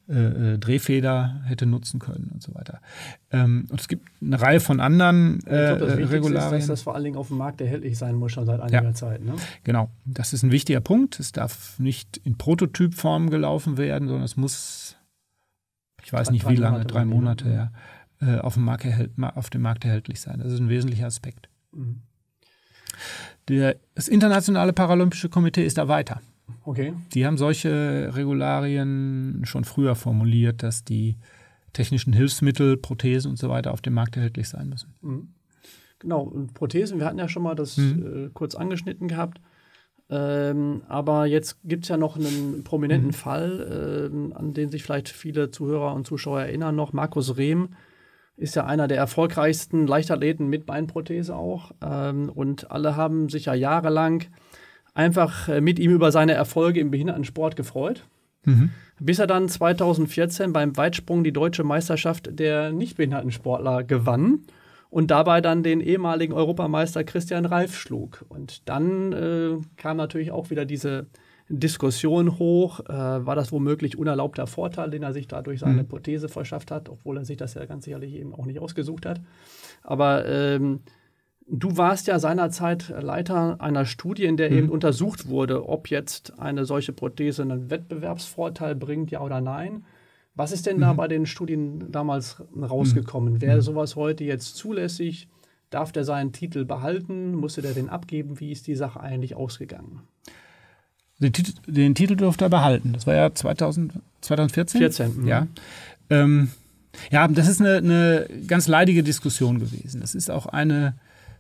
äh, 0.07 0.53
äh, 0.53 0.59
Drehfeder 0.59 1.41
hätte 1.47 1.65
nutzen 1.65 1.99
können 1.99 2.31
und 2.35 2.43
so 2.43 2.55
weiter. 2.55 2.83
Ähm, 3.31 3.67
und 3.71 3.81
es 3.81 3.89
gibt 3.89 4.07
eine 4.21 4.39
Reihe 4.39 4.61
von 4.61 4.79
anderen 4.79 5.41
äh, 5.47 5.73
ich 5.73 5.79
glaub, 5.79 5.89
das 5.89 6.11
Regularien. 6.11 6.59
Ist, 6.59 6.69
dass 6.69 6.81
das 6.81 6.83
vor 6.83 6.95
allen 6.95 7.05
Dingen 7.05 7.17
auf 7.17 7.29
dem 7.29 7.39
Markt 7.39 7.63
erhältlich 7.63 7.97
sein 7.97 8.15
muss, 8.15 8.33
schon 8.33 8.45
seit 8.45 8.61
einiger 8.61 8.83
ja, 8.83 8.93
Zeit. 8.93 9.25
Ne? 9.25 9.33
Genau, 9.63 9.89
das 10.05 10.35
ist 10.35 10.43
ein 10.43 10.51
wichtiger 10.51 10.83
Punkt. 10.83 11.19
Es 11.21 11.33
darf 11.33 11.79
nicht 11.79 12.19
in 12.19 12.37
Prototypform 12.37 13.31
gelaufen 13.31 13.79
werden, 13.79 14.07
sondern 14.07 14.25
es 14.25 14.37
muss, 14.37 14.97
ich 16.03 16.13
weiß 16.13 16.33
nicht 16.33 16.47
wie 16.51 16.57
lange, 16.57 16.85
drei 16.85 17.07
Monate, 17.07 17.49
ja, 17.49 17.73
äh, 18.25 18.39
auf, 18.39 18.55
dem 18.55 18.65
Markt 18.65 18.87
auf 19.37 19.51
dem 19.51 19.63
Markt 19.63 19.85
erhältlich 19.85 20.21
sein. 20.21 20.41
Das 20.43 20.53
ist 20.53 20.61
ein 20.61 20.69
wesentlicher 20.69 21.07
Aspekt. 21.07 21.49
Mhm. 21.73 22.03
Der, 23.49 23.77
das 23.95 24.09
Internationale 24.09 24.73
Paralympische 24.73 25.29
Komitee 25.29 25.65
ist 25.65 25.79
da 25.79 25.89
weiter. 25.89 26.21
Okay. 26.65 26.95
Die 27.13 27.27
haben 27.27 27.37
solche 27.37 28.11
Regularien 28.15 29.43
schon 29.45 29.65
früher 29.65 29.95
formuliert, 29.95 30.63
dass 30.63 30.85
die 30.85 31.17
technischen 31.73 32.13
Hilfsmittel, 32.13 32.77
Prothesen 32.77 33.31
und 33.31 33.39
so 33.39 33.49
weiter 33.49 33.73
auf 33.73 33.83
dem 33.83 33.95
Markt 33.95 34.17
erhältlich 34.17 34.49
sein 34.49 34.69
müssen. 34.69 34.95
Mhm. 35.03 35.29
Genau, 35.99 36.23
und 36.23 36.55
Prothesen, 36.55 36.99
wir 36.99 37.07
hatten 37.07 37.19
ja 37.19 37.29
schon 37.29 37.43
mal 37.43 37.55
das 37.55 37.77
mhm. 37.77 38.27
äh, 38.27 38.31
kurz 38.33 38.55
angeschnitten 38.55 39.09
gehabt. 39.09 39.41
Ähm, 40.11 40.83
aber 40.87 41.25
jetzt 41.27 41.59
gibt 41.65 41.85
es 41.85 41.89
ja 41.89 41.97
noch 41.97 42.17
einen 42.17 42.63
prominenten 42.63 43.09
mhm. 43.09 43.15
Fall, 43.15 44.11
äh, 44.13 44.35
an 44.35 44.53
den 44.53 44.71
sich 44.71 44.83
vielleicht 44.83 45.09
viele 45.09 45.51
Zuhörer 45.51 45.95
und 45.95 46.07
Zuschauer 46.07 46.43
erinnern 46.43 46.77
noch. 46.77 46.93
Markus 46.93 47.37
Rehm 47.37 47.71
ist 48.37 48.57
ja 48.57 48.67
einer 48.67 48.89
der 48.89 48.99
erfolgreichsten 48.99 49.87
Leichtathleten 49.87 50.49
mit 50.49 50.67
Beinprothese 50.67 51.37
auch. 51.37 51.73
Ähm, 51.83 52.29
und 52.29 52.71
alle 52.71 52.97
haben 52.97 53.29
sich 53.29 53.47
ja 53.47 53.55
jahrelang 53.55 54.25
einfach 54.95 55.49
äh, 55.49 55.61
mit 55.61 55.79
ihm 55.79 55.93
über 55.93 56.13
seine 56.13 56.33
Erfolge 56.33 56.81
im 56.81 56.91
Behindertensport 56.91 57.57
gefreut. 57.57 58.05
Mhm. 58.45 58.71
Bis 59.01 59.19
er 59.19 59.27
dann 59.27 59.49
2014 59.49 60.53
beim 60.53 60.77
Weitsprung 60.77 61.25
die 61.25 61.33
deutsche 61.33 61.65
Meisterschaft 61.65 62.39
der 62.39 62.73
Nichtbehindertensportler 62.73 63.83
gewann 63.85 64.41
und 64.91 65.11
dabei 65.11 65.41
dann 65.41 65.63
den 65.63 65.81
ehemaligen 65.81 66.33
Europameister 66.33 67.03
Christian 67.03 67.47
Reif 67.47 67.77
schlug. 67.77 68.25
Und 68.29 68.69
dann 68.69 69.13
äh, 69.13 69.57
kam 69.77 69.97
natürlich 69.97 70.31
auch 70.31 70.51
wieder 70.51 70.65
diese 70.65 71.07
Diskussion 71.61 72.39
hoch, 72.39 72.81
äh, 72.81 72.93
war 72.93 73.35
das 73.37 73.53
womöglich 73.53 73.99
unerlaubter 73.99 74.47
Vorteil, 74.47 74.91
den 74.91 75.03
er 75.03 75.13
sich 75.13 75.29
dadurch 75.29 75.61
seine 75.61 75.83
mhm. 75.83 75.89
Prothese 75.89 76.29
verschafft 76.29 76.71
hat, 76.71 76.89
obwohl 76.89 77.19
er 77.19 77.25
sich 77.25 77.37
das 77.37 77.55
ja 77.55 77.65
ganz 77.67 77.85
sicherlich 77.85 78.15
eben 78.15 78.35
auch 78.35 78.47
nicht 78.47 78.61
ausgesucht 78.61 79.07
hat. 79.07 79.21
Aber 79.83 80.27
ähm, 80.27 80.81
Du 81.47 81.77
warst 81.77 82.07
ja 82.07 82.19
seinerzeit 82.19 82.89
Leiter 83.03 83.61
einer 83.61 83.85
Studie, 83.85 84.25
in 84.25 84.39
der 84.39 84.51
mhm. 84.51 84.57
eben 84.57 84.69
untersucht 84.71 85.29
wurde, 85.29 85.69
ob 85.69 85.91
jetzt 85.91 86.39
eine 86.39 86.65
solche 86.65 86.93
Prothese 86.93 87.43
einen 87.43 87.69
Wettbewerbsvorteil 87.69 88.75
bringt, 88.75 89.11
ja 89.11 89.21
oder 89.21 89.41
nein. 89.43 89.85
Was 90.35 90.53
ist 90.53 90.67
denn 90.67 90.79
mhm. 90.79 90.83
da 90.83 90.93
bei 90.95 91.07
den 91.07 91.27
Studien 91.27 91.93
damals 91.93 92.43
rausgekommen? 92.57 93.35
Mhm. 93.35 93.41
Wäre 93.43 93.63
sowas 93.63 93.95
heute 93.95 94.25
jetzt 94.25 94.57
zulässig? 94.57 95.29
Darf 95.69 95.93
der 95.93 96.05
seinen 96.05 96.33
Titel 96.33 96.65
behalten? 96.65 97.35
Musste 97.35 97.61
der 97.61 97.75
den 97.75 97.91
abgeben? 97.91 98.41
Wie 98.41 98.51
ist 98.51 98.67
die 98.67 98.75
Sache 98.75 99.01
eigentlich 99.01 99.35
ausgegangen? 99.37 100.01
Den, 101.19 101.33
Titel, 101.33 101.53
den 101.67 101.95
Titel 101.95 102.17
durfte 102.17 102.47
er 102.47 102.51
behalten. 102.51 102.93
Das 102.93 103.07
war 103.07 103.15
ja 103.15 103.33
2000, 103.33 103.93
2014. 104.21 104.79
14. 104.79 105.21
Mhm. 105.23 105.29
Ja. 105.29 105.47
Ähm, 106.11 106.51
ja, 107.11 107.27
das 107.29 107.49
ist 107.49 107.61
eine, 107.61 107.77
eine 107.77 108.29
ganz 108.47 108.69
leidige 108.69 109.03
Diskussion 109.03 109.59
gewesen. 109.59 110.01
Das 110.01 110.15
ist 110.15 110.31
auch 110.31 110.47
eine 110.47 110.95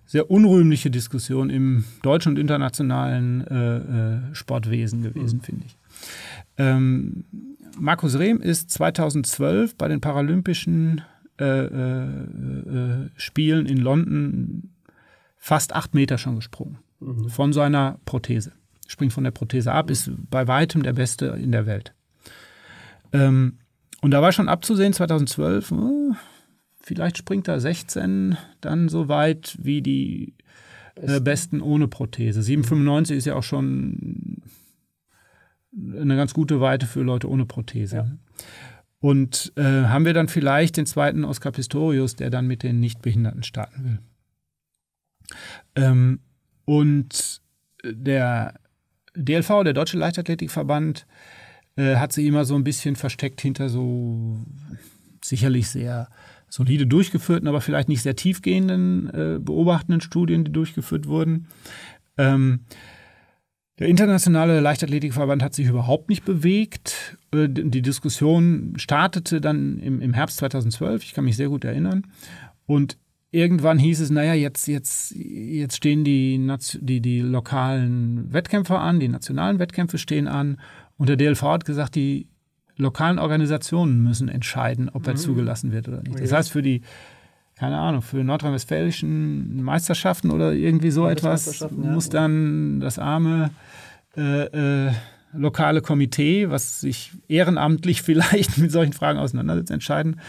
sehr 0.06 0.30
unrühmliche 0.30 0.90
Diskussion 0.90 1.50
im 1.50 1.84
deutschen 2.02 2.32
und 2.32 2.38
internationalen 2.38 3.46
äh, 3.46 3.76
äh, 3.76 4.34
Sportwesen 4.34 5.02
gewesen, 5.02 5.38
mhm. 5.38 5.42
finde 5.42 5.66
ich. 5.66 5.76
Ähm, 6.58 7.24
Markus 7.78 8.18
Rehm 8.18 8.40
ist 8.40 8.70
2012 8.70 9.76
bei 9.76 9.88
den 9.88 10.00
Paralympischen 10.00 11.02
äh, 11.40 11.44
äh, 11.44 12.04
äh, 12.04 13.10
Spielen 13.16 13.66
in 13.66 13.78
London 13.78 14.70
fast 15.36 15.74
acht 15.74 15.94
Meter 15.94 16.18
schon 16.18 16.36
gesprungen. 16.36 16.78
Mhm. 17.00 17.28
Von 17.28 17.52
seiner 17.52 17.98
Prothese. 18.04 18.52
Springt 18.86 19.12
von 19.12 19.24
der 19.24 19.30
Prothese 19.30 19.72
ab, 19.72 19.90
ist 19.90 20.10
bei 20.30 20.46
weitem 20.46 20.82
der 20.82 20.92
Beste 20.92 21.26
in 21.26 21.52
der 21.52 21.66
Welt. 21.66 21.94
Ähm, 23.12 23.58
und 24.00 24.10
da 24.10 24.20
war 24.20 24.32
schon 24.32 24.48
abzusehen, 24.48 24.92
2012, 24.92 25.72
vielleicht 26.80 27.16
springt 27.16 27.48
er 27.48 27.60
16 27.60 28.36
dann 28.60 28.88
so 28.88 29.08
weit 29.08 29.56
wie 29.60 29.80
die 29.80 30.34
äh, 30.96 31.20
Besten 31.20 31.60
ohne 31.60 31.88
Prothese. 31.88 32.40
7,95 32.40 33.14
ist 33.14 33.24
ja 33.24 33.34
auch 33.34 33.42
schon 33.42 34.42
eine 35.76 36.16
ganz 36.16 36.34
gute 36.34 36.60
Weite 36.60 36.86
für 36.86 37.02
Leute 37.02 37.28
ohne 37.28 37.46
Prothese. 37.46 37.96
Ja. 37.96 38.06
Und 39.00 39.52
äh, 39.56 39.62
haben 39.62 40.04
wir 40.04 40.14
dann 40.14 40.28
vielleicht 40.28 40.76
den 40.76 40.86
zweiten 40.86 41.24
Oscar 41.24 41.52
Pistorius, 41.52 42.16
der 42.16 42.30
dann 42.30 42.46
mit 42.46 42.62
den 42.62 42.80
Nichtbehinderten 42.80 43.42
starten 43.42 43.84
will. 43.84 43.98
Ähm, 45.74 46.20
und 46.64 47.42
der 47.84 48.54
DLV, 49.16 49.64
der 49.64 49.72
Deutsche 49.72 49.98
Leichtathletikverband, 49.98 51.06
äh, 51.76 51.96
hat 51.96 52.12
sich 52.12 52.26
immer 52.26 52.44
so 52.44 52.54
ein 52.54 52.64
bisschen 52.64 52.96
versteckt 52.96 53.40
hinter 53.40 53.68
so 53.68 54.38
sicherlich 55.22 55.68
sehr 55.68 56.08
solide 56.48 56.86
durchgeführten, 56.86 57.48
aber 57.48 57.60
vielleicht 57.60 57.88
nicht 57.88 58.02
sehr 58.02 58.16
tiefgehenden 58.16 59.08
äh, 59.08 59.38
beobachtenden 59.40 60.00
Studien, 60.00 60.44
die 60.44 60.52
durchgeführt 60.52 61.06
wurden. 61.06 61.48
Ähm, 62.16 62.60
der 63.80 63.88
internationale 63.88 64.60
Leichtathletikverband 64.60 65.42
hat 65.42 65.54
sich 65.54 65.66
überhaupt 65.66 66.08
nicht 66.08 66.24
bewegt. 66.24 67.16
Äh, 67.32 67.48
die 67.48 67.82
Diskussion 67.82 68.74
startete 68.76 69.40
dann 69.40 69.80
im 69.80 70.12
Herbst 70.12 70.36
2012, 70.36 71.02
ich 71.02 71.14
kann 71.14 71.24
mich 71.24 71.36
sehr 71.36 71.48
gut 71.48 71.64
erinnern. 71.64 72.06
Und 72.66 72.98
irgendwann 73.34 73.78
hieß 73.78 74.00
es, 74.00 74.10
naja, 74.10 74.32
jetzt, 74.34 74.68
jetzt, 74.68 75.12
jetzt 75.16 75.76
stehen 75.76 76.04
die, 76.04 76.40
die, 76.80 77.00
die 77.00 77.20
lokalen 77.20 78.32
Wettkämpfe 78.32 78.78
an, 78.78 79.00
die 79.00 79.08
nationalen 79.08 79.58
Wettkämpfe 79.58 79.98
stehen 79.98 80.28
an. 80.28 80.60
Und 80.96 81.08
der 81.08 81.16
DLV 81.16 81.42
hat 81.42 81.64
gesagt, 81.64 81.96
die 81.96 82.28
lokalen 82.76 83.18
Organisationen 83.18 84.02
müssen 84.02 84.28
entscheiden, 84.28 84.88
ob 84.88 85.06
er 85.06 85.14
mhm. 85.14 85.18
zugelassen 85.18 85.72
wird 85.72 85.88
oder 85.88 86.02
nicht. 86.02 86.20
Das 86.20 86.32
heißt, 86.32 86.50
für 86.50 86.62
die, 86.62 86.82
keine 87.56 87.78
Ahnung, 87.78 88.02
für 88.02 88.22
nordrhein-westfälischen 88.22 89.62
Meisterschaften 89.62 90.30
oder 90.30 90.52
irgendwie 90.52 90.92
so 90.92 91.08
etwas 91.08 91.68
muss 91.70 92.08
dann 92.08 92.78
das 92.78 93.00
arme 93.00 93.50
äh, 94.16 94.86
äh, 94.88 94.92
lokale 95.32 95.82
Komitee, 95.82 96.50
was 96.50 96.80
sich 96.80 97.10
ehrenamtlich 97.26 98.02
vielleicht 98.04 98.58
mit 98.58 98.70
solchen 98.70 98.92
Fragen 98.92 99.18
auseinandersetzt, 99.18 99.72
entscheiden, 99.72 100.20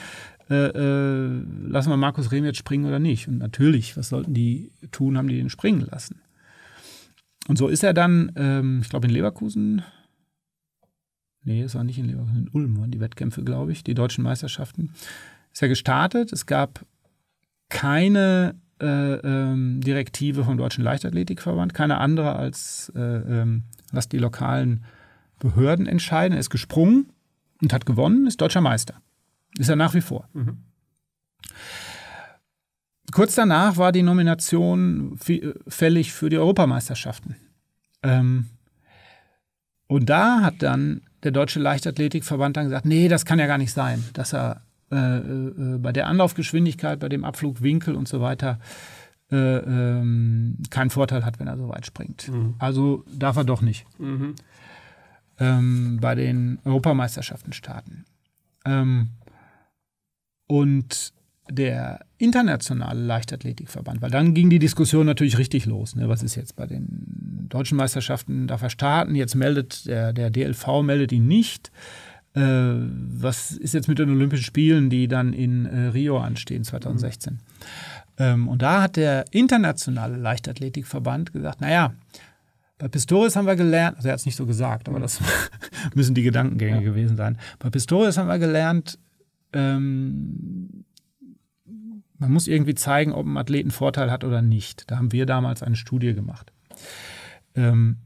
äh, 0.50 0.68
äh, 0.68 1.44
lassen 1.68 1.90
wir 1.90 1.98
Markus 1.98 2.32
Rehm 2.32 2.46
jetzt 2.46 2.58
springen 2.58 2.86
oder 2.86 3.00
nicht. 3.00 3.28
Und 3.28 3.40
natürlich, 3.40 3.98
was 3.98 4.10
sollten 4.10 4.34
die 4.34 4.72
tun, 4.92 5.18
haben 5.18 5.28
die 5.28 5.38
den 5.38 5.50
springen 5.50 5.82
lassen. 5.82 6.22
Und 7.48 7.58
so 7.58 7.68
ist 7.68 7.84
er 7.84 7.94
dann, 7.94 8.32
ähm, 8.36 8.80
ich 8.82 8.90
glaube, 8.90 9.08
in 9.08 9.14
Leverkusen 9.14 9.84
Nee, 11.46 11.62
es 11.62 11.76
war 11.76 11.84
nicht 11.84 12.00
in 12.00 12.06
Leverkusen, 12.06 12.48
in 12.48 12.50
Ulm 12.50 12.78
waren 12.80 12.90
die 12.90 13.00
Wettkämpfe, 13.00 13.44
glaube 13.44 13.72
ich, 13.72 13.84
die 13.84 13.94
deutschen 13.94 14.24
Meisterschaften. 14.24 14.94
Ist 15.54 15.62
ja 15.62 15.68
gestartet. 15.68 16.34
Es 16.34 16.48
gab 16.48 16.84
keine 17.70 18.56
äh, 18.82 19.14
ähm, 19.14 19.80
Direktive 19.80 20.44
vom 20.44 20.58
Deutschen 20.58 20.84
Leichtathletikverband, 20.84 21.74
keine 21.74 22.00
andere 22.00 22.36
als 22.36 22.92
äh, 22.96 23.00
ähm, 23.00 23.64
was 23.92 24.10
die 24.10 24.18
lokalen 24.18 24.84
Behörden 25.40 25.86
entscheiden. 25.86 26.34
Er 26.34 26.40
ist 26.40 26.50
gesprungen 26.50 27.12
und 27.62 27.74
hat 27.74 27.86
gewonnen, 27.86 28.26
ist 28.26 28.42
deutscher 28.42 28.62
Meister. 28.62 28.96
Ist 29.58 29.70
er 29.70 29.76
nach 29.76 29.94
wie 29.94 30.02
vor. 30.02 30.28
Mhm. 30.34 30.58
Kurz 33.12 33.36
danach 33.36 33.78
war 33.78 33.92
die 33.92 34.04
Nomination 34.04 35.18
fällig 35.68 36.12
für 36.12 36.30
die 36.30 36.38
Europameisterschaften. 36.38 37.36
Ähm, 38.04 38.48
und 39.88 40.10
da 40.10 40.42
hat 40.42 40.56
dann 40.60 41.02
der 41.24 41.32
Deutsche 41.32 41.60
Leichtathletikverband 41.60 42.58
dann 42.58 42.66
gesagt, 42.66 42.86
nee, 42.86 43.08
das 43.08 43.26
kann 43.26 43.40
ja 43.40 43.48
gar 43.48 43.58
nicht 43.58 43.72
sein, 43.72 44.04
dass 44.14 44.34
er 44.34 44.62
äh, 44.92 45.18
äh, 45.18 45.78
bei 45.78 45.92
der 45.92 46.08
Anlaufgeschwindigkeit, 46.08 47.00
bei 47.00 47.10
dem 47.10 47.24
Abflugwinkel 47.24 47.96
und 47.96 48.08
so 48.08 48.22
weiter 48.22 48.60
äh, 49.32 49.36
ähm, 49.36 50.58
keinen 50.70 50.90
Vorteil 50.90 51.26
hat, 51.26 51.40
wenn 51.40 51.48
er 51.48 51.58
so 51.58 51.70
weit 51.70 51.86
springt. 51.86 52.28
Mhm. 52.28 52.56
Also 52.60 53.04
darf 53.12 53.38
er 53.38 53.44
doch 53.44 53.62
nicht. 53.62 53.86
Mhm. 54.00 54.36
ähm, 55.40 55.98
bei 56.00 56.16
den 56.16 56.60
Europameisterschaften 56.64 57.54
starten. 57.54 58.06
Ähm, 58.66 59.10
und 60.48 61.14
der 61.50 62.00
internationale 62.18 63.00
Leichtathletikverband, 63.00 64.02
weil 64.02 64.10
dann 64.10 64.34
ging 64.34 64.50
die 64.50 64.60
Diskussion 64.60 65.06
natürlich 65.06 65.38
richtig 65.38 65.66
los. 65.66 65.96
Ne? 65.96 66.10
Was 66.10 66.24
ist 66.24 66.36
jetzt 66.36 66.56
bei 66.56 66.66
den 66.66 67.48
deutschen 67.50 67.78
Meisterschaften, 67.78 68.48
darf 68.48 68.64
er 68.64 68.70
starten? 68.70 69.16
Jetzt 69.16 69.36
meldet 69.36 69.86
der, 69.86 70.12
der 70.12 70.32
DLV 70.32 70.82
meldet 70.82 71.12
ihn 71.12 71.28
nicht. 71.28 71.72
Äh, 72.34 72.42
was 72.42 73.52
ist 73.52 73.74
jetzt 73.74 73.88
mit 73.88 74.00
den 74.00 74.10
Olympischen 74.10 74.44
Spielen, 74.44 74.90
die 74.90 75.08
dann 75.08 75.34
in 75.34 75.66
äh, 75.66 75.88
Rio 75.88 76.18
anstehen, 76.18 76.64
2016? 76.64 77.34
Mhm. 77.34 77.40
Ähm, 78.18 78.48
und 78.48 78.62
da 78.62 78.82
hat 78.82 78.96
der 78.96 79.26
internationale 79.32 80.18
Leichtathletikverband 80.18 81.34
gesagt, 81.34 81.62
naja, 81.62 81.94
bei 82.78 82.88
Pistorius 82.90 83.36
haben 83.36 83.46
wir 83.46 83.56
gelernt, 83.56 83.98
also 83.98 84.10
er 84.10 84.14
hat 84.14 84.20
es 84.20 84.26
nicht 84.26 84.36
so 84.36 84.46
gesagt, 84.46 84.90
aber 84.90 85.00
das 85.00 85.20
müssen 85.96 86.14
die 86.14 86.24
Gedankengänge 86.24 86.78
ja. 86.78 86.82
gewesen 86.82 87.16
sein. 87.16 87.38
Bei 87.60 87.70
Pistorius 87.70 88.18
haben 88.18 88.28
wir 88.28 88.40
gelernt, 88.40 89.00
ähm, 89.56 90.86
man 92.18 92.32
muss 92.32 92.48
irgendwie 92.48 92.76
zeigen, 92.76 93.12
ob 93.14 93.26
ein 93.26 93.38
Athlet 93.38 93.62
einen 93.62 93.72
Vorteil 93.72 94.12
hat 94.12 94.24
oder 94.24 94.42
nicht. 94.42 94.90
Da 94.90 94.98
haben 94.98 95.12
wir 95.12 95.26
damals 95.26 95.64
eine 95.64 95.76
Studie 95.76 96.14
gemacht. 96.14 96.52
Ähm, 97.56 97.98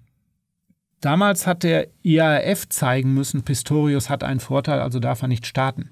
damals 1.02 1.48
hat 1.48 1.64
der 1.64 1.88
IAF 2.04 2.70
zeigen 2.70 3.14
müssen, 3.14 3.44
Pistorius 3.44 4.10
hat 4.10 4.24
einen 4.24 4.40
Vorteil, 4.40 4.80
also 4.80 5.00
darf 5.00 5.22
er 5.22 5.28
nicht 5.28 5.46
starten. 5.46 5.90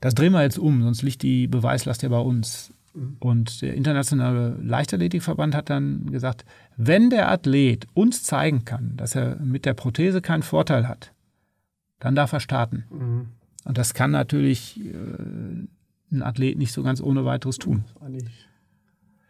Das 0.00 0.14
drehen 0.14 0.32
wir 0.32 0.42
jetzt 0.42 0.58
um, 0.58 0.82
sonst 0.82 1.02
liegt 1.02 1.22
die 1.22 1.46
Beweislast 1.46 2.02
ja 2.02 2.08
bei 2.08 2.18
uns. 2.18 2.72
Und 3.20 3.62
der 3.62 3.74
Internationale 3.74 4.56
Leichtathletikverband 4.60 5.54
hat 5.54 5.70
dann 5.70 6.10
gesagt, 6.10 6.44
wenn 6.76 7.08
der 7.08 7.30
Athlet 7.30 7.86
uns 7.94 8.24
zeigen 8.24 8.64
kann, 8.64 8.96
dass 8.96 9.14
er 9.14 9.36
mit 9.36 9.64
der 9.64 9.74
Prothese 9.74 10.20
keinen 10.20 10.42
Vorteil 10.42 10.88
hat, 10.88 11.12
dann 12.00 12.16
darf 12.16 12.32
er 12.32 12.40
starten. 12.40 12.84
Mhm. 12.90 13.28
Und 13.64 13.78
das 13.78 13.94
kann 13.94 14.10
natürlich 14.10 14.80
äh, 14.84 14.94
ein 16.12 16.22
Athlet 16.22 16.58
nicht 16.58 16.72
so 16.72 16.82
ganz 16.82 17.00
ohne 17.00 17.24
weiteres 17.24 17.58
tun. 17.58 17.84
Das 17.86 17.96
ist 17.96 18.02
eigentlich 18.02 18.48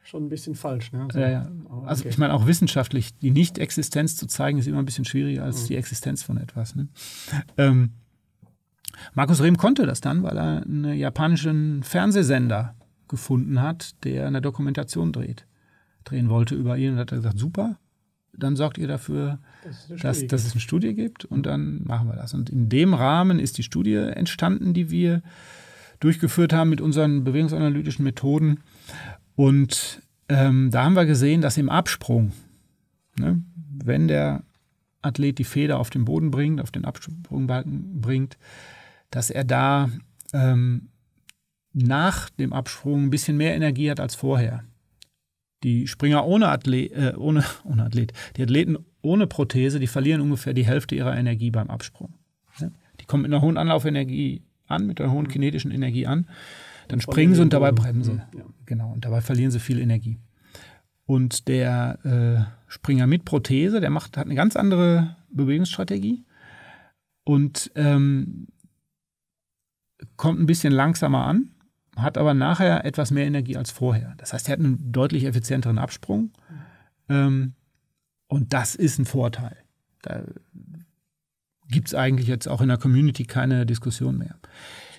schon 0.02 0.24
ein 0.24 0.28
bisschen 0.28 0.54
falsch. 0.54 0.92
Ne? 0.92 1.04
Also, 1.04 1.18
ja, 1.20 1.30
ja. 1.30 1.50
also 1.84 2.04
ich 2.08 2.18
meine 2.18 2.34
auch 2.34 2.46
wissenschaftlich, 2.46 3.16
die 3.18 3.30
Nicht-Existenz 3.30 4.16
zu 4.16 4.26
zeigen, 4.26 4.58
ist 4.58 4.66
immer 4.66 4.80
ein 4.80 4.84
bisschen 4.84 5.04
schwieriger 5.04 5.44
als 5.44 5.62
mhm. 5.62 5.66
die 5.68 5.76
Existenz 5.76 6.22
von 6.22 6.36
etwas. 6.36 6.74
Ne? 6.74 6.88
Ähm, 7.56 7.92
Markus 9.14 9.40
Rehm 9.40 9.56
konnte 9.56 9.86
das 9.86 10.00
dann, 10.00 10.22
weil 10.22 10.36
er 10.36 10.62
einen 10.62 10.94
japanischen 10.94 11.82
Fernsehsender 11.82 12.74
gefunden 13.08 13.62
hat, 13.62 14.04
der 14.04 14.26
eine 14.26 14.40
Dokumentation 14.40 15.12
dreht, 15.12 15.46
drehen 16.04 16.28
wollte 16.28 16.54
über 16.54 16.76
ihn 16.76 16.94
und 16.94 16.98
hat 16.98 17.10
gesagt, 17.10 17.38
super, 17.38 17.78
dann 18.43 18.57
sorgt 18.57 18.78
ihr 18.78 18.88
dafür, 18.88 19.38
dass, 19.64 19.91
es 19.91 20.01
dass, 20.01 20.26
dass 20.26 20.45
es 20.47 20.53
eine 20.53 20.61
Studie 20.61 20.95
gibt 20.95 21.24
und 21.24 21.47
dann 21.47 21.82
machen 21.84 22.09
wir 22.09 22.16
das. 22.16 22.34
Und 22.34 22.51
in 22.51 22.68
dem 22.68 22.95
Rahmen 22.95 23.38
ist 23.38 23.59
die 23.59 23.62
Studie 23.62 23.95
entstanden, 23.95 24.74
die 24.74 24.91
wir 24.91 25.22
durchgeführt 26.01 26.53
haben 26.53 26.70
mit 26.70 26.80
unseren 26.80 27.24
bewegungsanalytischen 27.24 28.05
Methoden. 28.05 28.61
Und 29.36 30.03
ähm, 30.28 30.70
da 30.70 30.84
haben 30.84 30.95
wir 30.95 31.07
gesehen, 31.07 31.41
dass 31.41 31.57
im 31.57 31.68
Absprung, 31.68 32.32
ne, 33.18 33.43
wenn 33.84 34.09
der 34.09 34.43
Athlet 35.03 35.38
die 35.38 35.45
Feder 35.45 35.78
auf 35.78 35.91
den 35.91 36.05
Boden 36.05 36.30
bringt, 36.30 36.61
auf 36.61 36.70
den 36.70 36.84
Absprungbalken 36.84 38.01
bringt, 38.01 38.38
dass 39.11 39.30
er 39.30 39.45
da 39.45 39.91
ähm, 40.32 40.88
nach 41.72 42.30
dem 42.30 42.53
Absprung 42.53 43.05
ein 43.05 43.11
bisschen 43.11 43.36
mehr 43.36 43.55
Energie 43.55 43.91
hat 43.91 44.01
als 44.01 44.14
vorher. 44.14 44.64
Die 45.62 45.86
Springer 45.86 46.26
ohne 46.26 46.48
Athlet, 46.48 46.92
äh, 46.92 47.14
ohne, 47.16 47.44
ohne 47.64 47.84
Athlet, 47.84 48.12
die 48.36 48.42
Athleten 48.42 48.78
ohne 49.02 49.26
Prothese, 49.26 49.80
die 49.80 49.86
verlieren 49.86 50.20
ungefähr 50.20 50.52
die 50.52 50.66
Hälfte 50.66 50.94
ihrer 50.94 51.16
Energie 51.16 51.50
beim 51.50 51.70
Absprung. 51.70 52.14
Die 53.00 53.06
kommen 53.06 53.22
mit 53.22 53.32
einer 53.32 53.40
hohen 53.40 53.56
Anlaufenergie 53.56 54.42
an, 54.66 54.86
mit 54.86 55.00
einer 55.00 55.11
hohen 55.11 55.28
kinetischen 55.28 55.70
Energie 55.70 56.06
an. 56.06 56.26
Dann 56.88 57.00
springen 57.00 57.34
sie 57.34 57.42
und 57.42 57.52
dabei 57.52 57.72
bremsen 57.72 58.20
sie. 58.32 58.38
Ja. 58.38 58.44
Genau, 58.66 58.92
und 58.92 59.04
dabei 59.04 59.20
verlieren 59.20 59.50
sie 59.50 59.61
viel 59.61 59.78
Energie. 59.78 60.18
Und 61.06 61.48
der 61.48 61.98
äh, 62.04 62.70
Springer 62.70 63.06
mit 63.06 63.24
Prothese, 63.24 63.80
der 63.80 63.90
macht, 63.90 64.16
hat 64.16 64.26
eine 64.26 64.34
ganz 64.34 64.54
andere 64.56 65.16
Bewegungsstrategie 65.30 66.24
und 67.24 67.70
ähm, 67.74 68.48
kommt 70.16 70.40
ein 70.40 70.46
bisschen 70.46 70.72
langsamer 70.72 71.26
an, 71.26 71.50
hat 72.03 72.18
aber 72.18 72.34
nachher 72.34 72.84
etwas 72.84 73.11
mehr 73.11 73.26
Energie 73.26 73.57
als 73.57 73.70
vorher. 73.70 74.14
Das 74.18 74.32
heißt, 74.32 74.48
er 74.48 74.53
hat 74.53 74.61
einen 74.61 74.92
deutlich 74.92 75.24
effizienteren 75.24 75.78
Absprung. 75.78 76.30
Ähm, 77.09 77.55
und 78.28 78.53
das 78.53 78.74
ist 78.74 78.98
ein 78.98 79.05
Vorteil. 79.05 79.57
Da 80.03 80.22
gibt 81.70 81.88
es 81.88 81.94
eigentlich 81.94 82.28
jetzt 82.28 82.48
auch 82.48 82.61
in 82.61 82.68
der 82.68 82.78
Community 82.78 83.24
keine 83.24 83.66
Diskussion 83.66 84.18
mehr. 84.18 84.36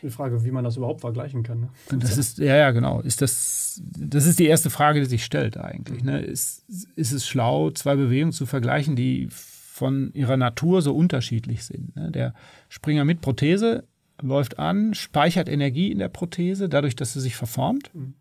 Die 0.01 0.09
Frage, 0.09 0.43
wie 0.43 0.51
man 0.51 0.63
das 0.63 0.77
überhaupt 0.77 1.01
vergleichen 1.01 1.43
kann. 1.43 1.61
Ne? 1.61 1.69
Das 1.99 2.17
ist, 2.17 2.39
ja, 2.39 2.55
ja, 2.55 2.71
genau. 2.71 3.01
Ist 3.01 3.21
das, 3.21 3.81
das 3.83 4.25
ist 4.25 4.39
die 4.39 4.47
erste 4.47 4.69
Frage, 4.69 4.99
die 4.99 5.05
sich 5.05 5.23
stellt 5.23 5.57
eigentlich. 5.57 6.03
Ne? 6.03 6.21
Ist, 6.21 6.65
ist 6.95 7.11
es 7.11 7.27
schlau, 7.27 7.69
zwei 7.71 7.95
Bewegungen 7.95 8.31
zu 8.31 8.45
vergleichen, 8.45 8.95
die 8.95 9.27
von 9.29 10.11
ihrer 10.13 10.37
Natur 10.37 10.81
so 10.81 10.95
unterschiedlich 10.95 11.65
sind? 11.65 11.95
Ne? 11.95 12.11
Der 12.11 12.33
Springer 12.67 13.05
mit 13.05 13.21
Prothese 13.21 13.83
läuft 14.21 14.59
an, 14.59 14.93
speichert 14.93 15.49
Energie 15.49 15.91
in 15.91 15.99
der 15.99 16.09
Prothese, 16.09 16.69
dadurch, 16.69 16.95
dass 16.95 17.13
sie 17.13 17.21
sich 17.21 17.35
verformt. 17.35 17.93
Mhm. 17.93 18.13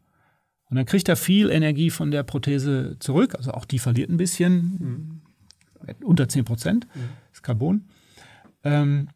Und 0.70 0.76
dann 0.76 0.86
kriegt 0.86 1.08
er 1.08 1.16
viel 1.16 1.50
Energie 1.50 1.90
von 1.90 2.10
der 2.10 2.22
Prothese 2.22 2.96
zurück. 3.00 3.34
Also 3.34 3.52
auch 3.52 3.64
die 3.64 3.78
verliert 3.80 4.08
ein 4.08 4.16
bisschen, 4.16 5.22
mhm. 5.88 6.02
unter 6.04 6.28
10 6.28 6.44
Prozent, 6.44 6.86
mhm. 6.94 7.08
das 7.32 7.42
Carbon. 7.42 7.88
Ähm, 8.62 9.08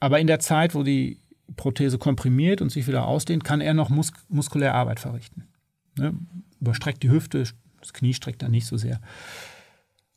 aber 0.00 0.20
in 0.20 0.28
der 0.28 0.38
Zeit, 0.38 0.74
wo 0.74 0.82
die 0.82 1.18
Prothese 1.56 1.98
komprimiert 1.98 2.60
und 2.60 2.70
sich 2.70 2.86
wieder 2.86 3.06
ausdehnt, 3.06 3.42
kann 3.42 3.60
er 3.60 3.74
noch 3.74 3.88
mus 3.88 4.12
muskulär 4.28 4.74
Arbeit 4.74 5.00
verrichten. 5.00 5.48
Ne? 5.96 6.14
Überstreckt 6.60 7.02
die 7.02 7.10
Hüfte, 7.10 7.44
das 7.80 7.92
Knie 7.92 8.14
streckt 8.14 8.42
er 8.42 8.48
nicht 8.48 8.66
so 8.66 8.76
sehr. 8.76 9.00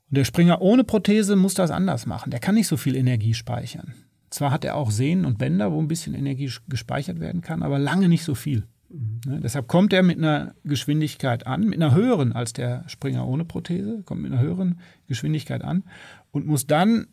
Und 0.09 0.17
der 0.17 0.25
Springer 0.25 0.61
ohne 0.61 0.83
Prothese 0.83 1.35
muss 1.35 1.53
das 1.53 1.71
anders 1.71 2.05
machen. 2.05 2.31
Der 2.31 2.39
kann 2.39 2.55
nicht 2.55 2.67
so 2.67 2.77
viel 2.77 2.95
Energie 2.95 3.33
speichern. 3.33 3.93
Zwar 4.31 4.51
hat 4.51 4.65
er 4.65 4.75
auch 4.75 4.91
Sehnen 4.91 5.25
und 5.25 5.37
Bänder, 5.37 5.71
wo 5.71 5.79
ein 5.79 5.87
bisschen 5.87 6.15
Energie 6.15 6.49
gespeichert 6.67 7.19
werden 7.19 7.41
kann, 7.41 7.61
aber 7.61 7.77
lange 7.77 8.09
nicht 8.09 8.23
so 8.23 8.33
viel. 8.33 8.65
Mhm. 8.89 9.21
Ne? 9.25 9.39
Deshalb 9.41 9.67
kommt 9.67 9.93
er 9.93 10.03
mit 10.03 10.17
einer 10.17 10.55
Geschwindigkeit 10.63 11.45
an, 11.45 11.65
mit 11.65 11.81
einer 11.81 11.93
höheren 11.93 12.31
als 12.33 12.53
der 12.53 12.87
Springer 12.87 13.27
ohne 13.27 13.45
Prothese, 13.45 14.01
kommt 14.03 14.21
mit 14.21 14.31
einer 14.31 14.41
höheren 14.41 14.79
Geschwindigkeit 15.07 15.63
an 15.63 15.83
und 16.31 16.45
muss 16.45 16.65
dann 16.65 17.07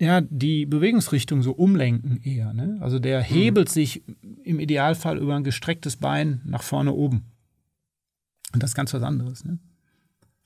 ja, 0.00 0.22
die 0.22 0.64
Bewegungsrichtung 0.66 1.42
so 1.42 1.52
umlenken 1.52 2.20
eher. 2.22 2.54
Ne? 2.54 2.78
Also 2.80 2.98
der 2.98 3.20
mhm. 3.20 3.24
hebelt 3.24 3.68
sich 3.68 4.02
im 4.42 4.58
Idealfall 4.58 5.18
über 5.18 5.36
ein 5.36 5.44
gestrecktes 5.44 5.96
Bein 5.96 6.40
nach 6.44 6.62
vorne 6.62 6.92
oben. 6.92 7.26
Und 8.52 8.62
das 8.62 8.70
ist 8.70 8.76
ganz 8.76 8.92
was 8.94 9.02
anderes, 9.02 9.44
ne? 9.44 9.58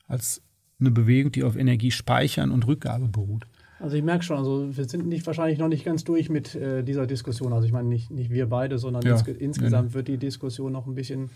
als 0.07 0.43
eine 0.79 0.91
Bewegung, 0.91 1.31
die 1.31 1.43
auf 1.43 1.55
Energie 1.55 1.91
speichern 1.91 2.51
und 2.51 2.67
Rückgabe 2.67 3.07
beruht. 3.07 3.47
Also 3.79 3.97
ich 3.97 4.03
merke 4.03 4.23
schon, 4.23 4.37
also 4.37 4.75
wir 4.75 4.85
sind 4.85 5.07
nicht, 5.07 5.25
wahrscheinlich 5.27 5.59
noch 5.59 5.67
nicht 5.67 5.83
ganz 5.83 6.03
durch 6.03 6.29
mit 6.29 6.55
äh, 6.55 6.83
dieser 6.83 7.07
Diskussion. 7.07 7.51
Also 7.53 7.65
ich 7.65 7.73
meine 7.73 7.89
nicht, 7.89 8.09
nicht 8.09 8.29
wir 8.29 8.47
beide, 8.47 8.77
sondern 8.77 9.03
ja, 9.03 9.13
ins, 9.13 9.27
insgesamt 9.27 9.93
wird 9.93 10.07
die 10.07 10.17
Diskussion 10.17 10.71
noch 10.71 10.87
ein 10.87 10.95
bisschen 10.95 11.29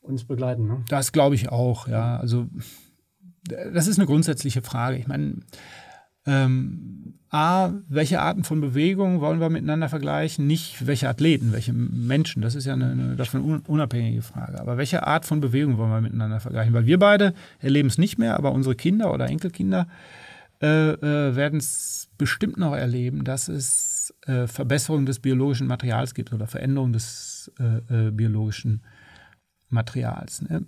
uns 0.00 0.24
begleiten. 0.24 0.66
Ne? 0.66 0.84
Das 0.88 1.12
glaube 1.12 1.34
ich 1.34 1.50
auch, 1.50 1.88
ja. 1.88 2.18
Also 2.18 2.46
das 3.72 3.86
ist 3.86 3.98
eine 3.98 4.06
grundsätzliche 4.06 4.62
Frage. 4.62 4.98
Ich 4.98 5.06
meine, 5.06 5.40
ähm, 6.26 7.14
A, 7.30 7.72
welche 7.88 8.20
Arten 8.20 8.44
von 8.44 8.60
Bewegungen 8.60 9.20
wollen 9.20 9.40
wir 9.40 9.50
miteinander 9.50 9.88
vergleichen? 9.88 10.46
Nicht 10.46 10.86
welche 10.86 11.08
Athleten, 11.08 11.52
welche 11.52 11.72
Menschen. 11.72 12.40
Das 12.42 12.54
ist 12.54 12.64
ja 12.64 12.72
eine, 12.72 12.90
eine 12.90 13.16
davon 13.16 13.60
unabhängige 13.66 14.22
Frage. 14.22 14.60
Aber 14.60 14.78
welche 14.78 15.06
Art 15.06 15.26
von 15.26 15.40
Bewegung 15.40 15.76
wollen 15.76 15.90
wir 15.90 16.00
miteinander 16.00 16.40
vergleichen? 16.40 16.72
Weil 16.72 16.86
wir 16.86 16.98
beide 16.98 17.34
erleben 17.60 17.88
es 17.88 17.98
nicht 17.98 18.18
mehr, 18.18 18.36
aber 18.36 18.52
unsere 18.52 18.74
Kinder 18.74 19.12
oder 19.12 19.26
Enkelkinder 19.26 19.86
äh, 20.60 20.90
äh, 20.92 21.36
werden 21.36 21.58
es 21.58 22.08
bestimmt 22.18 22.56
noch 22.56 22.74
erleben, 22.74 23.24
dass 23.24 23.48
es 23.48 24.14
äh, 24.26 24.46
Verbesserung 24.46 25.06
des 25.06 25.20
biologischen 25.20 25.66
Materials 25.66 26.14
gibt 26.14 26.32
oder 26.32 26.46
Veränderung 26.46 26.92
des 26.92 27.52
äh, 27.58 28.08
äh, 28.08 28.10
biologischen 28.10 28.82
Materials. 29.68 30.42
Ne? 30.42 30.64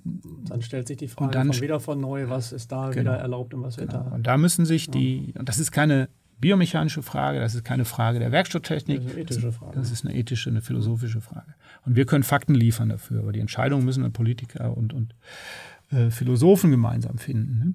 Dann 0.47 0.63
stellt 0.63 0.87
sich 0.87 0.99
die 0.99 1.09
Frage 1.09 1.33
dann, 1.33 1.53
von 1.53 1.63
wieder 1.63 1.81
von 1.81 2.01
neu, 2.01 2.29
was 2.29 2.53
ist 2.53 2.71
da 2.71 2.91
genau, 2.91 3.13
wieder 3.13 3.17
erlaubt 3.17 3.55
und 3.55 3.63
was 3.63 3.79
wird 3.79 3.91
genau. 3.91 4.05
da. 4.05 4.11
Und 4.15 4.27
da 4.27 4.37
müssen 4.37 4.65
sich 4.65 4.91
die, 4.91 5.35
und 5.39 5.49
das 5.49 5.59
ist 5.59 5.73
keine 5.73 6.09
biomechanische 6.39 7.03
Frage, 7.03 7.41
das 7.41 7.55
ist 7.55 7.65
keine 7.65 7.85
Frage 7.85 8.19
der 8.19 8.33
Werkstatttechnik. 8.33 8.99
Das 8.99 9.07
ist 9.07 9.13
eine 9.13 9.23
ethische 9.23 9.53
Frage. 9.53 9.79
Das 9.79 9.91
ist 9.91 10.07
eine 10.07 10.15
ethische, 10.15 10.51
eine 10.51 10.63
philosophische 10.63 11.21
Frage. 11.21 11.55
Und 11.85 11.97
wir 11.97 12.07
können 12.07 12.25
Fakten 12.25 12.55
liefern 12.55 12.89
dafür, 12.91 13.21
aber 13.21 13.33
die 13.33 13.41
Entscheidungen 13.41 13.85
müssen 13.85 14.03
dann 14.03 14.13
Politiker 14.13 14.77
und, 14.77 14.93
und 14.93 15.15
äh, 15.91 16.11
Philosophen 16.11 16.71
gemeinsam 16.71 17.19
finden. 17.19 17.59
Ne? 17.59 17.75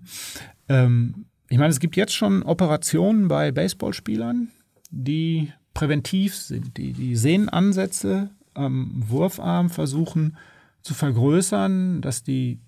Ähm, 0.70 1.25
ich 1.50 1.58
meine, 1.58 1.70
es 1.70 1.80
gibt 1.80 1.96
jetzt 1.96 2.14
schon 2.14 2.44
Operationen 2.44 3.28
bei 3.28 3.52
Baseballspielern, 3.52 4.50
die 4.92 5.52
präventiv 5.74 6.36
sind, 6.36 6.78
die 6.78 6.94
die 6.94 7.16
Sehnenansätze 7.16 8.30
am 8.54 9.04
Wurfarm 9.08 9.70
versuchen, 9.70 10.38
zu 10.82 10.94
vergrößern, 10.94 12.02
dass 12.02 12.24
die 12.24 12.60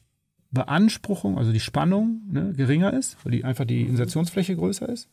Beanspruchung, 0.52 1.38
also 1.38 1.52
die 1.52 1.60
Spannung, 1.60 2.22
ne, 2.30 2.54
geringer 2.56 2.94
ist, 2.94 3.18
weil 3.24 3.32
die 3.34 3.44
einfach 3.44 3.66
die 3.66 3.82
Insertionsfläche 3.84 4.56
größer 4.56 4.90
ist. 4.90 5.10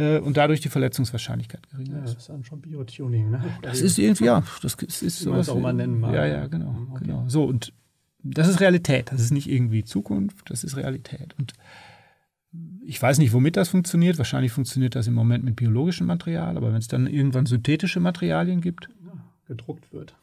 äh, 0.00 0.18
und 0.20 0.36
dadurch 0.36 0.60
die 0.60 0.68
Verletzungswahrscheinlichkeit 0.68 1.68
geringer 1.70 1.98
Ja, 1.98 2.04
ist. 2.04 2.14
das 2.14 2.22
ist 2.22 2.28
dann 2.28 2.44
schon 2.44 2.60
Biotuning, 2.60 3.30
ne? 3.30 3.42
Das 3.62 3.80
ist 3.80 3.98
irgendwie, 3.98 4.26
ja, 4.26 4.44
das 4.62 4.74
ist, 4.74 5.02
ist 5.02 5.18
sowas 5.18 5.48
auch 5.48 5.56
wie- 5.58 5.72
nennen 5.72 5.98
mag. 5.98 6.14
Ja, 6.14 6.24
ja, 6.24 6.46
genau, 6.46 6.86
Okay. 6.92 7.04
genau. 7.04 7.24
So, 7.28 7.42
und 7.44 7.72
das 8.22 8.46
ist 8.46 8.60
Realität. 8.60 9.10
Das 9.10 9.20
ist 9.20 9.32
nicht 9.32 9.48
irgendwie 9.50 9.82
Zukunft, 9.82 10.50
das 10.50 10.62
ist 10.62 10.76
Realität. 10.76 11.34
Und 11.36 11.52
ich 12.88 13.00
weiß 13.00 13.18
nicht, 13.18 13.32
womit 13.32 13.56
das 13.56 13.68
funktioniert. 13.68 14.18
Wahrscheinlich 14.18 14.50
funktioniert 14.52 14.94
das 14.94 15.06
im 15.06 15.14
Moment 15.14 15.44
mit 15.44 15.56
biologischem 15.56 16.06
Material, 16.06 16.56
aber 16.56 16.68
wenn 16.72 16.78
es 16.78 16.88
dann 16.88 17.06
irgendwann 17.06 17.46
synthetische 17.46 18.00
Materialien 18.00 18.60
gibt, 18.60 18.88
gedruckt 19.46 19.92
wird. 19.92 20.14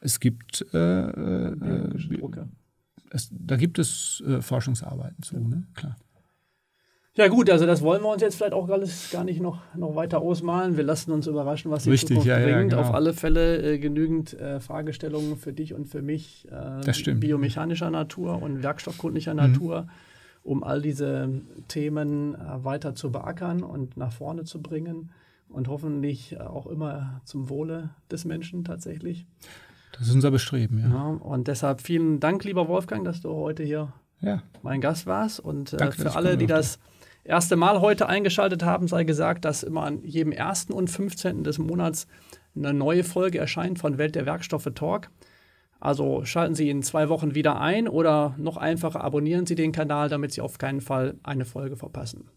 es 0.00 0.18
gibt, 0.20 0.64
äh, 0.72 0.78
äh, 0.78 1.54
Biologische 1.54 2.14
äh, 2.14 2.18
Drucke. 2.18 2.48
es, 3.10 3.30
da 3.30 3.56
gibt 3.56 3.78
es 3.78 4.22
äh, 4.26 4.40
Forschungsarbeiten 4.40 5.22
zu, 5.22 5.36
ne? 5.38 5.64
Klar. 5.74 5.96
Ja 7.14 7.28
gut, 7.28 7.50
also 7.50 7.66
das 7.66 7.82
wollen 7.82 8.00
wir 8.02 8.08
uns 8.08 8.22
jetzt 8.22 8.36
vielleicht 8.36 8.54
auch 8.54 8.70
alles 8.70 9.10
gar 9.10 9.22
nicht 9.22 9.38
noch, 9.42 9.60
noch 9.76 9.94
weiter 9.94 10.22
ausmalen. 10.22 10.78
Wir 10.78 10.84
lassen 10.84 11.12
uns 11.12 11.26
überraschen, 11.26 11.70
was 11.70 11.82
die 11.84 11.90
Richtig, 11.90 12.08
Zukunft 12.08 12.26
ja, 12.26 12.38
ja, 12.40 12.56
bringt. 12.56 12.70
genau. 12.70 12.80
Auf 12.82 12.94
alle 12.94 13.12
Fälle 13.12 13.74
äh, 13.74 13.78
genügend 13.78 14.32
äh, 14.32 14.60
Fragestellungen 14.60 15.36
für 15.36 15.52
dich 15.52 15.74
und 15.74 15.84
für 15.88 16.00
mich, 16.00 16.48
äh, 16.50 16.80
Das 16.86 16.96
stimmt. 16.96 17.20
biomechanischer 17.20 17.90
Natur 17.90 18.40
und 18.40 18.62
werkstoffkundlicher 18.62 19.34
Mhm. 19.34 19.40
Natur, 19.52 19.88
um 20.42 20.62
all 20.64 20.82
diese 20.82 21.42
Themen 21.68 22.34
äh, 22.34 22.64
weiter 22.64 22.94
zu 22.94 23.12
beackern 23.12 23.62
und 23.62 23.96
nach 23.96 24.12
vorne 24.12 24.44
zu 24.44 24.60
bringen 24.60 25.10
und 25.48 25.68
hoffentlich 25.68 26.32
äh, 26.32 26.38
auch 26.40 26.66
immer 26.66 27.20
zum 27.24 27.48
Wohle 27.48 27.90
des 28.10 28.24
Menschen 28.24 28.64
tatsächlich. 28.64 29.26
Das 29.92 30.08
ist 30.08 30.14
unser 30.14 30.30
Bestreben, 30.30 30.78
ja. 30.78 30.88
Ja, 30.88 31.06
und 31.08 31.48
deshalb 31.48 31.80
vielen 31.80 32.18
Dank, 32.18 32.44
lieber 32.44 32.66
Wolfgang, 32.68 33.04
dass 33.04 33.20
du 33.20 33.30
heute 33.30 33.62
hier 33.62 33.92
Ja, 34.20 34.42
mein 34.62 34.80
Gast 34.80 35.06
warst. 35.06 35.40
Und 35.40 35.74
äh, 35.74 35.76
Danke, 35.76 36.00
für 36.00 36.16
alle, 36.16 36.36
die 36.36 36.46
das 36.46 36.78
erste 37.24 37.56
Mal 37.56 37.80
heute 37.80 38.08
eingeschaltet 38.08 38.64
haben, 38.64 38.88
sei 38.88 39.04
gesagt, 39.04 39.44
dass 39.44 39.62
immer 39.62 39.84
an 39.84 40.02
jedem 40.02 40.32
1. 40.36 40.70
und 40.70 40.88
15. 40.88 41.44
des 41.44 41.58
Monats 41.58 42.06
eine 42.56 42.74
neue 42.74 43.04
Folge 43.04 43.38
erscheint 43.38 43.78
von 43.78 43.98
Welt 43.98 44.14
der 44.14 44.26
Werkstoffe 44.26 44.68
Talk. 44.74 45.10
Also 45.82 46.24
schalten 46.24 46.54
Sie 46.54 46.70
in 46.70 46.84
zwei 46.84 47.08
Wochen 47.08 47.34
wieder 47.34 47.60
ein 47.60 47.88
oder 47.88 48.36
noch 48.38 48.56
einfacher 48.56 49.02
abonnieren 49.02 49.46
Sie 49.46 49.56
den 49.56 49.72
Kanal, 49.72 50.08
damit 50.08 50.32
Sie 50.32 50.40
auf 50.40 50.58
keinen 50.58 50.80
Fall 50.80 51.16
eine 51.24 51.44
Folge 51.44 51.76
verpassen. 51.76 52.28